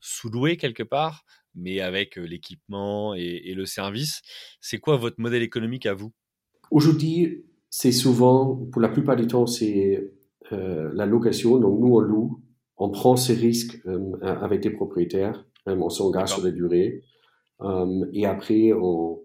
sous-louez 0.00 0.56
quelque 0.56 0.82
part 0.82 1.24
mais 1.54 1.80
avec 1.80 2.16
l'équipement 2.16 3.14
et, 3.14 3.54
le 3.54 3.66
service. 3.66 4.22
C'est 4.60 4.78
quoi 4.78 4.96
votre 4.96 5.20
modèle 5.20 5.42
économique 5.42 5.86
à 5.86 5.94
vous? 5.94 6.12
Aujourd'hui, 6.70 7.44
c'est 7.68 7.92
souvent, 7.92 8.56
pour 8.70 8.80
la 8.80 8.88
plupart 8.88 9.16
du 9.16 9.26
temps, 9.26 9.46
c'est 9.46 10.12
la 10.50 11.06
location. 11.06 11.58
Donc 11.58 11.80
nous, 11.80 11.96
on 11.96 12.00
loue, 12.00 12.42
on 12.78 12.90
prend 12.90 13.16
ces 13.16 13.34
risques 13.34 13.80
avec 14.22 14.62
des 14.62 14.70
propriétaires, 14.70 15.44
on 15.66 15.90
s'engage 15.90 16.34
sur 16.34 16.44
la 16.44 16.50
durée. 16.50 17.02
et 18.12 18.26
après, 18.26 18.72
on, 18.72 19.20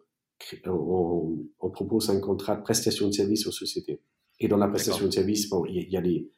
on, 0.65 1.69
propose 1.71 2.09
un 2.09 2.19
contrat 2.19 2.55
de 2.55 2.63
prestation 2.63 3.07
de 3.07 3.13
service 3.13 3.47
aux 3.47 3.51
sociétés. 3.51 4.01
Et 4.39 4.47
dans 4.47 4.57
la 4.57 4.67
prestation 4.67 5.05
de 5.05 5.11
service, 5.11 5.49
bon, 5.49 5.65
il 5.65 5.89
y, 5.89 5.97
a 5.97 6.01
les 6.01 6.29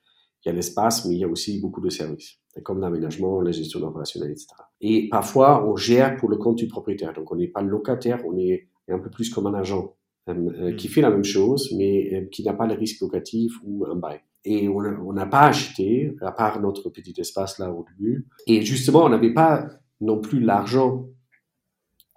il 0.46 0.50
y 0.50 0.52
a 0.52 0.54
l'espace, 0.54 1.06
mais 1.06 1.16
il 1.16 1.20
y 1.20 1.24
a 1.24 1.28
aussi 1.28 1.60
beaucoup 1.60 1.82
de 1.82 1.90
services, 1.90 2.38
comme 2.64 2.80
l'aménagement, 2.80 3.42
la 3.42 3.52
gestion 3.52 3.82
opérationnelle, 3.82 4.32
etc. 4.32 4.48
Et 4.80 5.10
parfois, 5.10 5.68
on 5.68 5.76
gère 5.76 6.18
pour 6.18 6.30
le 6.30 6.38
compte 6.38 6.58
du 6.58 6.68
propriétaire. 6.68 7.14
Donc, 7.14 7.32
on 7.32 7.36
n'est 7.36 7.48
pas 7.48 7.64
locataire, 7.64 8.22
on 8.26 8.38
est 8.38 8.68
un 8.88 9.00
peu 9.00 9.10
plus 9.10 9.32
comme 9.32 9.48
un 9.48 9.56
agent 9.56 9.96
euh, 10.30 10.34
euh, 10.34 10.76
qui 10.76 10.88
hmm. 10.88 10.92
fait 10.92 11.02
la 11.02 11.10
même 11.10 11.24
chose, 11.24 11.74
mais 11.76 12.14
euh, 12.14 12.26
qui 12.32 12.44
n'a 12.44 12.54
pas 12.54 12.68
le 12.68 12.76
risque 12.76 13.02
locatif 13.02 13.54
ou 13.64 13.86
un 13.86 13.96
bail. 13.96 14.20
Et 14.46 14.70
on 14.70 15.14
n'a 15.14 15.26
pas 15.26 15.48
acheté, 15.48 16.16
à 16.22 16.32
part 16.32 16.62
notre 16.62 16.90
petit 16.90 17.14
espace 17.20 17.58
là 17.58 17.72
au 17.72 17.84
début. 17.84 18.28
Et 18.48 18.62
justement, 18.62 19.04
on 19.06 19.10
n'avait 19.10 19.34
pas 19.34 19.68
non 20.02 20.22
plus 20.22 20.40
l'argent 20.40 21.08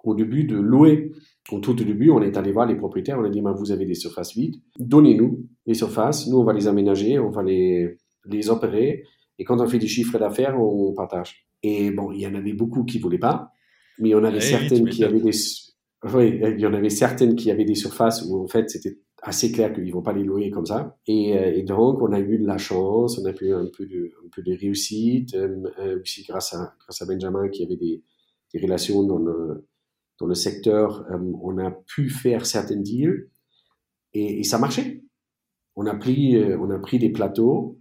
au 0.03 0.13
début 0.13 0.43
de 0.43 0.55
louer. 0.55 1.11
Au 1.51 1.59
tout 1.59 1.73
début, 1.73 2.11
on 2.11 2.21
est 2.21 2.37
allé 2.37 2.51
voir 2.51 2.67
les 2.67 2.75
propriétaires, 2.75 3.17
on 3.19 3.23
a 3.23 3.29
dit, 3.29 3.41
vous 3.41 3.71
avez 3.71 3.85
des 3.85 3.95
surfaces 3.95 4.35
vides, 4.35 4.61
donnez-nous 4.77 5.47
les 5.65 5.73
surfaces, 5.73 6.27
nous 6.27 6.37
on 6.37 6.43
va 6.43 6.53
les 6.53 6.67
aménager, 6.67 7.17
on 7.17 7.31
va 7.31 7.41
les, 7.41 7.97
les 8.25 8.49
opérer. 8.51 9.03
Et 9.39 9.43
quand 9.43 9.59
on 9.59 9.67
fait 9.67 9.79
des 9.79 9.87
chiffres 9.87 10.19
d'affaires, 10.19 10.61
on 10.61 10.93
partage. 10.93 11.47
Et 11.63 11.89
bon, 11.89 12.11
il 12.11 12.21
y 12.21 12.27
en 12.27 12.35
avait 12.35 12.53
beaucoup 12.53 12.83
qui 12.83 12.99
voulaient 12.99 13.17
pas, 13.17 13.51
mais 13.97 14.09
il 14.09 14.11
y 14.11 14.15
en 14.15 14.23
avait 14.23 14.41
certaines 14.41 14.87
qui 14.89 15.03
avaient 15.03 15.21
des, 15.21 15.31
oui, 16.13 16.39
il 16.41 16.59
y 16.59 16.65
en 16.65 16.73
avait 16.73 16.89
certaines 16.89 17.35
qui 17.35 17.51
avaient 17.51 17.65
des 17.65 17.75
surfaces 17.75 18.25
où 18.25 18.41
en 18.41 18.47
fait 18.47 18.69
c'était 18.69 18.97
assez 19.21 19.51
clair 19.51 19.73
qu'ils 19.73 19.91
vont 19.93 20.01
pas 20.01 20.13
les 20.13 20.23
louer 20.23 20.49
comme 20.49 20.65
ça. 20.65 20.97
Et, 21.07 21.37
euh, 21.37 21.53
et, 21.53 21.63
donc 21.63 22.01
on 22.01 22.11
a 22.13 22.19
eu 22.19 22.37
de 22.37 22.45
la 22.45 22.57
chance, 22.57 23.19
on 23.19 23.25
a 23.25 23.33
eu 23.41 23.53
un 23.53 23.65
peu 23.65 23.85
de, 23.85 24.11
un 24.25 24.29
peu 24.31 24.41
de 24.41 24.53
réussite 24.53 25.35
euh, 25.35 25.63
euh, 25.79 26.01
aussi 26.01 26.23
grâce 26.23 26.53
à 26.53 27.05
Benjamin 27.05 27.49
qui 27.49 27.63
avait 27.63 27.77
des, 27.77 28.03
relations 28.61 29.03
dans 29.03 29.19
le 29.19 29.67
dans 30.19 30.25
le 30.25 30.35
secteur, 30.35 31.05
on 31.41 31.57
a 31.59 31.71
pu 31.71 32.09
faire 32.09 32.45
certaines 32.45 32.83
deals 32.83 33.29
et, 34.13 34.43
ça 34.43 34.57
marchait. 34.57 35.01
On 35.77 35.85
a 35.85 35.95
pris 35.95 36.37
on 36.55 36.69
a 36.71 36.79
pris 36.79 36.99
des 36.99 37.09
plateaux 37.09 37.79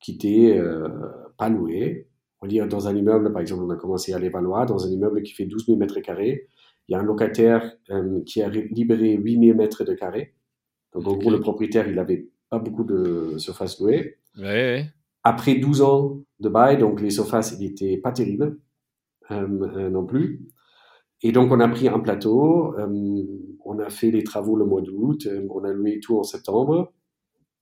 qui 0.00 0.12
était 0.12 0.56
euh, 0.56 0.88
pas 1.36 1.50
loué. 1.50 2.08
On 2.40 2.46
dire 2.46 2.68
dans 2.68 2.88
un 2.88 2.96
immeuble, 2.96 3.32
par 3.32 3.42
exemple, 3.42 3.64
on 3.64 3.70
a 3.70 3.76
commencé 3.76 4.14
à 4.14 4.18
l'évaluer, 4.18 4.64
dans 4.66 4.86
un 4.86 4.90
immeuble 4.90 5.22
qui 5.22 5.34
fait 5.34 5.44
12 5.44 5.66
000 5.66 5.78
mètres 5.78 6.00
carrés, 6.00 6.48
il 6.88 6.92
y 6.92 6.94
a 6.94 7.00
un 7.00 7.02
locataire 7.02 7.76
qui 8.26 8.42
a 8.42 8.48
libéré 8.48 9.14
8 9.14 9.46
000 9.46 9.56
mètres 9.58 9.84
carrés. 9.94 10.34
Donc, 10.94 11.06
en 11.06 11.16
gros, 11.16 11.30
le 11.30 11.40
propriétaire, 11.40 11.88
il 11.88 11.98
avait 11.98 12.28
pas 12.50 12.58
beaucoup 12.58 12.84
de 12.84 13.34
surface 13.38 13.80
louée. 13.80 14.18
Ouais, 14.38 14.86
Après 15.22 15.56
12 15.56 15.82
ans 15.82 16.20
de 16.40 16.48
bail, 16.48 16.78
donc 16.78 17.00
les 17.00 17.10
surfaces 17.10 17.58
n'étaient 17.58 17.96
pas 17.98 18.12
terribles 18.12 18.58
euh, 19.30 19.90
non 19.90 20.04
plus. 20.04 20.46
Et 21.22 21.32
donc, 21.32 21.50
on 21.52 21.60
a 21.60 21.68
pris 21.68 21.88
un 21.88 22.00
plateau, 22.00 22.74
on 23.64 23.78
a 23.78 23.88
fait 23.88 24.10
les 24.10 24.24
travaux 24.24 24.56
le 24.56 24.66
mois 24.66 24.82
d'août, 24.82 25.28
on 25.48 25.64
a 25.64 25.72
loué 25.72 26.00
tout 26.00 26.18
en 26.18 26.22
septembre. 26.22 26.92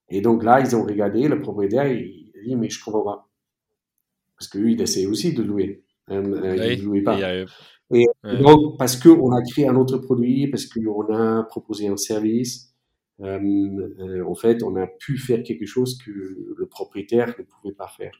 Et 0.09 0.20
donc 0.20 0.45
là, 0.45 0.61
ils 0.61 0.76
ont 0.76 0.85
regardé, 0.85 1.26
le 1.28 1.41
propriétaire, 1.41 1.87
il, 1.87 2.33
dit, 2.45 2.57
mais 2.57 2.68
je 2.68 2.85
comprends 2.85 3.03
pas. 3.03 3.28
Parce 4.37 4.49
que 4.49 4.59
lui, 4.59 4.74
il 4.74 4.83
essaie 4.83 5.07
aussi 5.07 5.33
de 5.33 5.43
louer. 5.43 5.85
Euh, 6.11 6.22
euh, 6.22 6.72
il 6.72 6.80
ne 6.80 6.85
louait 6.85 7.03
pas. 7.03 7.18
Et, 7.95 8.07
donc, 8.41 8.78
parce 8.78 8.97
qu'on 8.97 9.33
a 9.33 9.43
créé 9.43 9.68
un 9.68 9.76
autre 9.76 9.99
produit, 9.99 10.49
parce 10.49 10.66
qu'on 10.66 11.14
a 11.14 11.45
proposé 11.45 11.89
un 11.89 11.97
service, 11.97 12.72
euh, 12.72 12.72
en 13.21 14.35
fait, 14.35 14.63
on 14.63 14.77
a 14.77 14.87
pu 14.87 15.19
faire 15.19 15.43
quelque 15.43 15.67
chose 15.67 15.99
que 16.05 16.11
le 16.11 16.67
propriétaire 16.67 17.35
ne 17.39 17.45
pouvait 17.45 17.75
pas 17.75 17.89
faire. 17.89 18.13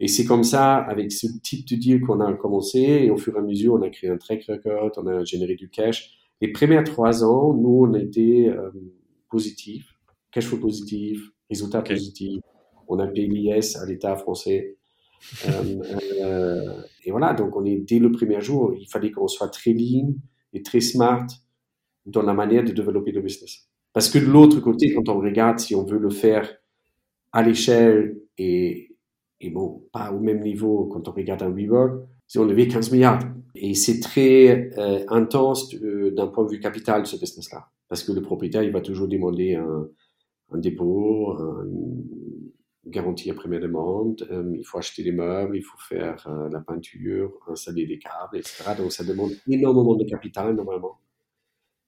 Et 0.00 0.08
c'est 0.08 0.24
comme 0.24 0.44
ça, 0.44 0.76
avec 0.76 1.12
ce 1.12 1.26
type 1.42 1.66
de 1.68 1.76
deal 1.76 2.00
qu'on 2.00 2.20
a 2.20 2.32
commencé, 2.34 2.80
et 2.80 3.10
au 3.10 3.16
fur 3.16 3.36
et 3.36 3.38
à 3.38 3.42
mesure, 3.42 3.74
on 3.74 3.82
a 3.82 3.90
créé 3.90 4.10
un 4.10 4.16
track 4.16 4.44
record, 4.48 4.92
on 4.96 5.06
a 5.06 5.24
généré 5.24 5.54
du 5.54 5.68
cash. 5.68 6.18
Les 6.40 6.52
premiers 6.52 6.84
trois 6.84 7.24
ans, 7.24 7.54
nous, 7.54 7.86
on 7.88 7.94
a 7.94 7.98
été 7.98 8.52
positifs, 9.30 9.86
cash 10.30 10.46
flow 10.46 10.58
positif, 10.58 11.20
résultat 11.50 11.82
positif, 11.82 12.40
on 12.88 12.98
a 12.98 13.06
payé 13.06 13.26
l'IS 13.26 13.76
à 13.76 13.86
l'État 13.86 14.16
français. 14.16 14.76
Euh, 15.48 15.82
euh, 16.20 16.82
et 17.04 17.10
voilà, 17.10 17.34
donc 17.34 17.56
on 17.56 17.64
est 17.64 17.76
dès 17.76 17.98
le 17.98 18.12
premier 18.12 18.40
jour, 18.40 18.74
il 18.78 18.86
fallait 18.86 19.10
qu'on 19.10 19.28
soit 19.28 19.48
très 19.48 19.72
lean 19.72 20.14
et 20.52 20.62
très 20.62 20.80
smart 20.80 21.26
dans 22.04 22.22
la 22.22 22.34
manière 22.34 22.64
de 22.64 22.72
développer 22.72 23.12
le 23.12 23.20
business. 23.20 23.68
Parce 23.96 24.10
que 24.10 24.18
de 24.18 24.26
l'autre 24.26 24.60
côté, 24.60 24.92
quand 24.92 25.08
on 25.08 25.18
regarde 25.20 25.58
si 25.58 25.74
on 25.74 25.82
veut 25.82 25.96
le 25.96 26.10
faire 26.10 26.54
à 27.32 27.42
l'échelle 27.42 28.20
et, 28.36 28.94
bon, 29.42 29.84
pas 29.90 30.12
au 30.12 30.20
même 30.20 30.42
niveau 30.42 30.84
quand 30.92 31.08
on 31.08 31.12
regarde 31.12 31.42
un 31.42 31.48
WeWork, 31.48 32.02
si 32.26 32.38
on 32.38 32.44
levait 32.44 32.68
15 32.68 32.92
milliards. 32.92 33.20
Et 33.54 33.72
c'est 33.72 34.00
très 34.00 34.70
euh, 34.76 35.02
intense 35.08 35.74
euh, 35.76 36.10
d'un 36.10 36.26
point 36.26 36.44
de 36.44 36.50
vue 36.50 36.60
capital, 36.60 37.06
ce 37.06 37.16
business-là. 37.16 37.70
Parce 37.88 38.02
que 38.02 38.12
le 38.12 38.20
propriétaire, 38.20 38.62
il 38.62 38.70
va 38.70 38.82
toujours 38.82 39.08
demander 39.08 39.54
un, 39.54 39.88
dépôt, 40.58 41.34
une 41.64 42.04
garantie 42.84 43.30
après 43.30 43.48
mes 43.48 43.60
demandes, 43.60 44.28
euh, 44.30 44.54
il 44.58 44.66
faut 44.66 44.76
acheter 44.76 45.04
des 45.04 45.12
meubles, 45.12 45.56
il 45.56 45.62
faut 45.62 45.78
faire 45.78 46.28
la 46.52 46.60
peinture, 46.60 47.32
installer 47.48 47.86
des 47.86 47.98
câbles, 47.98 48.36
etc. 48.36 48.74
Donc 48.76 48.92
ça 48.92 49.04
demande 49.04 49.30
énormément 49.48 49.94
de 49.94 50.04
capital 50.04 50.54
normalement. 50.54 50.98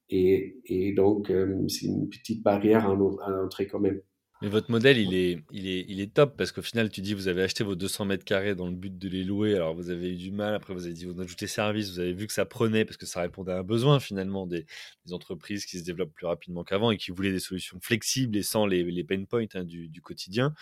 Et, 0.09 0.57
et 0.65 0.93
donc 0.93 1.31
c'est 1.67 1.85
une 1.85 2.09
petite 2.09 2.43
barrière 2.43 2.89
à 2.89 2.95
l'entrée 2.95 3.67
quand 3.67 3.79
même. 3.79 4.01
Mais 4.41 4.47
votre 4.47 4.71
modèle, 4.71 4.97
il 4.97 5.13
est, 5.13 5.43
il 5.51 5.67
est, 5.67 5.85
il 5.89 5.99
est 5.99 6.13
top 6.13 6.37
parce 6.37 6.53
qu'au 6.53 6.61
final, 6.61 6.89
tu 6.89 7.01
dis, 7.01 7.13
vous 7.13 7.27
avez 7.27 7.43
acheté 7.43 7.65
vos 7.65 7.75
200 7.75 8.05
mètres 8.05 8.23
carrés 8.23 8.55
dans 8.55 8.67
le 8.67 8.75
but 8.75 8.97
de 8.97 9.09
les 9.09 9.25
louer. 9.25 9.53
Alors, 9.55 9.75
vous 9.75 9.89
avez 9.89 10.13
eu 10.13 10.15
du 10.15 10.31
mal. 10.31 10.55
Après, 10.55 10.73
vous 10.73 10.85
avez 10.85 10.93
dit, 10.93 11.03
vous 11.03 11.19
ajoutez 11.19 11.45
service. 11.45 11.91
Vous 11.91 11.99
avez 11.99 12.13
vu 12.13 12.25
que 12.25 12.31
ça 12.31 12.45
prenait 12.45 12.85
parce 12.85 12.95
que 12.95 13.05
ça 13.05 13.19
répondait 13.19 13.51
à 13.51 13.57
un 13.59 13.63
besoin 13.63 13.99
finalement 13.99 14.47
des, 14.47 14.65
entreprises 15.11 15.65
qui 15.65 15.77
se 15.79 15.83
développent 15.83 16.13
plus 16.13 16.25
rapidement 16.25 16.63
qu'avant 16.63 16.91
et 16.91 16.97
qui 16.97 17.11
voulaient 17.11 17.33
des 17.33 17.39
solutions 17.39 17.79
flexibles 17.81 18.37
et 18.37 18.43
sans 18.43 18.65
les, 18.65 18.83
les 18.83 19.03
pain 19.03 19.25
points 19.25 19.45
hein, 19.55 19.65
du, 19.65 19.89
du, 19.89 20.01
quotidien. 20.01 20.53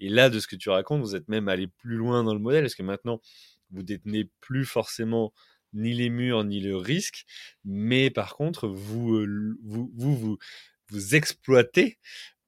Et 0.00 0.08
là, 0.08 0.28
de 0.28 0.40
ce 0.40 0.48
que 0.48 0.56
tu 0.56 0.68
racontes, 0.68 1.00
vous 1.00 1.14
êtes 1.14 1.28
même 1.28 1.48
allé 1.48 1.68
plus 1.68 1.96
loin 1.96 2.24
dans 2.24 2.34
le 2.34 2.40
modèle 2.40 2.64
parce 2.64 2.74
que 2.74 2.82
maintenant, 2.82 3.20
vous 3.70 3.84
détenez 3.84 4.28
plus 4.40 4.64
forcément 4.64 5.32
ni 5.72 5.92
les 5.94 6.10
murs 6.10 6.44
ni 6.44 6.60
le 6.60 6.76
risque, 6.76 7.24
mais 7.64 8.10
par 8.10 8.36
contre, 8.36 8.68
vous, 8.68 9.14
euh, 9.14 9.56
vous, 9.62 9.90
vous, 9.94 10.16
vous, 10.16 10.38
vous 10.90 11.14
exploitez 11.14 11.98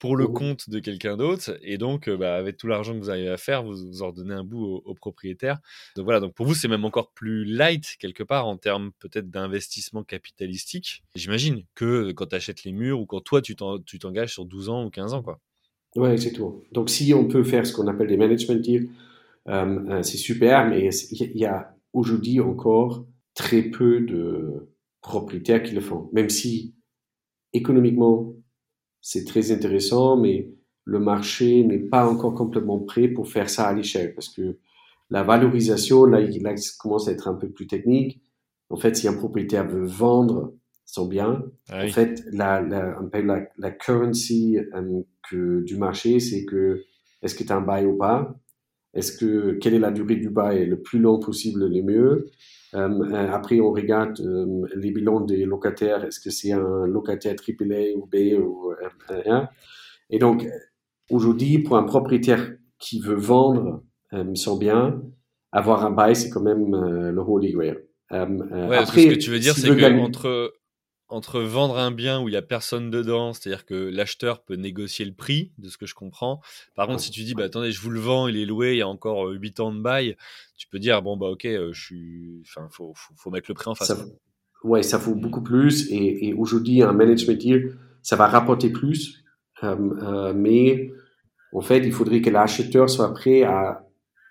pour 0.03 0.17
le 0.17 0.27
compte 0.27 0.69
de 0.69 0.81
quelqu'un 0.81 1.17
d'autre. 1.17 1.57
Et 1.63 1.79
donc, 1.79 2.11
bah, 2.11 2.35
avec 2.35 2.57
tout 2.57 2.67
l'argent 2.67 2.93
que 2.93 2.99
vous 2.99 3.11
arrivez 3.11 3.29
à 3.29 3.37
faire, 3.37 3.63
vous, 3.63 3.77
vous 3.77 4.03
ordonnez 4.03 4.35
un 4.35 4.43
bout 4.43 4.83
au, 4.85 4.95
propriétaire. 4.95 5.61
Donc 5.95 6.07
voilà, 6.07 6.19
donc 6.19 6.35
pour 6.35 6.45
vous, 6.45 6.55
c'est 6.55 6.67
même 6.67 6.85
encore 6.85 7.13
plus 7.13 7.45
light 7.45 7.95
quelque 8.01 8.25
part 8.25 8.49
en 8.49 8.57
termes 8.57 8.91
peut-être 8.99 9.31
d'investissement 9.31 10.03
capitalistique. 10.03 11.05
J'imagine 11.15 11.63
que 11.77 12.11
quand 12.11 12.27
tu 12.27 12.35
achètes 12.35 12.65
les 12.65 12.73
murs 12.73 12.99
ou 12.99 13.07
quand 13.07 13.21
toi, 13.21 13.41
tu 13.41 13.55
t'engages 13.55 14.33
sur 14.33 14.45
12 14.45 14.71
ans 14.71 14.85
ou 14.85 14.91
15 14.91 15.15
ans. 15.15 15.23
quoi. 15.23 15.39
Ouais, 15.95 16.17
c'est 16.17 16.33
tout. 16.33 16.65
Donc 16.73 16.91
si 16.91 17.15
on 17.15 17.29
peut 17.29 17.45
faire 17.45 17.65
ce 17.65 17.73
qu'on 17.73 17.87
appelle 17.87 18.09
des 18.09 18.17
management 18.17 18.61
deals, 18.61 18.91
euh, 19.49 20.03
c'est 20.03 20.17
super, 20.17 20.67
mais 20.69 20.91
il 21.13 21.39
y 21.39 21.45
a 21.45 21.77
aujourd'hui 21.93 22.41
encore 22.41 23.07
très 23.35 23.63
peu 23.63 24.01
de 24.01 24.69
propriétaires 25.01 25.63
qui 25.63 25.75
le 25.75 25.81
font. 25.81 26.09
Même 26.13 26.31
si 26.31 26.75
économiquement, 27.53 28.35
c'est 29.01 29.25
très 29.25 29.51
intéressant, 29.53 30.17
mais 30.17 30.51
le 30.85 30.99
marché 30.99 31.65
n'est 31.65 31.79
pas 31.79 32.09
encore 32.09 32.35
complètement 32.35 32.79
prêt 32.79 33.09
pour 33.09 33.29
faire 33.29 33.51
ça 33.51 33.67
à 33.69 33.73
l'échelle 33.73 34.15
parce 34.15 34.29
que 34.29 34.59
la 35.11 35.23
valorisation, 35.23 36.07
là, 36.07 36.21
il 36.21 36.43
commence 36.79 37.07
à 37.07 37.13
être 37.13 37.29
un 37.29 37.35
peu 37.35 37.51
plus 37.51 37.67
technique. 37.67 38.23
En 38.71 38.77
fait, 38.77 38.97
si 38.97 39.07
un 39.07 39.13
propriétaire 39.13 39.69
veut 39.69 39.85
vendre 39.85 40.55
son 40.87 41.07
bien, 41.07 41.45
ah 41.69 41.85
en 41.85 41.89
fait, 41.89 42.25
la, 42.33 42.63
la, 42.63 42.97
la, 43.13 43.49
la 43.59 43.71
currency 43.71 44.59
euh, 44.59 45.03
que, 45.29 45.63
du 45.65 45.77
marché, 45.77 46.19
c'est 46.19 46.47
que 46.47 46.83
est-ce 47.21 47.35
que 47.35 47.45
tu 47.45 47.53
as 47.53 47.57
un 47.57 47.61
bail 47.61 47.85
ou 47.85 47.99
pas? 47.99 48.35
Est-ce 48.95 49.17
que 49.17 49.53
quelle 49.53 49.75
est 49.75 49.79
la 49.79 49.91
durée 49.91 50.17
du 50.17 50.29
bail? 50.29 50.67
Le 50.67 50.81
plus 50.81 50.99
long 50.99 51.19
possible, 51.19 51.67
le 51.67 51.83
mieux. 51.83 52.27
Euh, 52.75 52.89
euh, 52.89 53.33
après, 53.33 53.61
on 53.61 53.73
regarde 53.73 54.21
euh, 54.21 54.67
les 54.75 54.91
bilans 54.91 55.21
des 55.21 55.45
locataires. 55.45 56.05
Est-ce 56.05 56.21
que 56.21 56.31
c'est 56.31 56.53
un 56.53 56.87
locataire 56.87 57.35
AAA 57.37 57.97
ou 57.97 58.07
B 58.07 58.39
ou 58.39 58.73
R1 59.09 59.49
Et 60.11 60.19
donc, 60.19 60.47
aujourd'hui, 61.11 61.59
pour 61.59 61.77
un 61.77 61.85
propriétaire 61.85 62.53
qui 62.79 63.01
veut 63.01 63.15
vendre 63.15 63.83
son 64.35 64.59
bien, 64.59 65.01
avoir 65.53 65.87
un 65.87 65.91
bail, 65.91 66.15
c'est 66.15 66.29
quand 66.29 66.43
même 66.43 66.71
le 66.73 67.21
holy 67.21 67.53
grail. 67.53 67.79
ouais, 68.11 68.77
après, 68.77 69.03
ce 69.03 69.09
que 69.09 69.15
tu 69.15 69.31
veux 69.31 69.39
dire, 69.39 69.55
c'est 69.55 69.69
que 69.69 69.99
entre 70.01 70.53
entre 71.13 71.41
vendre 71.41 71.79
un 71.79 71.91
bien 71.91 72.21
où 72.21 72.29
il 72.29 72.33
y 72.33 72.37
a 72.37 72.43
personne 72.43 72.91
dedans, 72.91 73.33
c'est-à-dire 73.33 73.67
que 73.67 73.75
l'acheteur 73.75 74.43
peut 74.43 74.55
négocier 74.55 75.05
le 75.05 75.13
prix, 75.13 75.53
de 75.59 75.69
ce 75.69 75.77
que 75.77 75.87
je 75.87 75.95
comprends. 75.95 76.41
Par 76.75 76.87
contre, 76.87 77.01
si 77.01 77.11
tu 77.11 77.23
dis, 77.23 77.35
bah 77.35 77.45
attendez, 77.45 77.71
je 77.71 77.81
vous 77.81 77.91
le 77.91 78.01
vends, 78.01 78.29
il 78.29 78.37
est 78.37 78.47
loué, 78.47 78.73
il 78.73 78.79
y 78.79 78.83
a 78.83 78.89
encore 78.89 79.29
8 79.29 79.61
ans 79.61 79.73
de 79.73 79.81
bail, 79.81 80.17
tu 80.57 80.67
peux 80.69 80.79
dire, 80.79 81.03
bon 81.03 81.17
bah 81.17 81.27
ok, 81.27 81.43
je 81.45 81.81
suis, 81.81 82.43
enfin, 82.47 82.69
faut, 82.71 82.95
faut, 82.95 83.31
mettre 83.31 83.51
le 83.51 83.55
prix 83.55 83.69
en 83.69 83.75
face. 83.75 83.89
Ça, 83.89 84.05
ouais, 84.65 84.83
ça 84.83 84.97
vaut 84.99 85.15
beaucoup 85.15 85.43
plus. 85.43 85.91
Et, 85.91 86.33
aujourd'hui, 86.33 86.83
un 86.83 86.93
management 86.93 87.39
deal, 87.39 87.77
ça 88.03 88.17
va 88.17 88.27
rapporter 88.27 88.71
plus, 88.71 89.23
euh, 89.63 90.33
mais 90.35 90.91
en 91.53 91.61
fait, 91.61 91.79
il 91.79 91.93
faudrait 91.93 92.23
que 92.23 92.31
l'acheteur 92.31 92.89
soit 92.89 93.13
prêt 93.13 93.43
à 93.43 93.87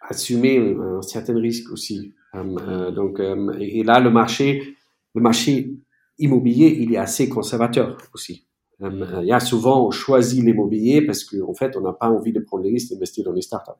assumer 0.09 0.75
un, 0.79 1.01
certain 1.01 1.39
risque 1.39 1.71
aussi. 1.71 2.13
Euh, 2.34 2.91
donc, 2.91 3.19
et 3.59 3.84
là, 3.84 3.99
le 3.99 4.09
marché, 4.09 4.75
le 5.13 5.21
marché 5.21 5.75
immobilier, 6.22 6.78
il 6.80 6.93
est 6.93 6.97
assez 6.97 7.28
conservateur 7.28 7.97
aussi. 8.13 8.47
Euh, 8.82 9.19
il 9.22 9.28
y 9.28 9.32
a 9.32 9.39
souvent, 9.39 9.86
on 9.86 9.91
choisit 9.91 10.43
l'immobilier 10.43 11.01
parce 11.01 11.24
qu'en 11.24 11.49
en 11.49 11.53
fait, 11.53 11.76
on 11.76 11.82
n'a 11.82 11.93
pas 11.93 12.09
envie 12.09 12.34
de 12.34 12.39
prendre 12.39 12.63
les 12.63 12.72
risques 12.72 12.91
d'investir 12.91 13.24
dans 13.26 13.34
les 13.34 13.41
startups. 13.41 13.80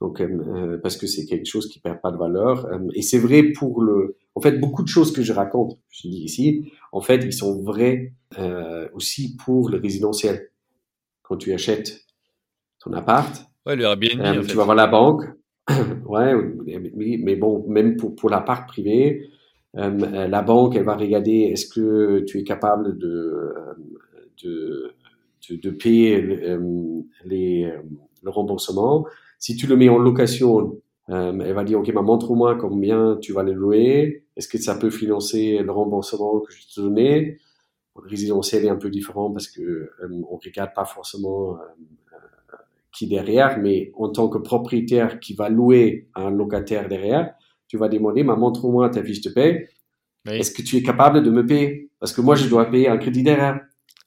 Donc, 0.00 0.20
euh, 0.20 0.26
euh, 0.26 0.78
parce 0.82 0.96
que 0.96 1.06
c'est 1.06 1.24
quelque 1.24 1.46
chose 1.46 1.68
qui 1.68 1.80
perd 1.80 2.00
pas 2.00 2.10
de 2.10 2.18
valeur. 2.18 2.68
et 2.94 3.02
c'est 3.02 3.18
vrai 3.18 3.44
pour 3.44 3.80
le, 3.80 4.16
en 4.34 4.40
fait, 4.40 4.58
beaucoup 4.58 4.82
de 4.82 4.88
choses 4.88 5.12
que 5.12 5.22
je 5.22 5.32
raconte, 5.32 5.78
je 5.90 6.08
dis 6.08 6.22
ici, 6.24 6.70
en 6.92 7.00
fait, 7.00 7.24
ils 7.24 7.32
sont 7.32 7.62
vrais 7.62 8.12
aussi 8.92 9.36
pour 9.36 9.70
le 9.70 9.78
résidentiel. 9.78 10.50
Quand 11.22 11.36
tu 11.36 11.52
achètes 11.52 12.04
ton 12.78 12.92
appart, 12.92 13.46
ouais, 13.64 13.74
le 13.74 13.84
Airbnb, 13.84 14.46
tu 14.46 14.56
vas 14.56 14.64
voir 14.64 14.76
la 14.76 14.86
banque, 14.86 15.24
ouais, 16.06 16.34
mais, 16.94 17.18
mais 17.18 17.36
bon, 17.36 17.64
même 17.68 17.96
pour, 17.96 18.14
pour 18.14 18.28
l'appart 18.28 18.68
privé, 18.68 19.30
euh, 19.76 20.28
la 20.28 20.42
banque, 20.42 20.76
elle 20.76 20.84
va 20.84 20.96
regarder 20.96 21.50
est-ce 21.52 21.66
que 21.66 22.20
tu 22.20 22.38
es 22.38 22.44
capable 22.44 22.96
de, 22.98 23.52
de, 24.42 24.94
de, 25.50 25.70
payer 25.70 26.20
le, 26.20 27.72
remboursement. 28.24 29.06
Si 29.38 29.56
tu 29.56 29.66
le 29.66 29.76
mets 29.76 29.88
en 29.88 29.98
location, 29.98 30.80
euh, 31.10 31.38
elle 31.44 31.52
va 31.52 31.64
dire, 31.64 31.78
OK, 31.80 31.92
bah, 31.92 32.02
montre-moi 32.02 32.56
combien 32.56 33.18
tu 33.20 33.32
vas 33.32 33.42
le 33.42 33.52
louer. 33.52 34.24
Est-ce 34.36 34.48
que 34.48 34.58
ça 34.58 34.76
peut 34.76 34.90
financer 34.90 35.58
le 35.62 35.70
remboursement 35.70 36.40
que 36.40 36.52
je 36.52 36.74
te 36.74 36.80
donnais 36.80 37.38
Le 37.96 38.08
résidentiel 38.08 38.64
est 38.64 38.70
un 38.70 38.76
peu 38.76 38.90
différent 38.90 39.30
parce 39.30 39.48
que 39.48 39.62
euh, 39.62 40.22
on 40.30 40.36
regarde 40.36 40.72
pas 40.74 40.84
forcément 40.84 41.58
qui 42.92 43.06
derrière, 43.06 43.58
mais 43.58 43.92
en 43.94 44.08
tant 44.08 44.28
que 44.28 44.38
propriétaire 44.38 45.20
qui 45.20 45.34
va 45.34 45.50
louer 45.50 46.08
un 46.14 46.30
locataire 46.30 46.88
derrière, 46.88 47.34
tu 47.68 47.76
vas 47.76 47.88
demander, 47.88 48.24
bah, 48.24 48.36
montre-moi 48.36 48.88
ta 48.90 49.02
fiche 49.02 49.20
de 49.22 49.30
paie. 49.30 49.68
Est-ce 50.28 50.50
que 50.50 50.62
tu 50.62 50.76
es 50.76 50.82
capable 50.82 51.22
de 51.22 51.30
me 51.30 51.46
payer? 51.46 51.90
Parce 52.00 52.12
que 52.12 52.20
moi, 52.20 52.34
je 52.34 52.48
dois 52.48 52.70
payer 52.70 52.88
un 52.88 52.98
crédit 52.98 53.22
derrière. 53.22 53.60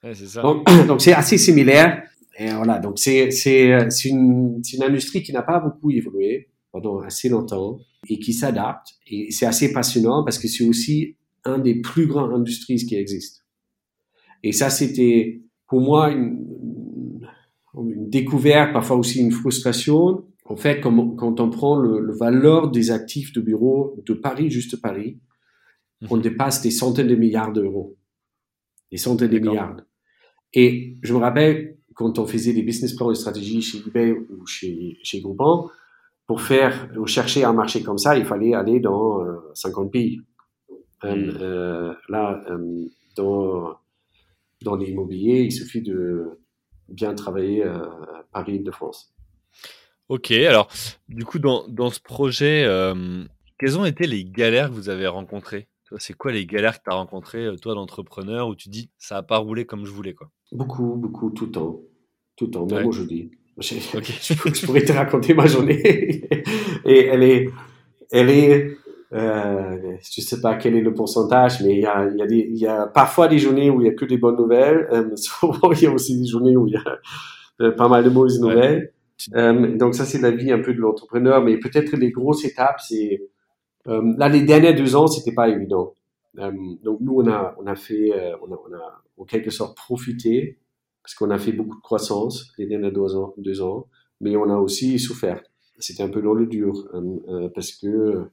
Donc, 0.87 1.01
c'est 1.01 1.13
assez 1.13 1.37
similaire. 1.37 2.03
Et 2.37 2.51
voilà, 2.51 2.79
donc 2.79 2.99
c'est 2.99 3.31
c'est 3.31 3.67
une, 4.05 4.61
une 4.73 4.83
industrie 4.83 5.21
qui 5.21 5.33
n'a 5.33 5.41
pas 5.41 5.59
beaucoup 5.59 5.91
évolué 5.91 6.47
pendant 6.71 7.01
assez 7.01 7.27
longtemps 7.27 7.79
et 8.07 8.17
qui 8.17 8.31
s'adapte. 8.31 8.93
Et 9.07 9.29
c'est 9.31 9.45
assez 9.45 9.73
passionnant 9.73 10.23
parce 10.23 10.39
que 10.39 10.47
c'est 10.47 10.63
aussi 10.63 11.17
un 11.43 11.57
des 11.57 11.75
plus 11.75 12.07
grands 12.07 12.33
industries 12.33 12.77
qui 12.77 12.95
existent. 12.95 13.41
Et 14.43 14.53
ça, 14.53 14.69
c'était 14.69 15.41
pour 15.67 15.81
moi 15.81 16.11
une, 16.11 16.45
une, 17.75 18.09
découverte, 18.09 18.71
parfois 18.71 18.95
aussi 18.95 19.19
une 19.19 19.31
frustration, 19.31 20.23
en 20.49 20.55
fait, 20.55 20.81
quand, 20.81 21.15
quand 21.15 21.39
on 21.39 21.49
prend 21.49 21.77
le, 21.77 22.11
valeur 22.11 22.71
des 22.71 22.89
actifs 22.89 23.31
de 23.33 23.39
bureau 23.39 23.95
de 24.05 24.13
Paris, 24.13 24.49
juste 24.49 24.81
Paris, 24.81 25.19
on 26.09 26.17
mhm. 26.17 26.23
dépasse 26.23 26.61
des 26.61 26.71
centaines 26.71 27.07
de 27.07 27.15
milliards 27.15 27.53
d'euros. 27.53 27.95
Des 28.91 28.97
centaines 28.97 29.29
de 29.29 29.39
milliards. 29.39 29.77
Et 30.53 30.97
je 31.03 31.13
me 31.13 31.19
rappelle, 31.19 31.77
quand 31.93 32.17
on 32.17 32.25
faisait 32.25 32.53
des 32.53 32.63
business 32.63 32.95
plans 32.95 33.11
et 33.11 33.15
stratégies 33.15 33.61
chez 33.61 33.77
eBay 33.85 34.11
ou 34.11 34.45
chez, 34.47 34.97
chez 35.03 35.21
Groupon, 35.21 35.69
pour 36.25 36.41
faire, 36.41 36.89
ou 36.97 37.05
chercher 37.05 37.43
un 37.43 37.53
marché 37.53 37.83
comme 37.83 37.99
ça, 37.99 38.17
il 38.17 38.25
fallait 38.25 38.55
aller 38.55 38.79
dans 38.79 39.19
50 39.53 39.85
euh, 39.85 39.89
pays. 39.89 40.21
Euh, 41.03 41.15
mhm. 41.15 41.37
euh, 41.41 41.93
là, 42.09 42.43
euh, 42.49 42.85
dans, 43.15 43.75
dans 44.63 44.75
l'immobilier, 44.75 45.41
il 45.41 45.51
suffit 45.51 45.83
de 45.83 46.39
bien 46.87 47.13
travailler 47.13 47.63
à 47.63 48.25
Paris-de-France. 48.33 49.13
Ok, 50.09 50.31
alors 50.31 50.67
du 51.07 51.23
coup, 51.23 51.37
dans, 51.37 51.67
dans 51.67 51.91
ce 51.91 51.99
projet, 51.99 52.63
euh, 52.65 53.23
quelles 53.59 53.77
ont 53.77 53.85
été 53.85 54.07
les 54.07 54.25
galères 54.25 54.69
que 54.69 54.73
vous 54.73 54.89
avez 54.89 55.07
rencontrées? 55.07 55.67
C'est 55.97 56.13
quoi 56.13 56.31
les 56.31 56.45
galères 56.45 56.79
que 56.79 56.83
tu 56.83 56.91
as 56.91 56.95
rencontrées, 56.95 57.45
euh, 57.45 57.55
toi, 57.55 57.73
d'entrepreneur, 57.75 58.47
où 58.47 58.55
tu 58.55 58.69
dis 58.69 58.89
ça 58.97 59.15
n'a 59.15 59.23
pas 59.23 59.37
roulé 59.37 59.65
comme 59.65 59.85
je 59.85 59.91
voulais 59.91 60.13
quoi? 60.13 60.29
Beaucoup, 60.51 60.95
beaucoup, 60.95 61.29
tout 61.31 61.45
le 61.45 61.51
temps. 61.51 61.79
Tout 62.35 62.45
le 62.45 62.51
temps, 62.51 62.65
même 62.65 62.85
aujourd'hui. 62.85 63.31
Je, 63.59 64.65
pourrais 64.65 64.83
te 64.83 64.93
raconter 64.93 65.33
ma 65.33 65.45
journée. 65.45 65.81
Et 66.85 67.05
elle 67.05 67.23
est, 67.23 67.49
elle 68.11 68.29
est, 68.29 68.77
Euh, 69.11 69.97
je 70.03 70.21
sais 70.21 70.39
pas 70.39 70.55
quel 70.55 70.75
est 70.75 70.81
le 70.81 70.93
pourcentage, 70.93 71.61
mais 71.63 71.73
il 71.73 71.79
y 71.79 71.85
a, 71.85 72.07
il 72.07 72.17
y 72.17 72.21
a, 72.21 72.27
des, 72.27 72.47
il 72.47 72.57
y 72.57 72.67
a 72.67 72.85
parfois 72.85 73.27
des 73.27 73.39
journées 73.39 73.71
où 73.71 73.81
il 73.81 73.87
y 73.87 73.89
a 73.89 73.93
que 73.93 74.05
des 74.05 74.17
bonnes 74.17 74.37
nouvelles. 74.37 74.87
Euh, 74.91 75.15
souvent, 75.15 75.71
il 75.71 75.81
y 75.81 75.87
a 75.87 75.91
aussi 75.91 76.19
des 76.19 76.27
journées 76.27 76.55
où 76.55 76.67
il 76.67 76.73
y 76.73 77.65
a 77.65 77.71
pas 77.71 77.87
mal 77.87 78.03
de 78.03 78.09
mauvaises 78.09 78.39
nouvelles. 78.39 78.93
Euh, 79.35 79.77
donc 79.77 79.95
ça, 79.95 80.05
c'est 80.05 80.19
la 80.19 80.31
vie 80.31 80.51
un 80.51 80.59
peu 80.59 80.73
de 80.73 80.79
l'entrepreneur. 80.79 81.43
Mais 81.43 81.57
peut-être 81.57 81.95
les 81.95 82.11
grosses 82.11 82.45
étapes, 82.45 82.79
c'est 82.79 83.21
euh, 83.87 84.13
là 84.17 84.29
les 84.29 84.41
derniers 84.41 84.73
deux 84.73 84.95
ans, 84.95 85.07
c'était 85.07 85.33
pas 85.33 85.49
évident. 85.49 85.93
donc 86.35 86.99
nous, 87.01 87.15
on 87.21 87.27
a, 87.27 87.55
on 87.59 87.67
a 87.67 87.75
fait, 87.75 88.13
on 88.41 88.53
a, 88.53 89.03
en 89.17 89.25
quelque 89.25 89.49
sorte 89.51 89.75
profité 89.75 90.57
parce 91.03 91.15
qu'on 91.15 91.31
a 91.31 91.39
fait 91.39 91.53
beaucoup 91.53 91.75
de 91.75 91.81
croissance 91.81 92.53
les 92.57 92.67
derniers 92.67 92.91
deux 92.91 93.15
ans, 93.15 93.33
deux 93.37 93.61
ans, 93.61 93.87
mais 94.21 94.35
on 94.35 94.49
a 94.49 94.57
aussi 94.57 94.99
souffert. 94.99 95.41
C'était 95.79 96.03
un 96.03 96.09
peu 96.09 96.21
dans 96.21 96.33
le 96.33 96.45
dur 96.45 96.87
parce 97.55 97.71
que 97.71 98.29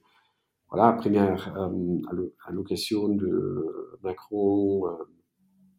voilà, 0.69 0.93
première 0.93 1.55
euh, 1.57 2.29
allocation 2.45 3.07
de 3.07 3.97
Macron, 4.03 4.87
euh, 4.87 4.91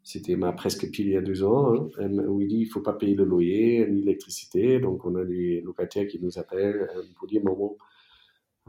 c'était 0.09 0.36
ma 0.36 0.52
presque 0.52 0.90
pile 0.90 1.09
il 1.09 1.12
y 1.12 1.16
a 1.18 1.20
deux 1.20 1.44
ans, 1.44 1.86
hein, 1.98 2.09
où 2.28 2.40
il 2.40 2.48
dit 2.48 2.61
il 2.61 2.66
faut 2.66 2.80
pas 2.80 2.94
payer 2.94 3.14
le 3.14 3.24
loyer 3.24 3.86
ni 3.90 4.00
l'électricité. 4.00 4.80
Donc 4.80 5.04
on 5.04 5.14
a 5.16 5.24
des 5.24 5.61
locataires 5.61 6.06
qui 6.06 6.18
nous 6.18 6.38
appellent 6.38 6.88
euh, 6.96 7.02
pour 7.16 7.28
dire 7.28 7.44
maman, 7.44 7.76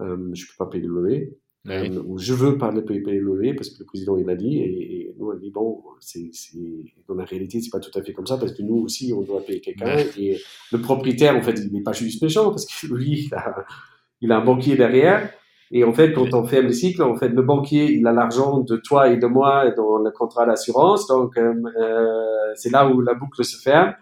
euh, 0.01 0.29
je 0.33 0.45
peux 0.47 0.65
pas 0.65 0.65
payer 0.65 0.85
le 0.85 0.93
loyer. 0.93 1.37
Euh, 1.67 2.03
ou 2.05 2.17
je 2.17 2.33
veux 2.33 2.57
pas 2.57 2.73
payer, 2.81 3.01
payer 3.01 3.19
le 3.19 3.25
loyer 3.25 3.53
parce 3.53 3.69
que 3.69 3.79
le 3.79 3.85
président 3.85 4.17
il 4.17 4.29
a 4.29 4.35
dit 4.35 4.59
et, 4.59 5.13
nous 5.17 5.29
on 5.29 5.37
dit 5.37 5.51
bon 5.51 5.81
c'est 5.99 6.29
dans 7.07 7.15
la 7.15 7.25
réalité 7.25 7.61
c'est 7.61 7.69
pas 7.69 7.81
tout 7.81 7.97
à 7.97 8.01
fait 8.01 8.13
comme 8.13 8.25
ça 8.25 8.37
parce 8.37 8.53
que 8.53 8.61
nous 8.61 8.77
aussi 8.77 9.11
on 9.13 9.21
doit 9.21 9.41
payer 9.45 9.59
quelqu'un 9.59 9.97
et 10.17 10.37
le 10.71 10.81
propriétaire 10.81 11.35
en 11.35 11.41
fait 11.41 11.59
il 11.59 11.73
n'est 11.73 11.83
pas 11.83 11.91
juste 11.91 12.21
méchant 12.21 12.49
parce 12.49 12.65
que 12.65 12.87
lui 12.87 13.25
il 13.25 13.33
a, 13.33 13.65
il 14.21 14.31
a 14.31 14.39
un 14.39 14.45
banquier 14.45 14.77
derrière 14.77 15.33
et 15.71 15.83
en 15.83 15.93
fait, 15.93 16.13
quand 16.13 16.33
on 16.33 16.45
fait 16.45 16.63
le 16.63 16.71
cycle, 16.71 17.03
en 17.03 17.15
fait, 17.15 17.29
le 17.29 17.43
banquier, 17.43 17.91
il 17.93 18.07
a 18.07 18.11
l'argent 18.11 18.59
de 18.59 18.75
toi 18.77 19.09
et 19.09 19.17
de 19.17 19.27
moi 19.27 19.69
dans 19.71 19.97
le 19.97 20.09
contrat 20.09 20.45
d'assurance. 20.47 21.07
Donc, 21.07 21.37
euh, 21.37 21.53
euh, 21.79 22.53
c'est 22.55 22.71
là 22.71 22.89
où 22.89 23.01
la 23.01 23.13
boucle 23.13 23.43
se 23.43 23.61
ferme. 23.61 23.93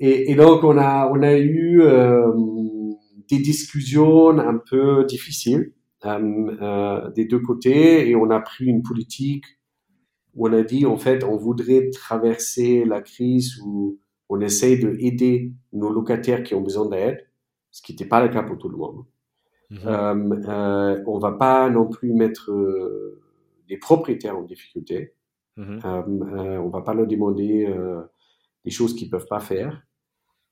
Et, 0.00 0.30
et 0.30 0.34
donc, 0.34 0.64
on 0.64 0.78
a, 0.78 1.10
on 1.12 1.22
a 1.22 1.36
eu 1.36 1.82
euh, 1.82 2.32
des 3.28 3.38
discussions 3.38 4.38
un 4.38 4.58
peu 4.58 5.04
difficiles 5.04 5.72
euh, 6.06 6.56
euh, 6.62 7.10
des 7.10 7.26
deux 7.26 7.40
côtés. 7.40 8.08
Et 8.08 8.16
on 8.16 8.30
a 8.30 8.40
pris 8.40 8.64
une 8.64 8.82
politique 8.82 9.44
où 10.34 10.48
on 10.48 10.52
a 10.54 10.62
dit, 10.62 10.86
en 10.86 10.96
fait, 10.96 11.22
on 11.22 11.36
voudrait 11.36 11.90
traverser 11.90 12.86
la 12.86 13.02
crise 13.02 13.58
où 13.62 13.98
on 14.30 14.40
essaye 14.40 14.78
de 14.78 14.96
aider 15.00 15.52
nos 15.74 15.90
locataires 15.90 16.42
qui 16.42 16.54
ont 16.54 16.62
besoin 16.62 16.88
d'aide, 16.88 17.26
ce 17.70 17.82
qui 17.82 17.92
n'était 17.92 18.06
pas 18.06 18.22
le 18.22 18.28
cas 18.28 18.42
pour 18.42 18.56
tout 18.56 18.68
le 18.70 18.76
monde. 18.78 19.04
Mhm. 19.70 20.44
Euh, 20.48 21.02
on 21.06 21.18
va 21.18 21.32
pas 21.32 21.68
non 21.68 21.88
plus 21.88 22.12
mettre 22.12 22.50
euh, 22.50 23.20
les 23.68 23.76
propriétaires 23.76 24.38
en 24.38 24.42
difficulté. 24.42 25.14
Euh, 25.58 26.58
on 26.58 26.68
va 26.68 26.82
pas 26.82 26.94
leur 26.94 27.06
demander 27.08 27.66
des 28.64 28.70
choses 28.70 28.94
qu'ils 28.94 29.10
peuvent 29.10 29.26
pas 29.26 29.40
faire. 29.40 29.82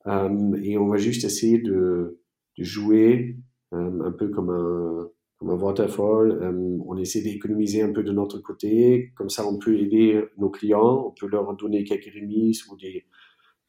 et 0.06 0.78
on 0.78 0.88
va 0.88 0.96
juste 0.96 1.24
essayer 1.24 1.58
de, 1.60 2.20
de 2.58 2.64
jouer 2.64 3.36
un 3.70 4.10
peu 4.12 4.28
comme 4.30 4.50
un, 4.50 5.08
comme 5.38 5.50
un 5.50 5.54
waterfall. 5.54 6.52
on 6.84 6.96
essaie 6.96 7.22
d'économiser 7.22 7.82
un 7.82 7.92
peu 7.92 8.02
de 8.02 8.10
notre 8.10 8.40
côté. 8.40 9.12
Comme 9.14 9.30
ça, 9.30 9.46
on 9.46 9.58
peut 9.58 9.78
aider 9.78 10.24
nos 10.38 10.50
clients. 10.50 11.06
On 11.06 11.12
peut 11.12 11.28
leur 11.28 11.54
donner 11.56 11.84
quelques 11.84 12.12
remises 12.12 12.66
ou 12.68 12.76
des, 12.76 13.06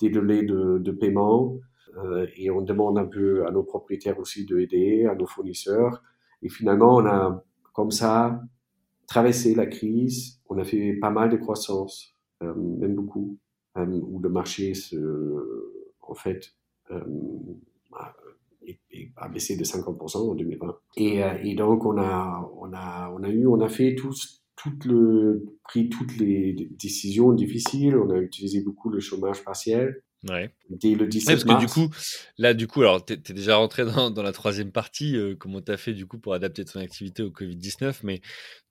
des 0.02 0.10
délais 0.10 0.44
de, 0.44 0.80
de 0.80 0.92
paiement. 0.92 1.60
Euh, 1.98 2.28
et 2.36 2.50
on 2.52 2.62
demande 2.62 2.98
un 2.98 3.06
peu 3.06 3.46
à 3.46 3.52
nos 3.52 3.64
propriétaires 3.64 4.20
aussi 4.20 4.46
de 4.46 4.60
aider, 4.60 5.06
à 5.06 5.16
nos 5.16 5.26
fournisseurs. 5.26 6.04
Et 6.42 6.50
finalement, 6.50 6.98
on 6.98 7.06
a 7.06 7.44
comme 7.74 7.92
ça 7.92 8.42
traversé 9.08 9.56
la 9.56 9.66
crise. 9.66 10.40
On 10.50 10.58
a 10.58 10.64
fait 10.64 10.94
pas 10.94 11.10
mal 11.10 11.30
de 11.30 11.38
croissance, 11.38 12.16
euh, 12.44 12.54
même 12.56 12.96
beaucoup, 12.96 13.38
euh, 13.78 13.86
où 13.86 14.20
le 14.20 14.30
marché 14.30 14.74
se, 14.74 14.98
en 16.02 16.14
fait, 16.14 16.54
a 19.18 19.28
baissé 19.30 19.58
de 19.58 19.64
50% 19.64 20.30
en 20.30 20.36
2020. 20.36 20.78
Et, 20.98 21.56
donc 21.56 21.86
on 21.86 21.98
a, 21.98 22.50
on 22.58 22.72
a, 22.74 23.12
on 23.14 23.24
a 23.24 23.30
eu, 23.30 23.48
on 23.48 23.60
a 23.62 23.70
fait 23.70 23.96
tous, 23.96 24.44
tout 24.56 24.74
le, 24.86 25.46
pris 25.64 25.90
toutes 25.90 26.18
les 26.18 26.54
décisions 26.72 27.34
difficiles. 27.34 27.98
On 27.98 28.10
a 28.10 28.18
utilisé 28.18 28.62
beaucoup 28.62 28.90
le 28.90 29.00
chômage 29.00 29.44
partiel. 29.44 30.02
Ouais. 30.24 30.52
Dès 30.70 30.96
le 30.96 31.08
17 31.08 31.46
parce 31.46 31.60
que 31.60 31.66
du 31.66 31.72
coup, 31.72 31.94
là, 32.38 32.54
du 32.54 32.68
coup, 32.68 32.82
alors, 32.82 33.06
tu 33.06 33.14
es, 33.14 33.18
déjà 33.18 33.58
rentré 33.58 33.86
dans, 33.86 34.10
dans 34.10 34.24
la 34.24 34.32
troisième 34.32 34.72
partie, 34.72 35.16
euh, 35.16 35.36
comment 35.36 35.62
tu 35.62 35.72
as 35.72 35.78
fait, 35.78 35.94
du 35.94 36.08
coup, 36.08 36.18
pour 36.20 36.34
adapter 36.34 36.66
ton 36.66 36.80
activité 36.80 37.24
au 37.24 37.30
Covid-19, 37.30 38.00
mais 38.04 38.22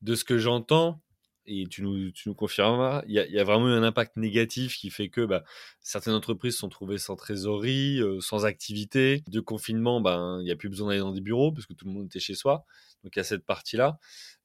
de 0.03 0.15
ce 0.15 0.25
que 0.25 0.39
j'entends, 0.39 1.01
et 1.47 1.67
tu 1.69 1.83
nous, 1.83 2.11
tu 2.11 2.29
nous 2.29 2.35
confirmeras, 2.35 3.03
il 3.07 3.13
y, 3.13 3.33
y, 3.33 3.39
a 3.39 3.45
vraiment 3.45 3.69
eu 3.69 3.73
un 3.73 3.83
impact 3.83 4.17
négatif 4.17 4.77
qui 4.77 4.91
fait 4.91 5.09
que 5.09 5.25
bah, 5.25 5.45
certaines 5.81 6.15
entreprises 6.15 6.55
se 6.55 6.61
sont 6.61 6.69
trouvées 6.69 6.99
sans 6.99 7.15
trésorerie, 7.17 8.01
euh, 8.01 8.21
sans 8.21 8.45
activité. 8.45 9.23
De 9.29 9.41
confinement, 9.41 10.01
ben, 10.01 10.39
il 10.41 10.45
n'y 10.45 10.51
a 10.51 10.57
plus 10.57 10.69
besoin 10.69 10.89
d'aller 10.89 11.01
dans 11.01 11.13
des 11.13 11.21
bureaux 11.21 11.53
parce 11.53 11.67
que 11.67 11.73
tout 11.73 11.87
le 11.87 11.93
monde 11.93 12.07
était 12.07 12.19
chez 12.19 12.35
soi. 12.35 12.65
Donc 13.05 13.15
il 13.15 13.19
y 13.19 13.21
a 13.21 13.25
cette 13.25 13.47
partie-là. 13.47 13.99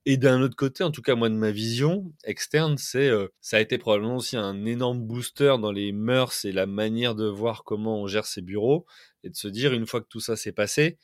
Et 0.06 0.18
d'un 0.18 0.41
autre 0.41 0.56
côté, 0.56 0.84
en 0.84 0.89
tout 0.91 1.04
cas 1.04 1.14
moi 1.16 1.30
de 1.30 1.36
ma 1.36 1.52
vision 1.52 2.12
externe, 2.24 2.78
c'est 2.78 3.08
euh, 3.08 3.28
ça 3.39 3.58
a 3.58 3.60
été 3.60 3.78
probablement 3.78 4.16
aussi 4.16 4.36
un 4.36 4.66
énorme 4.66 4.99
booster 4.99 5.56
dans 5.62 5.72
les 5.72 5.91
mœurs 5.91 6.43
et 6.43 6.52
la 6.52 6.66
manière 6.66 7.14
de 7.14 7.28
voir 7.28 7.64
comment 7.64 8.02
on 8.02 8.08
gère 8.08 8.26
ses 8.26 8.41
bureaux 8.41 8.86
et 9.24 9.30
de 9.30 9.36
se 9.36 9.47
dire 9.47 9.74
une 9.74 9.86
fois 9.86 10.02
que 10.02 10.08
tout 10.08 10.20
ça 10.20 10.36
s'est 10.36 10.52
passé, 10.54 10.97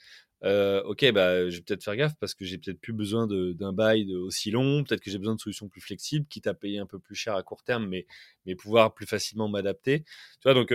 euh, 0.44 0.84
ok 0.84 1.12
bah 1.14 1.50
je 1.50 1.58
vais 1.58 1.62
peut-être 1.64 1.84
faire 1.84 1.96
gaffe 1.96 2.14
parce 2.20 2.36
que 2.36 2.46
j'ai 2.46 2.60
peut-être 2.60 2.80
plus 2.80 2.94
besoin 2.94 3.28
d'un 3.28 3.74
bail 3.74 4.14
aussi 4.16 4.52
long, 4.52 4.84
peut-être 4.84 5.02
que 5.02 5.10
j'ai 5.10 5.18
besoin 5.18 5.36
de 5.36 5.40
solutions 5.40 5.68
plus 5.68 5.82
flexibles, 5.82 6.28
quitte 6.28 6.46
à 6.48 6.54
payer 6.54 6.78
un 6.80 6.86
peu 6.86 7.00
plus 7.00 7.16
cher 7.16 7.36
à 7.36 7.42
court 7.44 7.64
terme, 7.64 7.88
mais 7.88 8.06
mais 8.46 8.56
pouvoir 8.56 8.94
plus 8.94 9.08
facilement 9.08 9.48
m'adapter. 9.50 10.02
Tu 10.04 10.44
vois 10.44 10.54
donc 10.54 10.74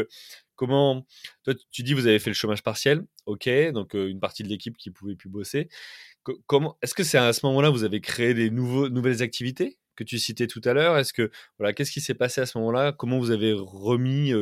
comment 0.56 1.06
toi 1.44 1.54
tu 1.70 1.82
dis 1.82 1.94
vous 1.94 2.06
avez 2.08 2.18
fait 2.18 2.30
le 2.30 2.34
chômage 2.34 2.62
partiel, 2.62 3.04
ok 3.26 3.48
donc 3.72 3.94
une 3.94 4.20
partie 4.20 4.42
de 4.42 4.48
l'équipe 4.48 4.76
qui 4.76 4.90
pouvait 4.90 5.16
plus 5.16 5.28
bosser. 5.28 5.68
Comment 6.46 6.78
est-ce 6.82 6.94
que 6.94 7.04
c'est 7.04 7.18
à 7.18 7.32
ce 7.32 7.46
moment-là 7.46 7.70
vous 7.70 7.84
avez 7.84 8.00
créé 8.00 8.34
des 8.34 8.50
nouveaux, 8.50 8.88
nouvelles 8.88 9.22
activités 9.22 9.78
que 9.96 10.04
tu 10.04 10.18
citais 10.18 10.46
tout 10.46 10.60
à 10.64 10.72
l'heure? 10.72 10.96
Est-ce 10.98 11.12
que 11.12 11.30
voilà, 11.58 11.72
qu'est-ce 11.72 11.92
qui 11.92 12.00
s'est 12.00 12.14
passé 12.14 12.40
à 12.40 12.46
ce 12.46 12.58
moment-là? 12.58 12.92
Comment 12.92 13.18
vous 13.18 13.30
avez 13.30 13.52
remis 13.52 14.32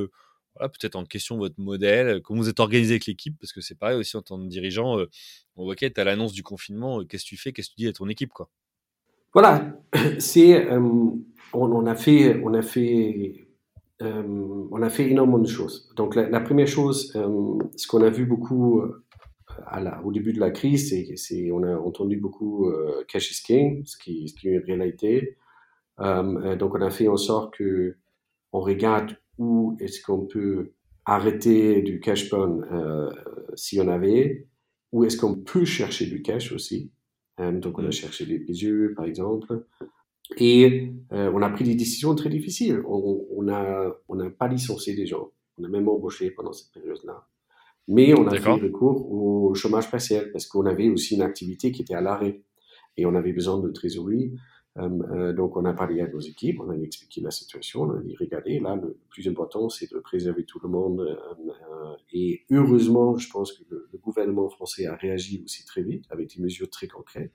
voilà, 0.54 0.68
peut-être 0.68 0.96
en 0.96 1.04
question 1.04 1.38
votre 1.38 1.58
modèle 1.58 2.20
Comment 2.22 2.40
vous 2.40 2.48
êtes 2.48 2.60
organisé 2.60 2.94
avec 2.94 3.06
l'équipe 3.06 3.36
Parce 3.40 3.52
que 3.52 3.60
c'est 3.60 3.78
pareil 3.78 3.96
aussi 3.96 4.16
en 4.16 4.22
tant 4.22 4.38
que 4.38 4.48
dirigeant. 4.48 4.98
Euh, 4.98 5.06
ok, 5.56 5.78
tu 5.78 6.00
as 6.00 6.04
l'annonce 6.04 6.32
du 6.32 6.42
confinement. 6.42 7.04
Qu'est-ce 7.04 7.24
que 7.24 7.28
tu 7.28 7.36
fais 7.36 7.52
Qu'est-ce 7.52 7.70
que 7.70 7.74
tu 7.74 7.82
dis 7.82 7.88
à 7.88 7.92
ton 7.92 8.08
équipe 8.08 8.32
quoi? 8.32 8.48
Voilà, 9.32 9.80
c'est 10.18 10.68
on, 11.52 11.86
a 11.86 11.94
fait 11.94 12.40
on 12.42 12.54
a 12.54 12.62
fait 12.62 13.46
on 14.00 14.82
a 14.82 14.88
fait 14.88 15.10
énormément 15.10 15.38
de 15.38 15.48
choses. 15.48 15.92
Donc 15.94 16.16
la, 16.16 16.40
première 16.40 16.66
chose, 16.66 17.12
ce 17.12 17.86
qu'on 17.86 18.02
a 18.02 18.10
vu 18.10 18.26
beaucoup 18.26 18.82
au 20.04 20.12
début 20.12 20.32
de 20.32 20.40
la 20.40 20.50
crise, 20.50 20.94
c'est, 21.16 21.50
on 21.52 21.62
a 21.62 21.76
entendu 21.76 22.16
beaucoup 22.16 22.72
cash 23.08 23.30
is 23.30 23.42
king, 23.44 23.84
ce 23.84 23.96
qui, 23.98 24.24
est 24.24 24.44
une 24.44 24.62
réalité. 24.64 25.36
Donc 25.98 26.74
on 26.74 26.80
a 26.80 26.90
fait 26.90 27.08
en 27.08 27.16
sorte 27.16 27.54
que 27.54 27.96
on 28.52 28.60
regarde 28.60 29.16
où 29.40 29.76
est-ce 29.80 30.00
qu'on 30.02 30.26
peut 30.26 30.72
arrêter 31.04 31.82
du 31.82 31.98
cash 31.98 32.30
burn 32.30 32.64
euh, 32.70 33.10
si 33.56 33.80
on 33.80 33.88
avait, 33.88 34.46
où 34.92 35.04
est-ce 35.04 35.16
qu'on 35.16 35.34
peut 35.34 35.64
chercher 35.64 36.06
du 36.06 36.22
cash 36.22 36.52
aussi. 36.52 36.92
donc 37.38 37.78
on 37.78 37.84
a 37.84 37.88
mm. 37.88 37.92
cherché 37.92 38.26
des 38.26 38.62
yeux, 38.62 38.92
par 38.94 39.06
exemple. 39.06 39.66
Et 40.36 40.92
on 41.10 41.42
a 41.42 41.50
pris 41.50 41.64
des 41.64 41.74
décisions 41.74 42.14
très 42.14 42.28
difficiles. 42.28 42.82
On 42.86 43.42
n'a 43.42 43.92
on 44.08 44.20
a 44.20 44.30
pas 44.30 44.46
licencié 44.46 44.94
des 44.94 45.06
gens. 45.06 45.32
On 45.58 45.64
a 45.64 45.68
même 45.68 45.88
embauché 45.88 46.30
pendant 46.30 46.52
cette 46.52 46.72
période-là. 46.72 47.26
Mais 47.88 48.14
on 48.16 48.26
a 48.28 48.38
fait 48.38 48.50
recours 48.50 49.10
au 49.10 49.54
chômage 49.54 49.90
partiel 49.90 50.30
parce 50.32 50.46
qu'on 50.46 50.66
avait 50.66 50.88
aussi 50.88 51.16
une 51.16 51.22
activité 51.22 51.72
qui 51.72 51.82
était 51.82 51.94
à 51.94 52.00
l'arrêt 52.00 52.42
et 52.96 53.06
on 53.06 53.14
avait 53.14 53.32
besoin 53.32 53.58
de 53.58 53.68
trésorerie. 53.70 54.32
Euh, 54.78 54.88
euh, 55.10 55.32
donc, 55.32 55.56
on 55.56 55.64
a 55.64 55.72
parlé 55.72 56.00
à 56.00 56.08
nos 56.08 56.20
équipes, 56.20 56.60
on 56.60 56.70
a 56.70 56.76
expliqué 56.76 57.20
la 57.20 57.30
situation, 57.30 57.82
on 57.82 57.90
a 57.90 58.00
dit 58.00 58.14
regardez, 58.18 58.60
là, 58.60 58.76
le 58.76 58.96
plus 59.08 59.28
important, 59.28 59.68
c'est 59.68 59.90
de 59.90 59.98
préserver 59.98 60.44
tout 60.44 60.60
le 60.62 60.68
monde. 60.68 61.00
Euh, 61.00 61.96
et 62.12 62.44
heureusement, 62.50 63.16
je 63.16 63.28
pense 63.30 63.52
que 63.52 63.64
le, 63.68 63.88
gouvernement 64.02 64.48
français 64.48 64.86
a 64.86 64.96
réagi 64.96 65.42
aussi 65.44 65.64
très 65.64 65.82
vite 65.82 66.04
avec 66.10 66.34
des 66.34 66.42
mesures 66.42 66.70
très 66.70 66.88
concrètes. 66.88 67.32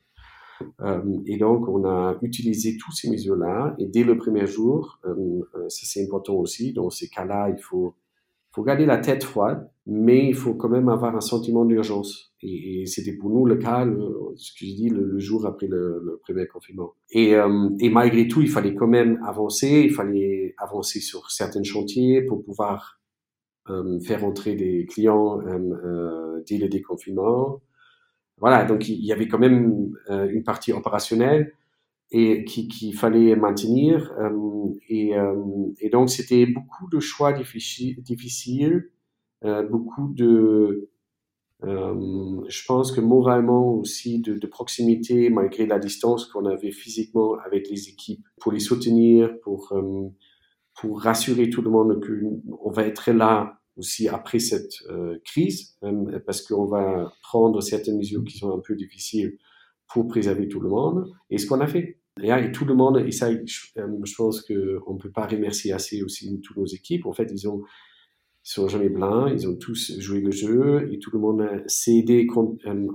et 1.25 1.37
donc, 1.37 1.67
on 1.67 1.85
a 1.85 2.17
utilisé 2.21 2.77
toutes 2.77 2.95
ces 2.95 3.09
mesures-là. 3.09 3.75
Et 3.77 3.85
dès 3.85 4.03
le 4.03 4.17
premier 4.17 4.47
jour, 4.47 4.99
ça 5.03 5.85
c'est 5.85 6.03
important 6.03 6.35
aussi. 6.35 6.73
Dans 6.73 6.89
ces 6.89 7.07
cas-là, 7.09 7.49
il 7.49 7.61
faut 7.61 7.95
faut 8.51 8.63
garder 8.63 8.85
la 8.85 8.97
tête 8.97 9.23
froide, 9.23 9.69
mais 9.87 10.27
il 10.27 10.33
faut 10.33 10.55
quand 10.55 10.69
même 10.69 10.89
avoir 10.89 11.15
un 11.15 11.21
sentiment 11.21 11.63
d'urgence. 11.63 12.33
Et, 12.41 12.85
c'était 12.87 13.13
pour 13.13 13.29
nous 13.29 13.45
le 13.45 13.55
cas, 13.57 13.85
ce 14.35 14.51
que 14.53 14.65
je 14.65 14.73
dis, 14.75 14.89
le, 14.89 15.19
jour 15.19 15.45
après 15.45 15.67
le, 15.67 16.19
premier 16.23 16.47
confinement. 16.47 16.93
Et, 17.11 17.35
euh, 17.35 17.69
et, 17.79 17.89
malgré 17.89 18.27
tout, 18.27 18.41
il 18.41 18.49
fallait 18.49 18.73
quand 18.73 18.87
même 18.87 19.19
avancer, 19.25 19.83
il 19.85 19.93
fallait 19.93 20.55
avancer 20.57 20.99
sur 20.99 21.29
certains 21.29 21.63
chantiers 21.63 22.23
pour 22.23 22.43
pouvoir 22.43 22.99
euh, 23.69 23.99
faire 23.99 24.23
entrer 24.25 24.55
des 24.55 24.85
clients 24.87 25.39
euh, 25.41 26.41
dès 26.47 26.57
le 26.57 26.67
déconfinement. 26.67 27.61
voilà, 28.37 28.65
donc 28.65 28.89
il 28.89 29.05
y 29.05 29.13
avait 29.13 29.27
quand 29.27 29.39
même 29.39 29.91
une 30.09 30.43
partie 30.43 30.73
opérationnelle 30.73 31.53
et 32.11 32.43
qu'il 32.45 32.95
fallait 32.95 33.35
maintenir. 33.35 34.13
et, 34.89 35.13
et 35.79 35.89
donc 35.89 36.09
c'était 36.09 36.45
beaucoup 36.45 36.87
de 36.91 36.99
choix 36.99 37.33
difficiles 37.33 38.91
beaucoup 39.43 40.11
de 40.13 40.89
euh, 41.63 42.41
je 42.47 42.65
pense 42.67 42.91
que 42.91 43.01
moralement 43.01 43.73
aussi 43.75 44.19
de, 44.19 44.47
proximité, 44.47 45.29
malgré 45.29 45.65
la 45.65 45.79
distance 45.79 46.25
qu'on 46.25 46.45
avait 46.45 46.71
physiquement 46.71 47.35
avec 47.45 47.69
les 47.69 47.89
équipes, 47.89 48.25
pour 48.39 48.51
les 48.51 48.59
soutenir, 48.59 49.31
pour, 49.41 49.71
euh, 49.71 50.09
pour 50.79 51.01
rassurer 51.01 51.49
tout 51.49 51.61
le 51.61 51.69
monde 51.69 52.03
qu'on 52.03 52.71
va 52.71 52.85
être 52.85 53.11
là 53.11 53.59
aussi 53.77 54.07
après 54.07 54.39
cette 54.39 54.73
euh, 54.89 55.17
crise, 55.25 55.77
euh, 55.83 56.19
parce 56.25 56.41
qu'on 56.41 56.65
va 56.65 57.11
prendre 57.23 57.61
certaines 57.61 57.97
mesures 57.97 58.23
qui 58.23 58.37
sont 58.37 58.51
un 58.51 58.59
peu 58.59 58.75
difficiles 58.75 59.37
pour 59.91 60.07
préserver 60.07 60.47
tout 60.47 60.59
le 60.59 60.69
monde. 60.69 61.09
Et 61.29 61.37
ce 61.37 61.47
qu'on 61.47 61.61
a 61.61 61.67
fait. 61.67 61.99
Et, 62.21 62.29
et, 62.29 62.51
tout 62.53 62.63
le 62.63 62.75
monde, 62.75 63.03
et 63.05 63.11
ça, 63.11 63.29
je, 63.31 63.39
je 63.75 64.15
pense 64.15 64.41
qu'on 64.41 64.93
ne 64.93 64.99
peut 64.99 65.11
pas 65.11 65.27
remercier 65.27 65.73
assez 65.73 66.01
aussi 66.01 66.39
toutes 66.41 66.57
nos 66.57 66.65
équipes. 66.65 67.05
En 67.05 67.11
fait, 67.11 67.29
ils 67.29 67.47
ont 67.49 67.61
ils 68.45 68.51
sont 68.51 68.67
jamais 68.67 68.89
blancs, 68.89 69.31
ils 69.33 69.47
ont 69.47 69.55
tous 69.55 69.99
joué 69.99 70.21
le 70.21 70.29
jeu 70.29 70.87
et 70.91 70.99
tout 70.99 71.09
le 71.11 71.17
monde 71.17 71.49
s'est 71.65 71.95
aidé, 71.95 72.27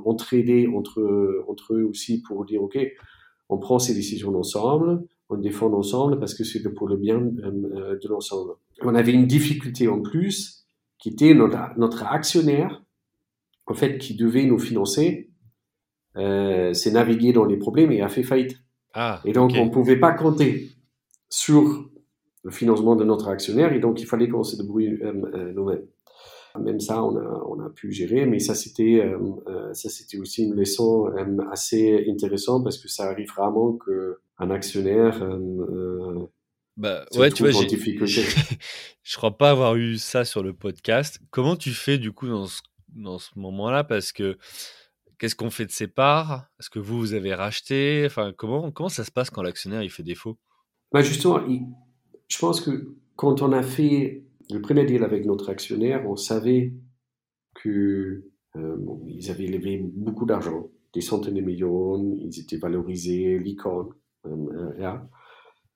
entraidé 0.04 0.68
entre, 0.68 1.44
entre 1.48 1.74
eux 1.74 1.82
aussi 1.82 2.22
pour 2.22 2.44
dire, 2.44 2.62
OK, 2.62 2.78
on 3.48 3.58
prend 3.58 3.80
ces 3.80 3.92
décisions 3.92 4.32
ensemble, 4.36 5.02
on 5.28 5.36
défend 5.36 5.72
ensemble 5.72 6.20
parce 6.20 6.34
que 6.34 6.44
c'est 6.44 6.62
pour 6.72 6.88
le 6.88 6.96
bien 6.96 7.18
euh, 7.18 7.98
de 8.00 8.08
l'ensemble. 8.08 8.52
On 8.82 8.94
avait 8.94 9.12
une 9.12 9.26
difficulté 9.26 9.88
en 9.88 10.00
plus 10.00 10.64
qui 10.98 11.08
était 11.08 11.34
notre, 11.34 11.58
notre 11.76 12.04
actionnaire, 12.04 12.84
en 13.66 13.74
fait, 13.74 13.98
qui 13.98 14.14
devait 14.14 14.44
nous 14.44 14.58
financer, 14.58 15.30
euh, 16.16 16.72
s'est 16.74 16.92
navigué 16.92 17.32
dans 17.32 17.44
les 17.44 17.56
problèmes 17.56 17.90
et 17.90 18.02
a 18.02 18.08
fait 18.08 18.22
faillite. 18.22 18.62
Ah, 18.94 19.20
et 19.24 19.32
donc, 19.32 19.52
on 19.56 19.66
ne 19.66 19.70
pouvait 19.70 19.98
pas 19.98 20.12
compter 20.12 20.68
sur 21.28 21.90
le 22.42 22.50
financement 22.50 22.96
de 22.96 23.04
notre 23.04 23.28
actionnaire 23.28 23.72
et 23.72 23.80
donc 23.80 24.00
il 24.00 24.06
fallait 24.06 24.28
qu'on 24.28 24.42
se 24.42 24.56
débrouille 24.56 24.98
euh, 25.02 25.12
euh, 25.34 25.52
nous-mêmes. 25.52 25.86
Même 26.58 26.80
ça, 26.80 27.04
on 27.04 27.16
a, 27.16 27.44
on 27.46 27.60
a 27.60 27.70
pu 27.70 27.92
gérer, 27.92 28.26
mais 28.26 28.40
ça 28.40 28.56
c'était 28.56 29.00
euh, 29.04 29.72
ça 29.72 29.88
c'était 29.88 30.18
aussi 30.18 30.42
une 30.42 30.54
leçon 30.54 31.08
assez 31.52 32.06
intéressante 32.08 32.64
parce 32.64 32.78
que 32.78 32.88
ça 32.88 33.04
arrive 33.04 33.30
rarement 33.30 33.74
que 33.74 34.18
un 34.38 34.50
actionnaire 34.50 35.22
bah 36.76 37.04
ouais, 37.14 37.30
tu 37.30 37.42
vois, 37.42 37.52
je 39.02 39.16
crois 39.16 39.36
pas 39.36 39.50
avoir 39.50 39.76
eu 39.76 39.98
ça 39.98 40.24
sur 40.24 40.42
le 40.42 40.54
podcast. 40.54 41.20
Comment 41.30 41.54
tu 41.54 41.70
fais 41.70 41.98
du 41.98 42.10
coup 42.10 42.26
dans 42.26 42.46
ce, 42.46 42.62
dans 42.88 43.18
ce 43.18 43.30
moment-là? 43.36 43.84
Parce 43.84 44.12
que 44.12 44.38
qu'est-ce 45.18 45.34
qu'on 45.34 45.50
fait 45.50 45.66
de 45.66 45.70
ses 45.70 45.88
parts? 45.88 46.46
Est-ce 46.58 46.70
que 46.70 46.78
vous, 46.78 46.98
vous 46.98 47.12
avez 47.12 47.34
racheté? 47.34 48.04
Enfin, 48.06 48.32
comment, 48.34 48.70
comment 48.70 48.88
ça 48.88 49.04
se 49.04 49.10
passe 49.10 49.28
quand 49.28 49.42
l'actionnaire 49.42 49.82
il 49.82 49.90
fait 49.90 50.02
défaut? 50.02 50.38
Bah 50.90 51.02
Justement, 51.02 51.44
il, 51.46 51.66
je 52.30 52.38
pense 52.38 52.60
que 52.60 52.94
quand 53.16 53.42
on 53.42 53.52
a 53.52 53.62
fait 53.62 54.22
le 54.50 54.60
premier 54.60 54.86
deal 54.86 55.04
avec 55.04 55.26
notre 55.26 55.50
actionnaire, 55.50 56.08
on 56.08 56.16
savait 56.16 56.72
que 57.54 58.24
euh, 58.56 58.76
ils 59.06 59.30
avaient 59.30 59.46
levé 59.46 59.78
beaucoup 59.78 60.26
d'argent, 60.26 60.68
des 60.92 61.00
centaines 61.00 61.34
de 61.34 61.40
millions, 61.40 62.16
ils 62.20 62.40
étaient 62.40 62.56
valorisés, 62.56 63.38
l'icône, 63.38 63.88
euh, 64.26 64.72
là. 64.78 65.08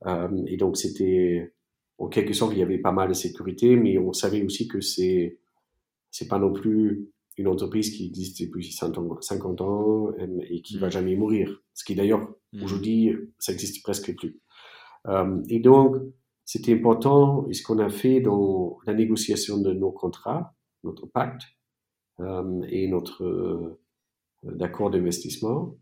Euh, 0.06 0.44
et 0.46 0.56
donc 0.56 0.76
c'était, 0.76 1.52
en 1.98 2.08
quelque 2.08 2.32
sorte, 2.32 2.52
il 2.52 2.58
y 2.58 2.62
avait 2.62 2.78
pas 2.78 2.92
mal 2.92 3.08
de 3.08 3.14
sécurité, 3.14 3.76
mais 3.76 3.98
on 3.98 4.12
savait 4.12 4.42
aussi 4.42 4.68
que 4.68 4.80
c'est, 4.80 5.38
c'est 6.10 6.28
pas 6.28 6.38
non 6.38 6.52
plus 6.52 7.08
une 7.36 7.48
entreprise 7.48 7.90
qui 7.90 8.06
existe 8.06 8.40
depuis 8.40 8.72
50 8.72 9.60
ans 9.60 10.12
et 10.48 10.62
qui 10.62 10.78
va 10.78 10.86
mm. 10.86 10.92
jamais 10.92 11.16
mourir. 11.16 11.62
Ce 11.74 11.84
qui 11.84 11.96
d'ailleurs, 11.96 12.32
mm. 12.52 12.62
aujourd'hui, 12.62 13.12
ça 13.38 13.52
existe 13.52 13.82
presque 13.82 14.14
plus. 14.16 14.38
Et 15.48 15.60
donc, 15.60 15.96
c'était 16.44 16.74
important, 16.74 17.46
et 17.48 17.54
ce 17.54 17.62
qu'on 17.62 17.78
a 17.78 17.88
fait 17.88 18.20
dans 18.20 18.78
la 18.86 18.94
négociation 18.94 19.58
de 19.58 19.72
nos 19.72 19.90
contrats, 19.90 20.54
notre 20.82 21.06
pacte 21.06 21.42
euh, 22.20 22.62
et 22.68 22.88
notre 22.88 23.24
euh, 23.24 23.80
accord 24.60 24.90
d'investissement, 24.90 25.76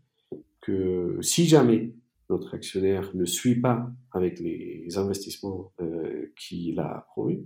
que 0.61 1.17
si 1.21 1.45
jamais 1.45 1.93
notre 2.29 2.53
actionnaire 2.55 3.13
ne 3.15 3.25
suit 3.25 3.59
pas 3.59 3.91
avec 4.11 4.39
les 4.39 4.97
investissements 4.97 5.73
euh, 5.81 6.31
qu'il 6.37 6.79
a 6.79 6.97
approuvés, 6.97 7.45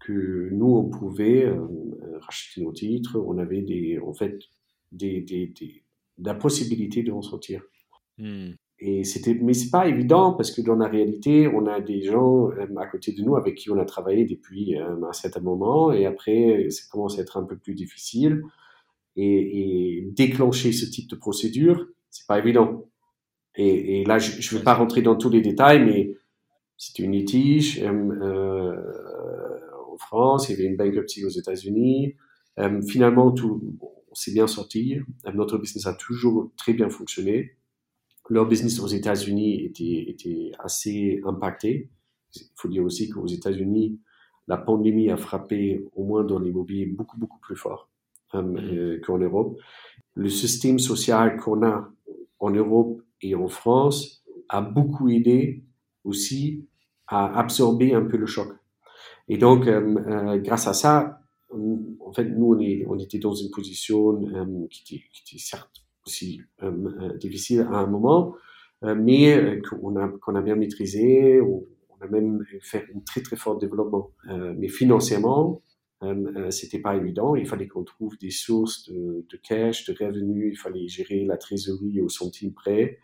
que 0.00 0.48
nous, 0.50 0.74
on 0.74 0.90
pouvait 0.90 1.46
euh, 1.46 2.18
racheter 2.20 2.62
nos 2.62 2.72
titres, 2.72 3.16
on 3.18 3.38
avait 3.38 3.62
des, 3.62 3.98
en 4.00 4.12
fait 4.12 4.38
des, 4.90 5.20
des, 5.20 5.46
des 5.46 5.84
la 6.18 6.34
possibilité 6.34 7.02
de 7.02 7.12
en 7.12 7.22
sortir. 7.22 7.62
Hmm. 8.18 8.52
Et 8.84 9.04
c'était, 9.04 9.34
mais 9.34 9.54
c'est 9.54 9.70
pas 9.70 9.86
évident 9.86 10.32
parce 10.32 10.50
que 10.50 10.60
dans 10.60 10.74
la 10.74 10.88
réalité, 10.88 11.46
on 11.46 11.66
a 11.66 11.80
des 11.80 12.02
gens 12.02 12.50
euh, 12.50 12.66
à 12.76 12.86
côté 12.86 13.12
de 13.12 13.22
nous 13.22 13.36
avec 13.36 13.54
qui 13.56 13.70
on 13.70 13.78
a 13.78 13.84
travaillé 13.84 14.24
depuis 14.24 14.76
euh, 14.76 14.96
un 15.08 15.12
certain 15.12 15.40
moment 15.40 15.92
et 15.92 16.04
après, 16.04 16.68
ça 16.70 16.82
commence 16.90 17.18
à 17.18 17.22
être 17.22 17.36
un 17.36 17.44
peu 17.44 17.56
plus 17.56 17.74
difficile. 17.74 18.42
Et, 19.14 19.98
et 19.98 20.10
déclencher 20.12 20.72
ce 20.72 20.86
type 20.86 21.08
de 21.10 21.16
procédure, 21.16 21.86
c'est 22.10 22.26
pas 22.26 22.38
évident. 22.38 22.86
Et, 23.56 24.00
et 24.00 24.04
là, 24.04 24.18
je 24.18 24.54
ne 24.54 24.58
vais 24.58 24.64
pas 24.64 24.74
rentrer 24.74 25.02
dans 25.02 25.16
tous 25.16 25.28
les 25.28 25.42
détails, 25.42 25.84
mais 25.84 26.14
c'était 26.84 27.04
une 27.04 27.12
litige 27.12 27.80
euh, 27.80 27.92
euh, 27.92 28.76
en 29.92 29.96
France, 29.98 30.48
il 30.48 30.52
y 30.52 30.54
avait 30.54 30.64
une 30.64 30.76
bankruptcy 30.76 31.24
aux 31.24 31.28
États-Unis. 31.28 32.16
Euh, 32.58 32.82
finalement, 32.82 33.30
tout, 33.30 33.62
on 34.10 34.14
s'est 34.14 34.32
bien 34.32 34.48
sorti. 34.48 34.98
Notre 35.32 35.58
business 35.58 35.86
a 35.86 35.94
toujours 35.94 36.50
très 36.56 36.72
bien 36.72 36.90
fonctionné 36.90 37.56
leur 38.32 38.46
business 38.46 38.80
aux 38.80 38.86
États-Unis 38.86 39.62
était, 39.62 40.04
était 40.08 40.52
assez 40.58 41.20
impacté. 41.24 41.90
Il 42.34 42.46
faut 42.56 42.68
dire 42.68 42.82
aussi 42.82 43.10
qu'aux 43.10 43.26
États-Unis, 43.26 44.00
la 44.48 44.56
pandémie 44.56 45.10
a 45.10 45.18
frappé, 45.18 45.84
au 45.94 46.04
moins 46.04 46.24
dans 46.24 46.38
l'immobilier, 46.38 46.86
beaucoup, 46.86 47.18
beaucoup 47.18 47.38
plus 47.40 47.56
fort 47.56 47.90
euh, 48.34 48.42
mm. 48.42 48.56
euh, 48.56 49.00
qu'en 49.04 49.18
Europe. 49.18 49.58
Le 50.14 50.30
système 50.30 50.78
social 50.78 51.36
qu'on 51.36 51.62
a 51.62 51.90
en 52.40 52.50
Europe 52.50 53.02
et 53.20 53.34
en 53.34 53.48
France 53.48 54.24
a 54.48 54.62
beaucoup 54.62 55.10
aidé 55.10 55.62
aussi 56.04 56.66
à 57.06 57.38
absorber 57.38 57.92
un 57.92 58.02
peu 58.02 58.16
le 58.16 58.26
choc. 58.26 58.48
Et 59.28 59.36
donc, 59.36 59.66
euh, 59.66 60.38
grâce 60.38 60.66
à 60.66 60.72
ça, 60.72 61.20
en 61.50 62.12
fait, 62.12 62.24
nous, 62.24 62.54
on, 62.54 62.60
est, 62.60 62.86
on 62.88 62.98
était 62.98 63.18
dans 63.18 63.34
une 63.34 63.50
position 63.50 64.20
qui, 64.70 64.82
était, 64.82 65.04
qui 65.12 65.22
était 65.26 65.42
certes 65.42 65.81
aussi 66.06 66.42
euh, 66.62 66.70
euh, 67.00 67.16
difficile 67.18 67.60
à 67.70 67.78
un 67.78 67.86
moment, 67.86 68.34
euh, 68.84 68.94
mais 68.94 69.60
qu'on 69.62 69.96
a, 69.96 70.08
qu'on 70.08 70.34
a 70.34 70.42
bien 70.42 70.56
maîtrisé, 70.56 71.40
on, 71.40 71.66
a 72.00 72.08
même 72.08 72.44
fait 72.60 72.86
un 72.94 72.98
très 73.00 73.22
très 73.22 73.36
fort 73.36 73.58
développement. 73.58 74.10
mais 74.26 74.66
financièrement, 74.66 75.62
euh, 76.02 76.50
c'était 76.50 76.80
pas 76.80 76.96
évident. 76.96 77.36
Il 77.36 77.46
fallait 77.46 77.68
qu'on 77.68 77.84
trouve 77.84 78.18
des 78.18 78.30
sources 78.30 78.88
de, 78.90 79.24
de, 79.28 79.36
cash, 79.36 79.86
de 79.86 79.92
revenus. 79.92 80.52
Il 80.52 80.58
fallait 80.58 80.88
gérer 80.88 81.24
la 81.24 81.36
trésorerie 81.36 82.00
au 82.00 82.08
centime 82.08 82.52
près. 82.52 82.98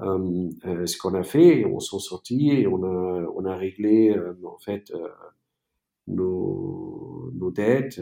Euh, 0.00 0.48
euh, 0.64 0.86
ce 0.86 0.96
qu'on 0.96 1.14
a 1.14 1.22
fait, 1.22 1.66
on 1.66 1.80
s'en 1.80 1.98
sortit 1.98 2.50
et 2.50 2.66
on 2.66 2.82
a, 2.82 3.26
on 3.34 3.44
a 3.44 3.56
réglé 3.56 4.16
en 4.44 4.58
fait 4.58 4.90
nos, 6.06 7.30
nos 7.34 7.50
dettes 7.50 8.00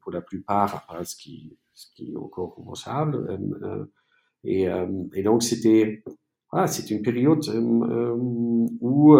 pour 0.00 0.12
la 0.12 0.22
plupart, 0.22 0.86
ce 1.04 1.14
qui 1.14 1.58
ce 1.74 1.86
qui 1.94 2.12
est 2.12 2.16
encore 2.16 2.54
commençable. 2.54 3.16
Euh, 3.28 3.66
euh, 3.66 3.84
et, 4.44 4.68
euh, 4.68 4.86
et, 5.14 5.22
donc, 5.22 5.42
c'était 5.42 6.02
voilà, 6.50 6.70
une 6.88 7.02
période 7.02 7.44
où 8.80 9.16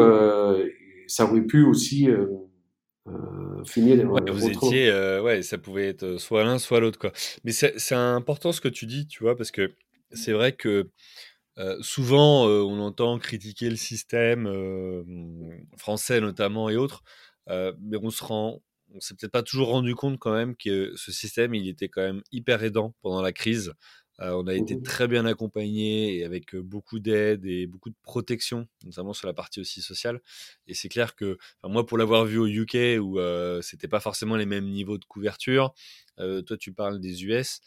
ça 1.06 1.24
aurait 1.24 1.42
pu 1.42 1.64
aussi 1.64 2.08
finir. 3.66 4.10
Ouais, 4.10 4.30
vous 4.30 4.48
étiez, 4.48 4.90
ouais, 5.20 5.42
ça 5.42 5.58
pouvait 5.58 5.88
être 5.88 6.18
soit 6.18 6.44
l'un, 6.44 6.58
soit 6.58 6.80
l'autre, 6.80 6.98
quoi. 6.98 7.12
Mais 7.44 7.52
c'est 7.52 7.94
important 7.94 8.52
ce 8.52 8.60
que 8.60 8.68
tu 8.68 8.86
dis, 8.86 9.06
tu 9.06 9.22
vois, 9.22 9.36
parce 9.36 9.50
que 9.50 9.72
c'est 10.12 10.32
vrai 10.32 10.52
que 10.52 10.90
souvent 11.80 12.46
on 12.46 12.78
entend 12.80 13.18
critiquer 13.18 13.70
le 13.70 13.76
système 13.76 14.46
français 15.78 16.20
notamment 16.20 16.68
et 16.68 16.76
autres, 16.76 17.02
mais 17.48 17.96
on 18.02 18.10
se 18.10 18.22
rend 18.22 18.60
on 18.94 19.00
s'est 19.00 19.14
peut-être 19.14 19.32
pas 19.32 19.42
toujours 19.42 19.68
rendu 19.68 19.94
compte 19.94 20.18
quand 20.18 20.32
même 20.32 20.56
que 20.56 20.92
ce 20.96 21.12
système, 21.12 21.54
il 21.54 21.68
était 21.68 21.88
quand 21.88 22.02
même 22.02 22.22
hyper 22.32 22.62
aidant 22.62 22.94
pendant 23.02 23.22
la 23.22 23.32
crise. 23.32 23.74
Euh, 24.20 24.30
on 24.32 24.46
a 24.46 24.54
été 24.54 24.76
mmh 24.76 24.82
très 24.82 25.08
bien 25.08 25.26
accompagné 25.26 26.18
et 26.18 26.24
avec 26.24 26.54
beaucoup 26.54 27.00
d'aide 27.00 27.44
et 27.46 27.66
beaucoup 27.66 27.90
de 27.90 27.96
protection, 28.02 28.68
notamment 28.84 29.12
sur 29.12 29.26
la 29.26 29.32
partie 29.32 29.60
aussi 29.60 29.82
sociale. 29.82 30.20
Et 30.68 30.74
c'est 30.74 30.88
clair 30.88 31.16
que, 31.16 31.36
moi, 31.64 31.84
pour 31.84 31.98
l'avoir 31.98 32.24
vu 32.24 32.38
au 32.38 32.46
UK 32.46 33.00
où 33.00 33.18
euh, 33.18 33.60
c'était 33.62 33.88
pas 33.88 34.00
forcément 34.00 34.36
les 34.36 34.46
mêmes 34.46 34.68
niveaux 34.70 34.98
de 34.98 35.04
couverture, 35.04 35.74
euh, 36.20 36.42
toi 36.42 36.56
tu 36.56 36.72
parles 36.72 37.00
des 37.00 37.24
US, 37.24 37.60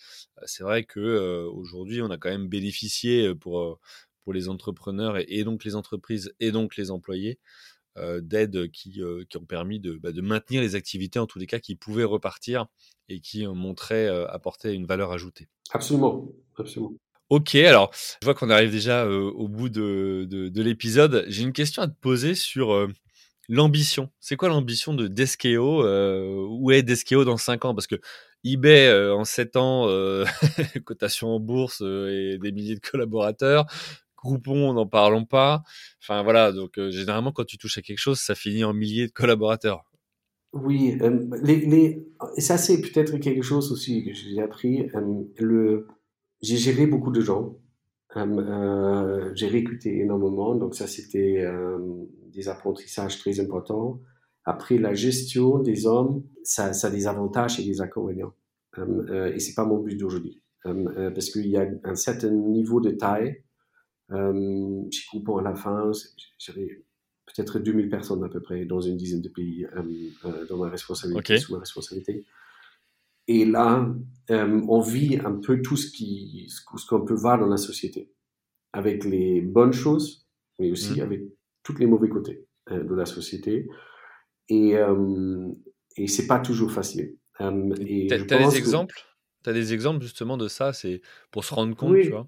c'est 0.46 0.64
vrai 0.64 0.86
que 0.86 1.48
aujourd'hui 1.48 2.02
on 2.02 2.10
a 2.12 2.18
quand 2.18 2.30
même 2.30 2.48
bénéficié 2.48 3.36
pour 3.36 3.80
pour 4.24 4.34
les 4.34 4.50
entrepreneurs 4.50 5.18
et, 5.18 5.26
et, 5.30 5.44
donc 5.46 5.64
les 5.64 5.76
entreprises 5.76 6.34
et 6.42 6.52
donc 6.52 6.76
les 6.76 6.92
employés 6.92 7.40
d'aide 8.22 8.70
qui, 8.72 9.02
qui 9.30 9.38
ont 9.38 9.45
permis 9.45 9.80
de, 9.80 9.93
bah, 9.93 10.12
de, 10.12 10.22
maintenir 10.22 10.62
les 10.62 10.76
activités, 10.76 11.20
en 11.20 11.28
tous 11.28 11.39
les 11.39 11.48
cas, 11.48 11.60
qui 11.60 11.76
pouvaient 11.76 12.04
repartir 12.04 12.68
et 13.10 13.20
qui 13.20 13.45
montraient 13.48 14.08
apporter 14.30 14.74
une 14.74 14.86
valeur 14.86 15.12
ajoutée. 15.12 15.48
Absolument, 15.72 16.28
absolument. 16.58 16.93
Ok, 17.30 17.56
alors 17.56 17.91
je 17.93 18.26
vois 18.26 18.34
qu'on 18.34 18.50
arrive 18.50 18.72
déjà 18.72 19.08
au 19.08 19.48
bout 19.48 19.70
de, 19.70 20.26
de, 20.30 20.48
de 20.48 20.62
l'épisode. 20.62 21.26
J'ai 21.28 21.43
une 21.43 21.54
question 21.54 21.82
à 21.82 21.88
te 21.88 22.00
poser 22.00 22.36
sur 22.36 22.88
l'ambition. 23.50 24.10
C'est 24.20 24.36
quoi 24.36 24.50
l'ambition 24.50 24.93
de 24.93 25.08
Deskeo 25.08 25.84
Où 26.50 26.72
est 26.72 26.84
Deskeo 26.84 27.26
dans 27.26 27.38
5 27.38 27.66
ans? 27.66 27.76
Parce 27.76 27.88
que 27.88 28.00
eBay 28.43 29.12
en 29.12 29.26
7 29.26 29.56
ans, 29.58 29.88
cotation 30.86 31.30
en 31.30 31.39
bourse 31.39 31.82
et 31.82 32.38
des 32.41 32.52
milliers 32.52 32.76
de 32.76 32.80
collaborateurs. 32.80 33.66
Groupon, 34.28 34.74
n'en 34.74 34.88
parlons 34.88 35.26
pas. 35.26 35.64
Enfin 36.02 36.24
voilà, 36.24 36.52
donc 36.52 36.80
généralement 36.90 37.32
quand 37.32 37.46
tu 37.46 37.58
touches 37.58 37.78
à 37.78 37.82
quelque 37.82 37.98
chose, 37.98 38.20
ça 38.20 38.36
finit 38.36 38.64
en 38.64 38.74
milliers 38.74 39.08
de 39.08 39.12
collaborateurs. 39.12 39.84
Oui, 40.54 40.98
et 42.38 42.42
ça 42.42 42.58
c'est 42.58 42.82
peut-être 42.82 43.18
quelque 43.18 43.42
chose 43.42 43.72
aussi 43.72 44.06
que 44.06 44.14
j'ai 44.14 44.42
appris. 44.42 44.90
le 45.40 45.88
j'ai 46.42 46.58
géré 46.58 46.88
beaucoup 46.88 47.12
de 47.12 47.22
gens. 47.22 47.58
Euh, 48.16 49.32
j'ai 49.36 49.48
recruté 49.48 50.00
énormément, 50.00 50.56
donc 50.56 50.76
ça 50.76 50.88
c'était 50.88 51.42
euh, 51.42 51.78
des 52.34 52.48
apprentissages 52.50 53.20
très 53.20 53.40
importants. 53.40 54.00
Après, 54.46 54.78
la 54.78 54.94
gestion 54.94 55.60
des 55.60 55.86
hommes, 55.86 56.24
ça, 56.44 56.72
a 56.82 56.90
des 56.90 57.08
avantages 57.08 57.60
et 57.60 57.66
des 57.66 57.82
inconvénients. 57.82 58.34
Euh, 58.78 59.34
et 59.34 59.40
c'est 59.40 59.56
pas 59.56 59.66
mon 59.66 59.80
but 59.80 59.98
d'aujourd'hui, 59.98 60.42
parce 60.64 61.30
qu'il 61.32 61.48
y 61.48 61.58
a 61.58 61.68
un 61.84 61.96
certain 61.96 62.32
niveau 62.32 62.80
de 62.80 62.92
taille. 62.92 63.44
Chez 64.10 65.05
Coupon 65.10 65.38
à 65.38 65.41
la 65.41 65.55
fin, 65.55 65.91
j'avais 66.38 66.84
peut-être 67.26 67.60
2000 67.60 67.89
personnes 67.89 68.24
à 68.24 68.30
peu 68.30 68.41
près 68.41 68.66
dans 68.66 68.82
une 68.82 68.97
dizaine 68.97 69.22
de 69.22 69.30
pays 69.30 69.68
dans 70.49 70.58
ma 70.58 70.70
responsabilité, 70.70 71.38
sous 71.38 71.53
ma 71.53 71.60
responsabilité. 71.60 72.26
Et 73.28 73.45
là, 73.45 73.93
euh, 74.32 74.62
on 74.70 74.80
vit 74.80 75.20
un 75.24 75.34
peu 75.34 75.62
tout 75.62 75.76
ce 75.76 75.91
qui, 75.91 76.47
ce 76.49 76.86
qu'on 76.88 77.03
peut 77.03 77.14
voir 77.14 77.38
dans 77.38 77.47
la 77.47 77.58
société, 77.58 78.10
avec 78.72 79.03
les 79.03 79.41
bonnes 79.41 79.74
choses, 79.74 80.26
mais 80.60 80.72
aussi 80.72 80.99
mmh. 80.99 81.03
avec 81.03 81.22
tous 81.64 81.78
les 81.78 81.86
mauvais 81.86 82.08
côtés 82.08 82.45
euh, 82.72 82.84
de 82.84 82.95
la 82.95 83.05
société. 83.05 83.68
Et, 84.47 84.78
euh, 84.78 85.51
et 85.97 86.08
c'est 86.08 86.28
pas 86.28 86.39
toujours 86.39 86.72
facile. 86.72 87.18
Euh, 87.41 87.76
tu 87.76 88.14
as, 88.14 88.18
des 88.18 88.58
exemples? 88.58 88.95
As 89.45 89.53
des 89.53 89.74
exemples 89.74 90.01
justement 90.01 90.38
de 90.38 90.47
ça? 90.47 90.72
C'est 90.72 91.01
pour 91.32 91.43
se 91.43 91.53
rendre 91.53 91.76
compte, 91.76 91.97
tu 92.01 92.10
vois? 92.10 92.28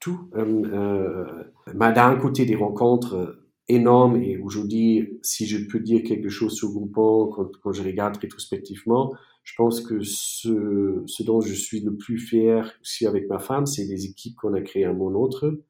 Tout. 0.00 0.30
D'un 0.34 2.16
côté, 2.16 2.46
des 2.46 2.54
rencontres 2.54 3.38
énormes 3.68 4.16
et 4.22 4.38
aujourd'hui, 4.38 5.18
si 5.22 5.46
je 5.46 5.58
peux 5.66 5.80
dire 5.80 6.02
quelque 6.02 6.28
chose 6.28 6.54
sur 6.54 6.70
Groupon, 6.70 7.28
quand, 7.28 7.56
quand 7.62 7.72
je 7.72 7.82
regarde 7.82 8.16
rétrospectivement, 8.16 9.12
je 9.48 9.54
pense 9.56 9.80
que 9.80 10.00
ce, 10.02 11.22
dont 11.22 11.40
je 11.40 11.54
suis 11.54 11.80
le 11.80 11.96
plus 11.96 12.18
fier 12.18 12.70
aussi 12.82 13.06
avec 13.06 13.28
ma 13.28 13.38
femme, 13.38 13.64
c'est 13.64 13.84
les 13.84 14.04
équipes 14.04 14.36
qu'on 14.36 14.52
a 14.52 14.60
créées 14.60 14.84
à 14.84 14.92
mon 14.92 15.14
autre 15.14 15.62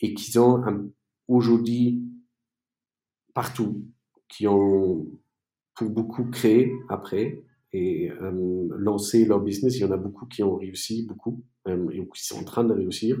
et 0.00 0.14
qui 0.14 0.38
ont 0.38 0.62
aujourd'hui 1.26 2.04
partout, 3.34 3.84
qui 4.28 4.46
ont 4.46 5.06
pour 5.74 5.90
beaucoup 5.90 6.30
créé 6.30 6.72
après 6.88 7.42
et 7.72 8.10
euh, 8.10 8.68
lancé 8.76 9.24
leur 9.24 9.40
business. 9.40 9.76
Il 9.76 9.80
y 9.80 9.84
en 9.84 9.90
a 9.90 9.96
beaucoup 9.96 10.26
qui 10.26 10.44
ont 10.44 10.56
réussi, 10.56 11.04
beaucoup, 11.06 11.42
euh, 11.66 11.90
et 11.90 11.98
qui 12.14 12.24
sont 12.24 12.38
en 12.38 12.44
train 12.44 12.64
de 12.64 12.72
réussir, 12.72 13.18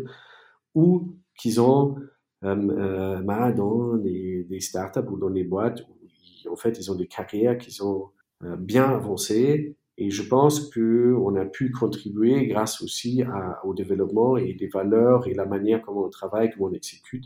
ou 0.78 1.16
qui 1.38 1.58
ont 1.58 1.96
euh, 2.44 3.20
euh 3.24 3.52
dans 3.52 3.96
des, 3.96 4.60
startups 4.60 5.08
ou 5.10 5.16
dans 5.18 5.30
des 5.30 5.44
boîtes 5.44 5.80
en 6.50 6.56
fait 6.56 6.78
ils 6.78 6.90
ont 6.92 6.94
des 6.94 7.06
carrières 7.06 7.58
qui 7.58 7.70
sont 7.70 8.10
euh, 8.44 8.56
bien 8.56 8.84
avancées 8.84 9.76
et 10.00 10.10
je 10.10 10.22
pense 10.22 10.70
qu'on 10.72 11.34
a 11.34 11.44
pu 11.44 11.72
contribuer 11.72 12.46
grâce 12.46 12.80
aussi 12.82 13.24
au 13.64 13.74
développement 13.74 14.36
et 14.36 14.54
des 14.54 14.68
valeurs 14.68 15.26
et 15.26 15.34
la 15.34 15.44
manière 15.44 15.82
comment 15.82 16.04
on 16.04 16.08
travaille, 16.08 16.50
comment 16.52 16.66
on 16.66 16.72
exécute, 16.72 17.24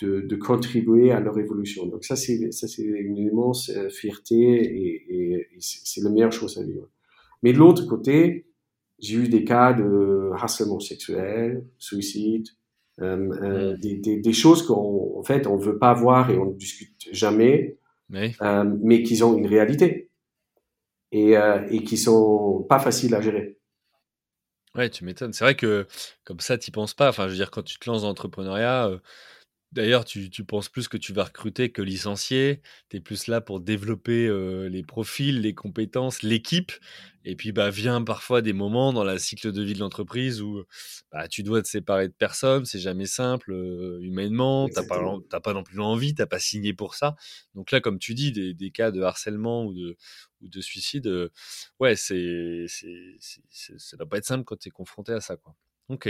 de, 0.00 0.36
contribuer 0.36 1.10
à 1.10 1.20
leur 1.20 1.38
évolution. 1.38 1.86
Donc 1.86 2.04
ça, 2.04 2.16
c'est, 2.16 2.38
une 2.78 3.16
immense 3.16 3.70
euh, 3.70 3.88
fierté 3.88 4.36
et, 4.36 5.48
c'est 5.58 6.02
la 6.02 6.10
meilleure 6.10 6.32
chose 6.32 6.58
à 6.58 6.62
vivre. 6.62 6.88
Mais 7.42 7.52
de 7.52 7.58
l'autre 7.58 7.86
côté, 7.86 8.46
j'ai 8.98 9.16
eu 9.16 9.28
des 9.28 9.44
cas 9.44 9.72
de 9.72 10.30
harcèlement 10.34 10.80
sexuel, 10.80 11.66
suicide, 11.78 12.46
euh, 13.00 13.30
euh, 13.42 13.74
mm. 13.74 13.78
des, 13.78 13.96
des, 13.96 14.16
des, 14.18 14.32
choses 14.32 14.66
qu'en 14.66 15.12
en 15.18 15.22
fait 15.22 15.46
on 15.46 15.56
veut 15.56 15.78
pas 15.78 15.92
voir 15.92 16.30
et 16.30 16.38
on 16.38 16.46
ne 16.46 16.54
discute 16.54 17.08
jamais, 17.12 17.76
mais, 18.08 18.34
euh, 18.40 18.64
mais 18.82 19.02
qui 19.02 19.22
ont 19.22 19.36
une 19.36 19.46
réalité 19.46 20.10
et, 21.12 21.36
euh, 21.36 21.66
et 21.70 21.84
qui 21.84 21.98
sont 21.98 22.64
pas 22.68 22.78
faciles 22.78 23.14
à 23.14 23.20
gérer. 23.20 23.58
Ouais, 24.74 24.90
tu 24.90 25.04
m'étonnes. 25.04 25.32
C'est 25.32 25.44
vrai 25.44 25.54
que 25.54 25.86
comme 26.24 26.40
ça, 26.40 26.58
tu 26.58 26.70
penses 26.70 26.92
pas. 26.92 27.08
Enfin, 27.08 27.24
je 27.24 27.30
veux 27.30 27.36
dire, 27.36 27.50
quand 27.50 27.62
tu 27.62 27.78
te 27.78 27.88
lances 27.88 28.02
dans 28.02 28.08
l'entrepreneuriat, 28.08 28.90
d'ailleurs, 29.76 30.04
tu, 30.04 30.30
tu, 30.30 30.44
penses 30.44 30.68
plus 30.68 30.88
que 30.88 30.96
tu 30.96 31.12
vas 31.12 31.24
recruter 31.24 31.70
que 31.70 31.82
licencier. 31.82 32.62
Tu 32.88 32.96
es 32.96 33.00
plus 33.00 33.28
là 33.28 33.40
pour 33.40 33.60
développer 33.60 34.26
euh, 34.26 34.68
les 34.68 34.82
profils, 34.82 35.40
les 35.40 35.54
compétences, 35.54 36.22
l'équipe. 36.22 36.72
Et 37.24 37.36
puis, 37.36 37.52
bah, 37.52 37.70
vient 37.70 38.02
parfois 38.02 38.40
des 38.40 38.52
moments 38.52 38.92
dans 38.92 39.04
la 39.04 39.18
cycle 39.18 39.52
de 39.52 39.62
vie 39.62 39.74
de 39.74 39.78
l'entreprise 39.80 40.40
où 40.42 40.64
bah, 41.12 41.28
tu 41.28 41.42
dois 41.42 41.60
te 41.60 41.68
séparer 41.68 42.08
de 42.08 42.12
personnes, 42.12 42.64
c'est 42.64 42.78
jamais 42.78 43.06
simple, 43.06 43.52
euh, 43.52 43.98
humainement, 44.00 44.68
tu 44.68 44.74
n'as 44.74 44.86
pas, 44.86 45.40
pas 45.40 45.52
non 45.52 45.62
plus 45.62 45.76
l'envie, 45.76 46.14
tu 46.14 46.22
n'as 46.22 46.26
pas 46.26 46.38
signé 46.38 46.72
pour 46.72 46.94
ça. 46.94 47.14
Donc 47.54 47.70
là, 47.70 47.80
comme 47.80 47.98
tu 47.98 48.14
dis, 48.14 48.32
des, 48.32 48.54
des 48.54 48.70
cas 48.70 48.90
de 48.90 49.02
harcèlement 49.02 49.64
ou 49.64 49.74
de, 49.74 49.96
ou 50.40 50.48
de 50.48 50.60
suicide, 50.60 51.06
euh, 51.08 51.30
ouais, 51.80 51.96
c'est, 51.96 52.66
ça 53.18 53.96
doit 53.96 54.08
pas 54.08 54.18
être 54.18 54.24
simple 54.24 54.44
quand 54.44 54.56
tu 54.56 54.68
es 54.68 54.70
confronté 54.70 55.12
à 55.12 55.20
ça. 55.20 55.36
Quoi. 55.36 55.54
Ok. 55.88 56.08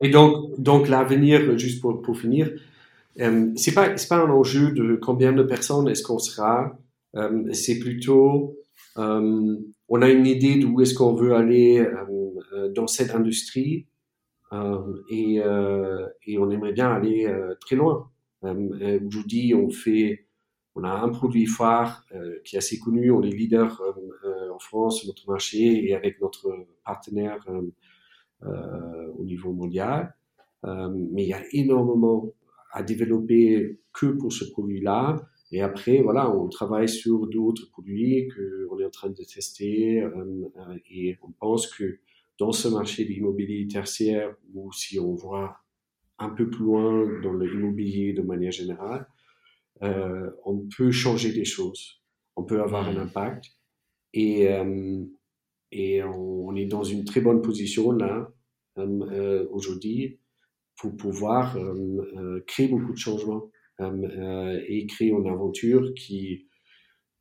Et 0.00 0.10
donc, 0.10 0.60
donc 0.60 0.88
l'avenir, 0.88 1.58
juste 1.58 1.80
pour, 1.80 2.02
pour 2.02 2.18
finir, 2.18 2.50
euh, 3.20 3.50
c'est 3.56 3.74
pas 3.74 3.88
pas 4.08 4.16
un 4.16 4.30
enjeu 4.30 4.70
de 4.72 4.96
combien 4.96 5.32
de 5.32 5.42
personnes 5.42 5.88
est-ce 5.88 6.02
qu'on 6.02 6.18
sera. 6.18 6.78
Euh, 7.16 7.52
c'est 7.52 7.78
plutôt 7.78 8.56
euh, 8.98 9.56
on 9.88 10.02
a 10.02 10.10
une 10.10 10.26
idée 10.26 10.56
d'où 10.58 10.80
est-ce 10.80 10.94
qu'on 10.94 11.14
veut 11.14 11.34
aller 11.34 11.78
euh, 11.78 12.68
dans 12.70 12.86
cette 12.86 13.14
industrie 13.14 13.86
et, 15.10 15.42
et 16.26 16.38
on 16.38 16.50
aimerait 16.50 16.72
bien 16.72 16.90
aller 16.90 17.30
très 17.60 17.76
loin. 17.76 18.10
Aujourd'hui, 18.42 19.54
on 19.54 19.68
fait, 19.68 20.26
on 20.74 20.84
a 20.84 20.90
un 20.90 21.10
produit 21.10 21.44
phare 21.44 22.06
qui 22.44 22.56
est 22.56 22.58
assez 22.58 22.78
connu, 22.78 23.10
on 23.10 23.22
est 23.22 23.30
leader 23.30 23.78
en 24.50 24.58
France 24.58 25.06
notre 25.06 25.28
marché 25.28 25.86
et 25.86 25.94
avec 25.94 26.18
notre 26.22 26.50
partenaire 26.82 27.46
au 28.42 29.24
niveau 29.24 29.52
mondial. 29.52 30.14
mais 30.64 31.24
il 31.24 31.28
y 31.28 31.34
a 31.34 31.42
énormément 31.52 32.32
à 32.72 32.82
développer 32.82 33.78
que 33.92 34.06
pour 34.06 34.32
ce 34.32 34.44
produit-là. 34.44 35.16
Et 35.50 35.62
après, 35.62 36.02
voilà, 36.02 36.30
on 36.34 36.48
travaille 36.48 36.88
sur 36.88 37.26
d'autres 37.26 37.70
produits 37.70 38.28
qu'on 38.28 38.78
est 38.78 38.84
en 38.84 38.90
train 38.90 39.08
de 39.08 39.22
tester 39.24 40.02
euh, 40.02 40.10
euh, 40.56 40.78
et 40.90 41.16
on 41.22 41.30
pense 41.32 41.66
que 41.72 41.98
dans 42.38 42.52
ce 42.52 42.68
marché 42.68 43.04
de 43.04 43.08
l'immobilier 43.08 43.66
tertiaire, 43.66 44.36
ou 44.54 44.70
si 44.72 45.00
on 45.00 45.14
voit 45.14 45.58
un 46.18 46.28
peu 46.28 46.50
plus 46.50 46.64
loin 46.64 47.20
dans 47.22 47.32
l'immobilier 47.32 48.12
de 48.12 48.22
manière 48.22 48.52
générale, 48.52 49.06
euh, 49.82 50.30
on 50.44 50.68
peut 50.76 50.90
changer 50.90 51.32
des 51.32 51.44
choses, 51.44 52.02
on 52.36 52.44
peut 52.44 52.60
avoir 52.60 52.86
un 52.88 52.96
impact 52.96 53.46
et, 54.12 54.48
euh, 54.48 55.04
et 55.72 56.02
on, 56.02 56.54
est 56.56 56.66
dans 56.66 56.82
une 56.82 57.04
très 57.04 57.20
bonne 57.20 57.42
position 57.42 57.92
là 57.92 58.32
euh, 58.78 59.46
aujourd'hui 59.50 60.20
pour 60.76 60.96
pouvoir 60.96 61.58
créer 62.46 62.68
beaucoup 62.68 62.92
de 62.92 62.98
changements. 62.98 63.50
Euh, 63.80 64.60
et 64.66 64.86
créer 64.88 65.10
une 65.10 65.28
aventure 65.28 65.94
qui, 65.94 66.48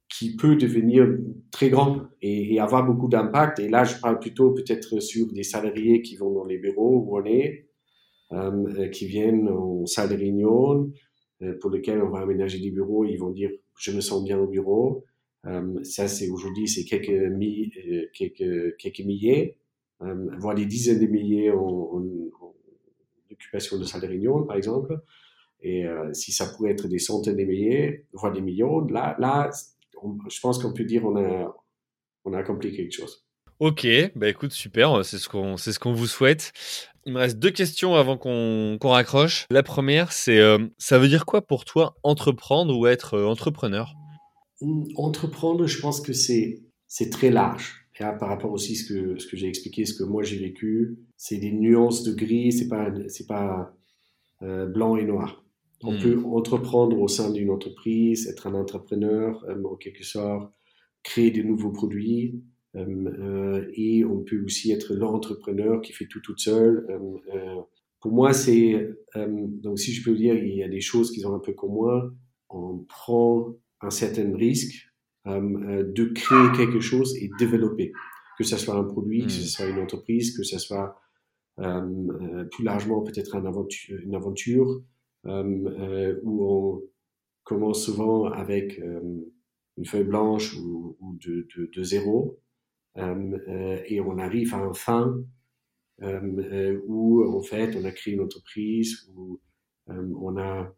qui 0.10 0.36
peut 0.36 0.56
devenir 0.56 1.08
très 1.52 1.70
grande 1.70 2.10
et, 2.20 2.60
avoir 2.60 2.84
beaucoup 2.84 3.08
d'impact. 3.08 3.60
Et 3.60 3.70
là, 3.70 3.84
je 3.84 4.00
parle 4.00 4.20
plutôt 4.20 4.52
peut-être 4.56 5.00
sur 5.00 5.32
des 5.34 5.43
salariés 5.43 6.02
qui 6.02 6.16
vont 6.16 6.34
dans 6.34 6.45
les 6.45 6.58
bureaux 6.58 7.06
où 7.06 7.16
on 7.16 7.26
est, 7.26 7.70
euh, 8.32 8.89
qui 8.89 9.06
viennent 9.06 9.50
en 9.50 9.86
salle 9.86 10.10
de 10.10 10.16
réunion, 10.16 10.91
euh, 11.43 11.54
pour 11.62 11.70
lesquels 11.70 12.02
on 12.02 12.10
va 12.10 12.22
aménager 12.22 12.60
des 12.60 12.72
bureaux. 12.72 13.06
Ils 13.06 13.18
vont 13.18 13.30
dire, 13.30 13.52
je 13.78 13.91
me 13.91 14.02
sens 14.02 14.24
bien 14.24 14.39
au 14.39 14.48
bureau. 14.48 15.06
Euh, 15.45 15.83
ça, 15.83 16.07
c'est 16.07 16.29
aujourd'hui, 16.29 16.67
c'est 16.67 16.83
quelques, 16.83 17.09
euh, 17.09 17.29
milliers, 19.05 19.57
voire 19.99 20.55
des 20.55 20.65
dizaines 20.65 20.99
de 20.99 21.07
milliers 21.07 21.51
en, 21.51 22.03
occupation 23.29 23.77
de 23.77 23.83
salle 23.83 24.01
de 24.01 24.07
réunion, 24.07 24.43
par 24.43 24.57
exemple. 24.57 24.99
Et 25.61 25.85
euh, 25.85 26.11
si 26.13 26.31
ça 26.31 26.47
pourrait 26.47 26.71
être 26.71 26.88
des 26.88 26.97
centaines 26.97 27.35
de 27.35 27.43
milliers, 27.43 28.05
voire 28.13 28.31
des 28.31 28.41
millions, 28.41 28.81
là, 28.88 29.15
là 29.19 29.49
je 30.29 30.39
pense 30.39 30.61
qu'on 30.61 30.73
peut 30.73 30.85
dire 30.85 31.03
on 31.05 31.15
a, 31.15 32.38
accompli 32.38 32.75
quelque 32.75 32.93
chose. 32.93 33.25
Ok, 33.59 33.88
bah 34.15 34.29
écoute, 34.29 34.51
super, 34.51 35.03
c'est 35.03 35.17
ce 35.17 35.29
qu'on 35.29 35.57
ce 35.57 35.77
qu'on 35.79 35.93
vous 35.93 36.07
souhaite. 36.07 36.51
Il 37.05 37.13
me 37.13 37.19
reste 37.19 37.39
deux 37.39 37.51
questions 37.51 37.95
avant 37.95 38.17
qu'on 38.17 38.77
raccroche. 38.81 39.45
La 39.49 39.63
première, 39.63 40.11
c'est 40.11 40.39
ça 40.77 40.99
veut 40.99 41.07
dire 41.07 41.25
quoi 41.25 41.41
pour 41.41 41.65
toi 41.65 41.95
entreprendre 42.03 42.77
ou 42.77 42.85
être 42.85 43.19
entrepreneur? 43.19 43.93
Entreprendre, 44.95 45.68
je 45.68 45.80
pense 45.80 46.01
que 46.01 46.14
c'est 46.14 47.10
très 47.12 47.30
large. 47.30 47.88
par 47.99 48.30
rapport 48.30 48.51
aussi 48.51 48.74
à 48.74 48.76
ce 48.76 48.93
que, 48.93 49.20
ce 49.20 49.28
que 49.28 49.38
j'ai 49.38 49.47
expliqué, 49.47 49.86
ce 49.86 49.93
que 49.93 50.03
moi 50.03 50.24
j'ai 50.24 50.38
vécu, 50.38 50.97
c'est 51.16 51.38
des 51.38 51.51
nuances 51.51 52.03
de 52.03 52.14
gris, 52.14 52.51
c'est 52.51 52.68
pas, 52.68 52.91
pas 53.28 53.74
blanc 54.41 54.97
et 54.97 55.05
noir. 55.05 55.43
On 55.84 55.93
hmm. 55.93 55.99
peut 55.99 56.24
entreprendre 56.26 56.99
au 56.99 57.08
sein 57.08 57.32
d'une 57.32 57.51
entreprise, 57.51 58.28
être 58.28 58.47
un 58.47 58.55
entrepreneur, 58.55 59.43
euh, 59.47 59.64
en 59.64 59.76
quelque 59.76 60.03
sorte, 60.03 60.51
créer 61.03 61.32
de 61.32 61.43
nouveaux 61.43 61.72
produits. 61.72 62.41
Euh, 62.76 62.86
euh, 63.20 63.72
et 63.74 64.03
on 64.03 64.24
peut 64.24 64.43
aussi 64.43 64.72
être 64.72 64.93
l'entrepreneur 64.93 65.82
qui 65.82 65.93
fait 65.93 66.08
tout 66.08 66.20
toute 66.20 66.39
seule. 66.39 66.86
pour 68.01 68.12
moi, 68.12 68.34
c'est 68.34 68.89
donc 69.16 69.80
si 69.80 69.91
je 69.93 70.03
peux 70.03 70.16
dire, 70.16 70.36
il 70.36 70.55
y 70.55 70.64
a 70.64 70.68
des 70.68 70.82
choses 70.82 71.12
qui 71.12 71.22
sont 71.22 71.34
un 71.34 71.39
peu 71.39 71.53
comme 71.53 71.74
moi. 71.74 72.12
On 72.49 72.80
prend 72.88 73.55
un 73.82 73.89
certain 73.89 74.36
risque 74.36 74.86
de 75.25 76.05
créer 76.13 76.51
quelque 76.55 76.80
chose 76.80 77.15
et 77.17 77.30
développer, 77.38 77.91
que 78.38 78.43
ce 78.43 78.55
soit 78.55 78.75
un 78.75 78.84
produit, 78.84 79.23
que 79.23 79.32
ce 79.32 79.41
hmm. 79.41 79.45
soit 79.45 79.65
une 79.67 79.80
entreprise, 79.80 80.36
que 80.36 80.43
ce 80.43 80.57
soit 80.57 80.95
plus 81.57 82.63
largement 82.63 83.01
peut-être 83.01 83.36
une 83.36 83.47
aventure, 83.47 83.99
une 83.99 84.15
aventure 84.15 84.82
euh, 85.28 85.69
euh, 85.80 86.19
où 86.23 86.45
on 86.47 86.82
commence 87.43 87.84
souvent 87.84 88.25
avec 88.25 88.80
euh, 88.80 89.01
une 89.78 89.86
feuille 89.86 90.05
blanche 90.05 90.55
ou, 90.55 90.97
de, 91.01 91.47
de, 91.75 91.84
zéro, 91.84 92.39
et 92.95 94.01
on 94.01 94.17
arrive 94.17 94.55
à 94.55 94.57
un 94.57 94.73
fin 94.73 95.23
où 96.01 97.23
en 97.23 97.41
fait 97.43 97.75
on 97.75 97.86
a 97.86 97.91
créé 97.91 98.15
une 98.15 98.21
entreprise, 98.21 99.07
où 99.15 99.39
on 99.88 100.36
a 100.38 100.73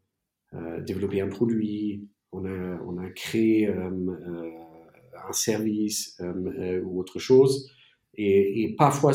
développé 0.82 1.22
un 1.22 1.30
produit, 1.30 2.10
on 2.32 2.46
a, 2.46 2.82
on 2.86 2.98
a 2.98 3.10
créé 3.10 3.68
un 3.68 5.32
service 5.32 6.22
ou 6.84 7.00
autre 7.00 7.20
chose. 7.20 7.72
Et, 8.16 8.64
et 8.64 8.76
parfois, 8.76 9.14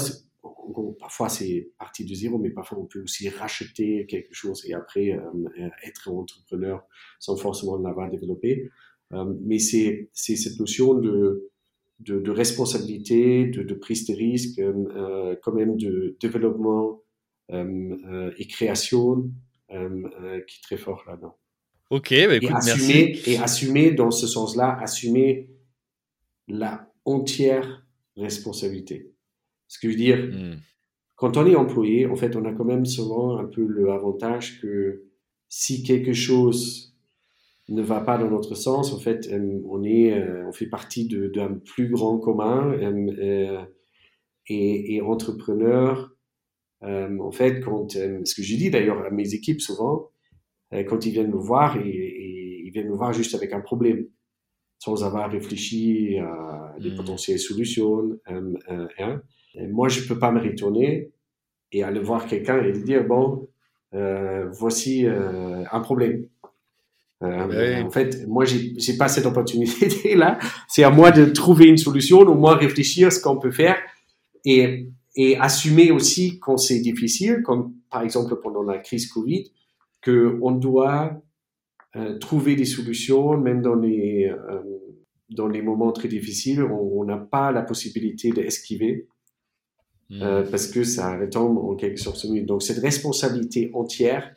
parfois 0.99 1.29
c'est 1.29 1.71
parti 1.79 2.05
de 2.05 2.15
zéro, 2.15 2.39
mais 2.39 2.51
parfois 2.51 2.79
on 2.79 2.87
peut 2.87 3.03
aussi 3.03 3.29
racheter 3.29 4.07
quelque 4.07 4.33
chose 4.33 4.65
et 4.67 4.75
après 4.75 5.11
euh, 5.11 5.21
euh, 5.59 5.69
être 5.85 6.11
entrepreneur 6.11 6.83
sans 7.19 7.37
forcément 7.37 7.77
l'avoir 7.77 8.11
développé. 8.11 8.71
Euh, 9.13 9.35
mais 9.43 9.59
c'est 9.59 10.09
cette 10.13 10.59
notion 10.59 10.95
de, 10.95 11.51
de, 12.01 12.31
responsabilité, 12.31 13.47
de, 13.47 13.75
prise 13.75 14.07
de 14.07 14.15
risque, 14.15 14.61
quand 15.43 15.53
même 15.53 15.77
de 15.77 16.17
développement 16.21 17.03
et 17.53 18.47
création 18.49 19.31
qui 19.69 19.77
est 19.77 20.63
très 20.63 20.79
fort 20.79 21.05
là-dedans. 21.07 21.37
Ok, 21.91 22.11
bah 22.11 22.37
écoute, 22.37 22.51
et 22.51 22.55
assumer, 22.55 23.21
Et 23.27 23.39
assumer 23.39 23.91
dans 23.93 24.11
ce 24.11 24.27
sens-là, 24.27 24.79
assumer 24.81 25.51
la 26.49 26.91
entière 27.05 27.87
responsabilité. 28.17 29.13
Ce 29.69 29.79
que 29.79 29.89
je 29.89 29.93
veux 29.93 29.99
dire, 29.99 30.19
hmm. 30.19 30.57
quand 31.17 31.37
on 31.37 31.47
est 31.47 31.57
employé, 31.57 32.07
en 32.07 32.17
fait, 32.17 32.37
on 32.37 32.45
a 32.45 32.53
quand 32.53 32.65
même 32.65 32.87
souvent 32.87 33.39
un 33.39 33.45
peu 33.45 33.67
l'avantage 33.67 34.61
que 34.61 35.05
si 35.49 35.83
quelque 35.83 36.13
chose 36.13 36.95
ne 37.69 37.83
va 37.83 38.01
pas 38.01 38.19
dans 38.19 38.31
notre 38.31 38.55
sens, 38.55 38.93
en 38.93 38.99
fait, 38.99 39.29
euh, 39.31 39.61
on, 39.67 39.85
est, 39.85 40.13
euh, 40.13 40.47
on 40.47 40.53
fait 40.53 40.67
partie 40.67 41.09
d'un 41.09 41.55
plus 41.55 41.89
grand 41.89 42.19
commun 42.19 42.73
euh, 42.73 43.65
et, 44.49 44.95
et, 44.97 45.01
entrepreneur. 45.01 46.15
en 46.83 47.31
fait, 47.33 47.61
quand, 47.61 47.93
ce 47.93 48.35
que 48.35 48.43
je 48.43 48.57
dis 48.57 48.71
d'ailleurs 48.71 49.05
à 49.05 49.11
mes 49.11 49.33
équipes 49.33 49.61
souvent, 49.61 50.11
quand 50.89 51.07
ils 51.07 51.13
viennent 51.13 51.31
me 51.31 51.37
voir, 51.37 51.77
et, 51.77 52.63
ils 52.65 52.71
viennent 52.71 52.89
me 52.89 52.97
voir 52.97 53.13
juste 53.13 53.35
avec 53.35 53.53
un 53.53 53.61
problème, 53.61 54.07
sans 54.79 55.05
avoir 55.05 55.31
réfléchi 55.31 56.19
à 56.19 56.75
des 56.81 56.91
hmm. 56.91 56.97
potentielles 56.97 57.39
solutions. 57.39 58.19
Moi, 59.69 59.89
je 59.89 60.07
peux 60.09 60.19
pas 60.19 60.33
me 60.33 60.41
retourner 60.41 61.13
et 61.73 61.83
aller 61.83 62.01
voir 62.01 62.27
quelqu'un 62.27 62.59
et 62.63 62.73
lui 62.73 62.83
dire, 62.83 63.05
bon, 63.05 63.49
euh, 63.95 64.49
voici 64.53 65.07
euh, 65.07 65.65
un 65.71 65.81
problème. 65.81 66.27
Euh, 67.23 67.83
En 67.83 67.91
fait, 67.91 68.27
moi, 68.27 68.45
j'ai 68.45 68.97
pas 68.97 69.09
cette 69.09 69.27
opportunité-là. 69.27 70.39
C'est 70.69 70.85
à 70.85 70.91
moi 70.91 71.11
de 71.11 71.27
trouver 71.27 71.67
une 71.67 71.77
solution, 71.77 72.21
au 72.21 72.35
moins 72.35 72.57
réfléchir 72.57 73.13
ce 73.13 73.21
qu'on 73.21 73.39
peut 73.39 73.53
faire 73.53 73.77
et, 74.45 74.89
et 75.17 75.37
assumer 75.39 75.91
aussi 75.91 76.39
quand 76.39 76.59
c'est 76.59 76.81
difficile, 76.81 77.43
comme 77.43 77.73
par 77.89 78.03
exemple 78.03 78.37
pendant 78.43 78.63
la 78.63 78.79
crise 78.79 79.07
Covid, 79.11 79.51
que 80.05 80.39
on 80.43 80.53
doit 80.53 81.23
euh, 81.97 82.19
trouver 82.19 82.55
des 82.57 82.67
solutions, 82.67 83.37
même 83.39 83.63
dans 83.63 83.75
les 83.75 84.27
euh, 84.27 84.63
dans 85.31 85.49
les 85.49 85.63
moments 85.63 85.91
très 85.91 86.09
difficiles, 86.09 86.63
on 86.63 87.05
n'a 87.05 87.17
pas 87.17 87.51
la 87.51 87.63
possibilité 87.63 88.31
d'esquiver. 88.31 89.09
Euh, 90.11 90.45
hmm. 90.45 90.51
parce 90.51 90.67
que 90.67 90.85
ça 90.85 91.19
retombe 91.19 91.57
en 91.57 91.75
quelque 91.77 91.99
sorte 91.99 92.19
sur 92.19 92.31
nous. 92.31 92.45
Donc, 92.45 92.63
cette 92.63 92.79
responsabilité 92.79 93.71
entière, 93.73 94.35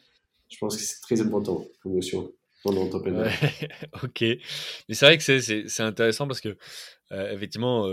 je 0.50 0.58
pense 0.58 0.78
que 0.78 0.82
c'est 0.82 1.02
très 1.02 1.20
important 1.20 1.66
comme 1.84 1.94
notion 1.94 2.32
dans 2.64 2.72
l'entrepreneur. 2.72 3.30
ok. 4.04 4.22
Mais 4.22 4.96
c'est 4.96 5.06
vrai 5.06 5.18
que 5.18 5.24
c'est 5.24 5.84
intéressant 5.84 6.26
parce 6.26 6.40
que, 6.40 6.56
effectivement, 7.12 7.86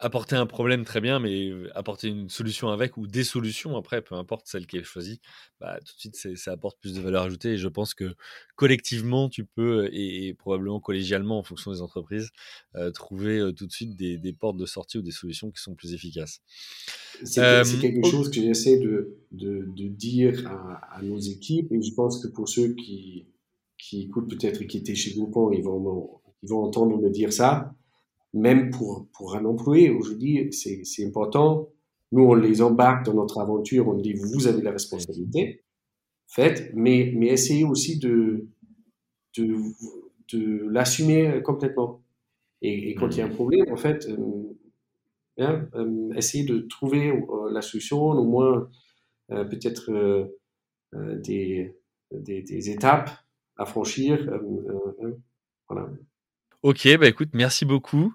apporter 0.00 0.36
un 0.36 0.46
problème 0.46 0.84
très 0.84 1.00
bien, 1.00 1.18
mais 1.18 1.50
apporter 1.74 2.08
une 2.08 2.28
solution 2.28 2.68
avec 2.68 2.96
ou 2.96 3.06
des 3.06 3.24
solutions 3.24 3.76
après, 3.76 4.02
peu 4.02 4.14
importe 4.16 4.46
celle 4.46 4.66
qui 4.66 4.76
est 4.76 4.82
choisie, 4.82 5.20
bah, 5.60 5.78
tout 5.78 5.94
de 5.94 6.16
suite 6.16 6.36
ça 6.36 6.52
apporte 6.52 6.78
plus 6.80 6.94
de 6.94 7.00
valeur 7.00 7.22
ajoutée. 7.22 7.52
Et 7.52 7.58
je 7.58 7.68
pense 7.68 7.94
que 7.94 8.14
collectivement, 8.56 9.28
tu 9.28 9.44
peux, 9.44 9.88
et, 9.92 10.34
probablement 10.34 10.80
collégialement 10.80 11.38
en 11.38 11.42
fonction 11.42 11.72
des 11.72 11.80
entreprises, 11.80 12.30
trouver 12.94 13.40
tout 13.56 13.66
de 13.66 13.72
suite 13.72 13.96
des, 13.96 14.32
portes 14.32 14.56
de 14.56 14.66
sortie 14.66 14.98
ou 14.98 15.02
des 15.02 15.12
solutions 15.12 15.50
qui 15.50 15.62
sont 15.62 15.74
plus 15.74 15.94
efficaces. 15.94 16.40
C'est 17.22 17.64
quelque 17.80 18.06
chose 18.06 18.30
que 18.30 18.40
j'essaie 18.40 18.78
de, 18.78 19.16
de, 19.30 19.64
de, 19.76 19.88
dire 19.88 20.46
à, 20.46 21.00
nos 21.02 21.18
équipes, 21.18 21.70
et 21.72 21.80
je 21.80 21.94
pense 21.94 22.22
que 22.22 22.28
pour 22.28 22.48
ceux 22.48 22.74
qui, 22.74 23.26
qui 23.78 24.02
écoutent 24.02 24.28
peut-être 24.28 24.62
et 24.62 24.66
qui 24.66 24.78
étaient 24.78 24.94
chez 24.94 25.12
Groupon, 25.12 25.52
ils 25.52 25.62
vont, 25.62 26.20
ils 26.42 26.48
vont 26.48 26.64
entendre 26.64 27.00
me 27.00 27.10
dire 27.10 27.32
ça 27.32 27.74
même 28.34 28.70
pour, 28.70 29.06
pour 29.12 29.36
un 29.36 29.44
employé, 29.44 29.90
aujourd'hui, 29.90 30.52
c'est 30.52 31.06
important. 31.06 31.70
Nous, 32.12 32.22
on 32.22 32.34
les 32.34 32.62
embarque 32.62 33.06
dans 33.06 33.14
notre 33.14 33.38
aventure, 33.38 33.88
on 33.88 33.94
dit, 33.94 34.12
vous 34.12 34.46
avez 34.46 34.60
la 34.60 34.72
responsabilité, 34.72 35.62
faites, 36.26 36.70
mais, 36.74 37.12
mais 37.16 37.28
essayez 37.28 37.64
aussi 37.64 37.98
de, 37.98 38.46
de, 39.36 39.56
de 40.32 40.68
l'assumer 40.68 41.40
complètement. 41.42 42.02
Et, 42.62 42.94
quand 42.94 43.10
il 43.10 43.18
y 43.18 43.20
a 43.20 43.26
un 43.26 43.28
mmh. 43.28 43.34
problème, 43.34 43.72
en 43.72 43.76
fait, 43.76 44.08
euh, 44.08 44.56
hein, 45.38 45.68
euh, 45.74 46.12
essayez 46.14 46.44
de 46.44 46.60
trouver 46.60 47.10
euh, 47.10 47.52
la 47.52 47.62
solution, 47.62 48.02
au 48.02 48.24
moins 48.24 48.68
peut-être 49.28 50.30
des, 50.92 51.74
des, 52.12 52.42
des, 52.42 52.70
étapes 52.70 53.10
à 53.56 53.64
franchir. 53.64 54.30
Hein, 54.30 55.12
voilà. 55.68 55.90
Ok, 56.64 56.88
bah 56.98 57.08
écoute, 57.08 57.28
merci 57.34 57.66
beaucoup. 57.66 58.14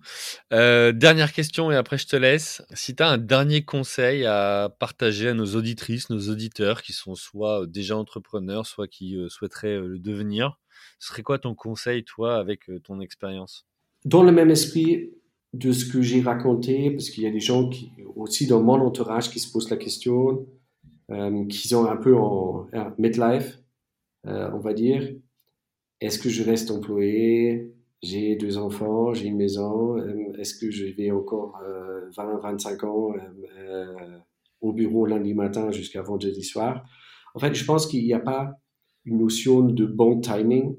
Euh, 0.53 0.91
dernière 0.91 1.33
question 1.33 1.71
et 1.71 1.75
après 1.75 1.99
je 1.99 2.07
te 2.07 2.15
laisse. 2.15 2.63
Si 2.73 2.95
tu 2.95 3.03
as 3.03 3.07
un 3.07 3.19
dernier 3.19 3.61
conseil 3.61 4.25
à 4.25 4.75
partager 4.79 5.27
à 5.27 5.35
nos 5.35 5.55
auditrices, 5.55 6.09
nos 6.09 6.31
auditeurs 6.31 6.81
qui 6.81 6.91
sont 6.91 7.13
soit 7.13 7.67
déjà 7.67 7.95
entrepreneurs, 7.95 8.65
soit 8.65 8.87
qui 8.87 9.15
euh, 9.15 9.29
souhaiteraient 9.29 9.75
euh, 9.75 9.87
le 9.87 9.99
devenir, 9.99 10.59
ce 10.97 11.09
serait 11.09 11.21
quoi 11.21 11.37
ton 11.37 11.53
conseil, 11.53 12.03
toi, 12.03 12.37
avec 12.37 12.71
ton 12.83 13.01
expérience? 13.01 13.67
Dans 14.03 14.23
le 14.23 14.31
même 14.31 14.49
esprit 14.49 15.11
de 15.53 15.71
ce 15.71 15.85
que 15.85 16.01
j'ai 16.01 16.21
raconté, 16.21 16.89
parce 16.89 17.11
qu'il 17.11 17.25
y 17.25 17.27
a 17.27 17.31
des 17.31 17.39
gens 17.39 17.69
qui, 17.69 17.91
aussi 18.15 18.47
dans 18.47 18.63
mon 18.63 18.81
entourage 18.81 19.29
qui 19.29 19.39
se 19.39 19.51
posent 19.51 19.69
la 19.69 19.77
question, 19.77 20.47
qui 21.49 21.67
sont 21.67 21.85
un 21.85 21.97
peu 21.97 22.15
en 22.15 22.67
midlife, 22.97 23.59
on 24.23 24.57
va 24.57 24.73
dire. 24.73 25.07
Est-ce 26.01 26.17
que 26.17 26.29
je 26.29 26.43
reste 26.43 26.71
employé? 26.71 27.75
J'ai 28.01 28.35
deux 28.35 28.57
enfants, 28.57 29.13
j'ai 29.13 29.27
une 29.27 29.37
maison, 29.37 29.97
euh, 29.97 30.33
est-ce 30.37 30.55
que 30.55 30.71
je 30.71 30.85
vais 30.85 31.11
encore 31.11 31.59
20, 32.15 32.35
euh, 32.35 32.37
25 32.41 32.83
ans 32.85 33.13
euh, 33.57 34.17
au 34.61 34.71
bureau 34.71 35.05
lundi 35.05 35.33
matin 35.33 35.71
jusqu'à 35.71 36.01
vendredi 36.01 36.43
soir? 36.43 36.85
En 37.35 37.39
fait, 37.39 37.53
je 37.53 37.65
pense 37.65 37.87
qu'il 37.87 38.03
n'y 38.05 38.13
a 38.13 38.19
pas 38.19 38.53
une 39.05 39.17
notion 39.17 39.61
de 39.61 39.85
bon 39.85 40.21
timing 40.21 40.77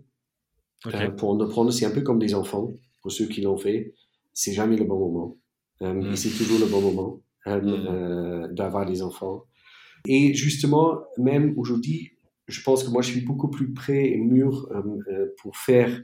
pour 1.19 1.31
entreprendre. 1.31 1.71
C'est 1.73 1.85
un 1.85 1.91
peu 1.91 2.01
comme 2.01 2.19
des 2.19 2.35
enfants, 2.35 2.73
pour 3.03 3.13
ceux 3.13 3.27
qui 3.27 3.43
l'ont 3.43 3.59
fait. 3.59 3.95
C'est 4.33 4.53
jamais 4.53 4.77
le 4.77 4.85
bon 4.85 4.99
moment. 4.99 5.37
Hmm. 5.83 6.15
c'est 6.15 6.29
toujours 6.29 6.59
le 6.59 6.67
bon 6.67 6.83
moment 6.83 7.23
hmm. 7.47 8.55
d'avoir 8.55 8.85
des 8.85 9.03
enfants. 9.03 9.45
Et 10.07 10.35
justement, 10.35 11.01
même 11.17 11.55
aujourd'hui, 11.59 12.13
je 12.49 12.63
pense 12.63 12.85
que 12.85 12.91
moi, 12.91 13.01
je 13.01 13.13
suis 13.13 13.23
beaucoup 13.23 13.49
plus 13.49 13.73
prêt 13.73 14.11
et 14.11 14.19
mûr 14.19 14.69
pour 15.39 15.57
faire 15.57 16.03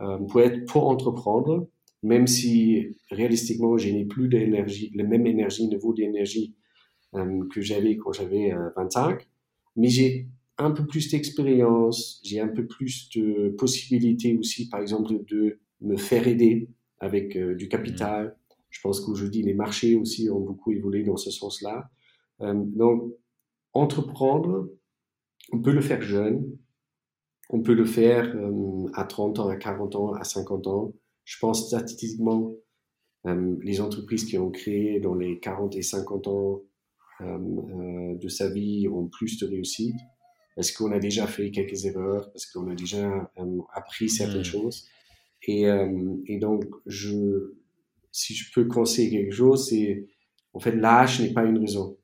euh, 0.00 0.18
pour 0.18 0.40
être 0.40 0.64
pour 0.66 0.88
entreprendre, 0.88 1.68
même 2.02 2.26
si 2.26 2.96
réalistiquement 3.10 3.78
je 3.78 3.88
n'ai 3.88 4.04
plus 4.04 4.28
d'énergie, 4.28 4.90
la 4.94 5.04
même 5.04 5.26
énergie, 5.26 5.66
niveau 5.66 5.92
d'énergie 5.92 6.54
que 7.48 7.60
j'avais 7.60 7.96
quand 7.96 8.12
j'avais 8.12 8.52
25, 8.76 9.28
mais 9.76 9.86
j'ai 9.86 10.26
un 10.58 10.72
peu 10.72 10.84
plus 10.84 11.08
d'expérience, 11.12 12.20
j'ai 12.24 12.40
un 12.40 12.48
peu 12.48 12.66
plus 12.66 13.08
de 13.10 13.50
possibilités 13.56 14.36
aussi, 14.36 14.68
par 14.68 14.80
exemple, 14.80 15.24
de 15.28 15.60
me 15.80 15.96
faire 15.96 16.26
aider 16.26 16.68
avec 16.98 17.38
du 17.38 17.68
capital. 17.68 18.36
Je 18.68 18.80
pense 18.80 18.98
qu'aujourd'hui, 18.98 19.42
les 19.42 19.54
marchés 19.54 19.94
aussi 19.94 20.28
ont 20.28 20.40
beaucoup 20.40 20.72
évolué 20.72 21.04
dans 21.04 21.16
ce 21.16 21.30
sens-là. 21.30 21.88
donc, 22.40 23.12
entreprendre, 23.72 24.68
on 25.52 25.60
peut 25.60 25.72
le 25.72 25.80
faire 25.80 26.02
jeune, 26.02 26.44
on 27.50 27.60
peut 27.60 27.74
le 27.74 27.84
faire 27.84 28.34
à 28.94 29.04
30 29.04 29.38
ans, 29.38 29.48
à 29.48 29.56
40 29.56 29.96
ans, 29.96 30.12
à 30.14 30.24
50 30.24 30.66
ans. 30.66 30.92
Je 31.24 31.38
pense 31.38 31.68
statistiquement, 31.68 32.54
les 33.24 33.80
entreprises 33.80 34.24
qui 34.24 34.38
ont 34.38 34.50
créé 34.50 35.00
dans 35.00 35.14
les 35.14 35.38
40 35.38 35.76
et 35.76 35.82
50 35.82 36.28
ans 36.28 36.62
euh, 37.20 38.14
de 38.16 38.28
sa 38.28 38.50
vie 38.50 38.88
ont 38.88 39.06
plus 39.06 39.38
de 39.38 39.46
réussite 39.46 39.96
Est-ce 40.56 40.72
qu'on 40.72 40.90
a 40.90 40.98
déjà 40.98 41.26
fait 41.26 41.50
quelques 41.50 41.84
erreurs? 41.84 42.30
Est-ce 42.34 42.50
qu'on 42.52 42.68
a 42.70 42.74
déjà 42.74 43.30
appris 43.72 44.08
certaines 44.08 44.40
mmh. 44.40 44.44
choses? 44.44 44.88
Et, 45.46 45.66
et, 46.26 46.38
donc, 46.38 46.64
je, 46.86 47.54
si 48.10 48.34
je 48.34 48.50
peux 48.52 48.64
conseiller 48.64 49.10
quelque 49.10 49.34
chose, 49.34 49.68
c'est 49.68 50.06
en 50.54 50.60
fait 50.60 50.72
l'âge 50.72 51.20
n'est 51.20 51.34
pas 51.34 51.44
une 51.44 51.58
raison. 51.58 51.98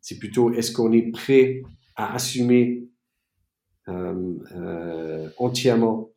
C'est 0.00 0.18
plutôt 0.18 0.52
est-ce 0.52 0.70
qu'on 0.70 0.92
est 0.92 1.10
prêt 1.10 1.62
à 1.96 2.14
assumer 2.14 2.76
euh, 2.76 2.76
euh, 2.76 2.85
entièrement 5.38 6.10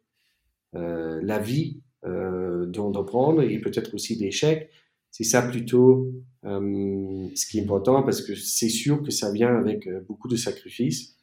euh, 0.75 1.19
la 1.23 1.39
vie 1.39 1.81
d'entreprendre 2.03 3.41
et 3.41 3.59
peut-être 3.59 3.93
aussi 3.93 4.17
d'échecs. 4.17 4.69
C'est 5.11 5.23
ça 5.25 5.41
plutôt 5.41 6.11
ce 6.43 7.45
qui 7.47 7.59
est 7.59 7.63
important 7.63 8.03
parce 8.03 8.21
que 8.21 8.35
c'est 8.35 8.69
sûr 8.69 9.03
que 9.03 9.11
ça 9.11 9.31
vient 9.31 9.55
avec 9.55 9.89
beaucoup 10.07 10.27
de 10.27 10.37
sacrifices 10.37 11.17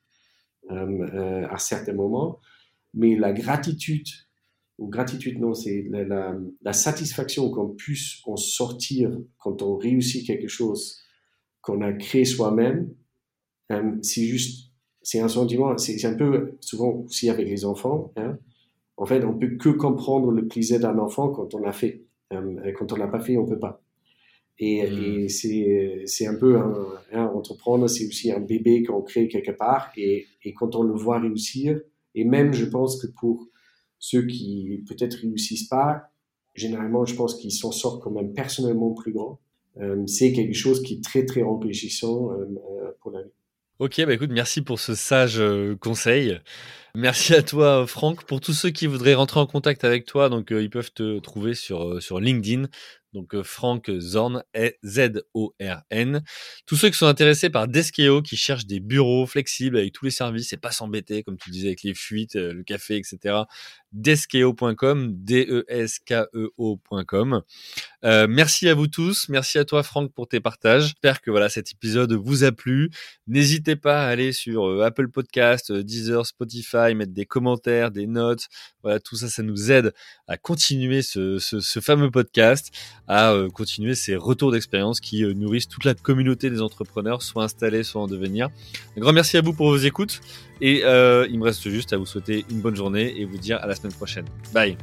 à 0.69 1.59
certains 1.59 1.95
moments, 1.95 2.41
mais 2.93 3.17
la 3.17 3.33
gratitude 3.33 4.09
ou 4.79 4.89
gratitude, 4.89 5.39
non, 5.39 5.55
c'est 5.55 5.87
la, 5.89 6.37
la, 6.63 6.73
satisfaction 6.73 7.51
qu'on 7.51 7.69
puisse 7.69 8.21
en 8.27 8.37
sortir 8.37 9.19
quand 9.39 9.63
on 9.63 9.77
réussit 9.77 10.27
quelque 10.27 10.49
chose 10.49 11.01
qu'on 11.63 11.81
a 11.81 11.93
créé 11.93 12.25
soi-même. 12.25 12.95
c'est 14.03 14.25
juste 14.25 14.73
c'est 15.07 15.21
un 15.21 15.29
sentiment, 15.29 15.79
c'est 15.79 16.05
un 16.05 16.15
peu 16.15 16.57
souvent 16.61 17.05
aussi 17.07 17.31
avec 17.31 17.47
les 17.47 17.65
enfants. 17.65 18.11
Hein. 18.17 18.39
En 18.97 19.07
fait, 19.07 19.25
on 19.25 19.39
peut 19.39 19.51
que 19.57 19.69
comprendre 19.69 20.33
le 20.33 20.49
plaisir 20.49 20.81
d'un 20.81 20.99
enfant 20.99 21.29
quand 21.29 21.55
on 21.55 21.59
l'a 21.59 21.73
fait. 21.73 22.03
Euh, 22.33 22.73
quand 22.77 22.93
on 22.93 22.97
l'a 22.97 23.07
pas 23.07 23.21
fait, 23.21 23.37
on 23.37 23.47
peut 23.47 23.61
pas. 23.61 23.81
Et, 24.59 24.85
hmm. 24.85 25.29
c'est 25.29 26.27
un 26.27 26.35
peu 26.35 26.59
un, 26.59 26.89
hein, 27.13 27.31
entreprendre, 27.33 27.87
c'est 27.87 28.05
aussi 28.05 28.33
un 28.33 28.41
bébé 28.41 28.83
qu'on 28.83 29.01
crée 29.01 29.29
quelque 29.29 29.53
part. 29.53 29.93
Et, 29.97 30.27
et, 30.43 30.53
quand 30.55 30.75
on 30.75 30.83
le 30.83 30.95
voit 30.95 31.21
réussir, 31.21 31.81
et 32.17 32.25
même 32.25 32.53
je 32.53 32.65
pense 32.65 33.01
que 33.01 33.07
pour 33.07 33.47
ceux 34.01 34.27
qui 34.27 34.83
peut-être 34.89 35.21
réussissent 35.21 35.69
pas, 35.69 36.11
généralement, 36.57 37.05
je 37.05 37.15
pense 37.15 37.37
qu'ils 37.37 37.53
s'en 37.53 37.71
sortent 37.71 38.03
quand 38.03 38.11
même 38.11 38.33
personnellement 38.33 38.91
plus 38.93 39.13
grand. 39.13 39.39
Euh, 39.77 40.05
c'est 40.09 40.33
quelque 40.33 40.57
chose 40.57 40.83
qui 40.83 40.95
est 40.95 41.05
très 41.05 41.25
très 41.25 41.45
enrichissant 41.45 42.33
euh, 42.33 42.91
pour 43.01 43.13
la 43.13 43.23
vie. 43.23 43.31
Ok, 43.79 44.03
bah 44.07 44.15
écoute, 44.15 44.31
merci 44.33 44.63
pour 44.63 44.81
ce 44.81 44.95
sage 44.95 45.39
euh, 45.39 45.77
conseil. 45.77 46.41
Merci 46.95 47.35
à 47.35 47.43
toi, 47.43 47.87
Franck. 47.87 48.25
Pour 48.25 48.41
tous 48.41 48.55
ceux 48.55 48.71
qui 48.71 48.87
voudraient 48.87 49.13
rentrer 49.13 49.39
en 49.39 49.47
contact 49.47 49.85
avec 49.85 50.07
toi, 50.07 50.31
donc 50.31 50.51
euh, 50.51 50.63
ils 50.63 50.71
peuvent 50.71 50.93
te 50.95 51.19
trouver 51.19 51.55
sur, 51.55 51.85
euh, 51.85 52.01
sur 52.01 52.19
LinkedIn. 52.19 52.69
Donc 53.17 53.43
Franck 53.43 53.91
Zorn, 53.99 54.45
Z-O-R-N. 54.85 56.23
Tous 56.67 56.77
ceux 56.77 56.91
qui 56.91 56.99
sont 56.99 57.07
intéressés 57.07 57.51
par 57.51 57.67
Deskeo, 57.67 58.23
qui 58.23 58.37
cherchent 58.37 58.67
des 58.67 58.81
bureaux 58.81 59.27
flexibles 59.27 59.79
avec 59.79 59.93
tous 59.93 60.05
les 60.05 60.11
services 60.11 60.53
et 60.53 60.57
pas 60.57 60.71
s'embêter, 60.71 61.23
comme 61.23 61.39
tu 61.39 61.51
disais, 61.51 61.69
avec 61.69 61.83
les 61.83 61.95
fuites, 61.95 62.35
le 62.35 62.63
café, 62.63 62.97
etc. 62.97 63.45
Deskeo.com, 63.93 65.13
D-E-S-K-E-O.com. 65.17 65.97
Euh, 68.05 68.27
merci 68.29 68.69
à 68.69 68.75
vous 68.75 68.87
tous. 68.87 69.29
Merci 69.29 69.59
à 69.59 69.65
toi, 69.65 69.83
Franck, 69.83 70.13
pour 70.13 70.29
tes 70.29 70.41
partages. 70.41 70.85
J'espère 70.85 71.21
que 71.21 71.31
voilà, 71.31 71.49
cet 71.49 71.73
épisode 71.73 72.13
vous 72.13 72.45
a 72.45 72.53
plu. 72.53 72.91
N'hésitez 73.27 73.75
pas 73.75 74.05
à 74.05 74.09
aller 74.09 74.33
sur 74.33 74.69
euh, 74.69 74.85
Apple 74.85 75.09
Podcast, 75.09 75.71
euh, 75.71 75.83
Deezer, 75.83 76.27
Spotify, 76.27 76.95
mettre 76.95 77.13
des 77.13 77.27
commentaires, 77.27 77.91
des 77.91 78.07
notes. 78.07 78.47
Voilà, 78.83 79.01
tout 79.01 79.17
ça, 79.17 79.29
ça 79.29 79.43
nous 79.43 79.73
aide 79.73 79.93
à 80.29 80.37
continuer 80.37 81.03
ce, 81.03 81.39
fameux 81.81 82.11
podcast, 82.11 82.71
à 83.09 83.35
continuer 83.53 83.95
ces 83.95 84.17
retours 84.17 84.53
d'expérience 84.53 85.01
qui 85.01 85.23
nourrissent 85.35 85.69
toute 85.69 85.85
la 85.85 85.95
communauté 85.95 86.51
des 86.51 86.61
entrepreneurs, 86.61 87.23
soit 87.23 87.45
installés, 87.45 87.83
soit 87.83 88.03
en 88.03 88.07
devenir. 88.07 88.49
Un 88.97 89.01
grand 89.01 89.13
merci 89.13 89.37
à 89.37 89.43
vous 89.43 89.53
pour 89.53 89.69
vos 89.69 89.77
écoutes. 89.77 90.21
Et 90.61 90.81
il 90.81 91.39
me 91.39 91.45
reste 91.45 91.69
juste 91.69 91.93
à 91.93 91.97
vous 91.97 92.07
souhaiter 92.07 92.45
une 92.51 92.61
bonne 92.61 92.77
journée 92.77 93.21
et 93.21 93.25
vous 93.25 93.39
dire 93.39 93.59
à 93.63 93.67
la 93.67 93.75
semaine 93.75 93.93
prochaine. 93.93 94.25
Bye. 94.53 94.77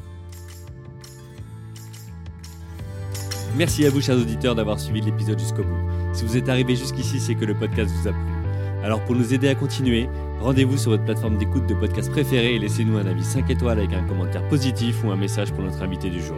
Merci 3.56 3.86
à 3.86 3.90
vous, 3.92 4.02
chers 4.02 4.18
auditeurs, 4.18 4.56
d'avoir 4.56 4.80
suivi 4.80 5.02
l'épisode 5.02 5.38
jusqu'au 5.38 5.64
bout. 5.64 5.78
Si 6.14 6.26
vous 6.26 6.38
êtes 6.38 6.50
arrivé 6.50 6.76
jusqu'ici, 6.76 7.20
c'est 7.20 7.36
que 7.36 7.46
le 7.46 7.54
podcast 7.54 7.92
vous 7.92 8.08
a 8.08 8.12
plu. 8.12 8.22
Alors 8.84 9.04
pour 9.06 9.16
nous 9.16 9.34
aider 9.34 9.48
à 9.48 9.56
continuer, 9.56 10.10
rendez-vous 10.40 10.78
sur 10.78 10.92
votre 10.92 11.06
plateforme 11.06 11.38
d'écoute 11.38 11.68
de 11.68 11.74
podcast 11.74 12.12
préférée 12.12 12.56
et 12.56 12.60
laissez-nous 12.60 12.98
un 12.98 13.06
avis 13.06 13.24
5 13.24 13.50
étoiles 13.50 13.80
avec 13.80 13.94
un 13.94 14.04
commentaire 14.04 14.48
positif 14.50 15.04
ou 15.04 15.12
un 15.12 15.16
message 15.16 15.52
pour 15.54 15.64
notre 15.64 15.82
invité 15.82 16.10
du 16.10 16.22
jour. 16.22 16.38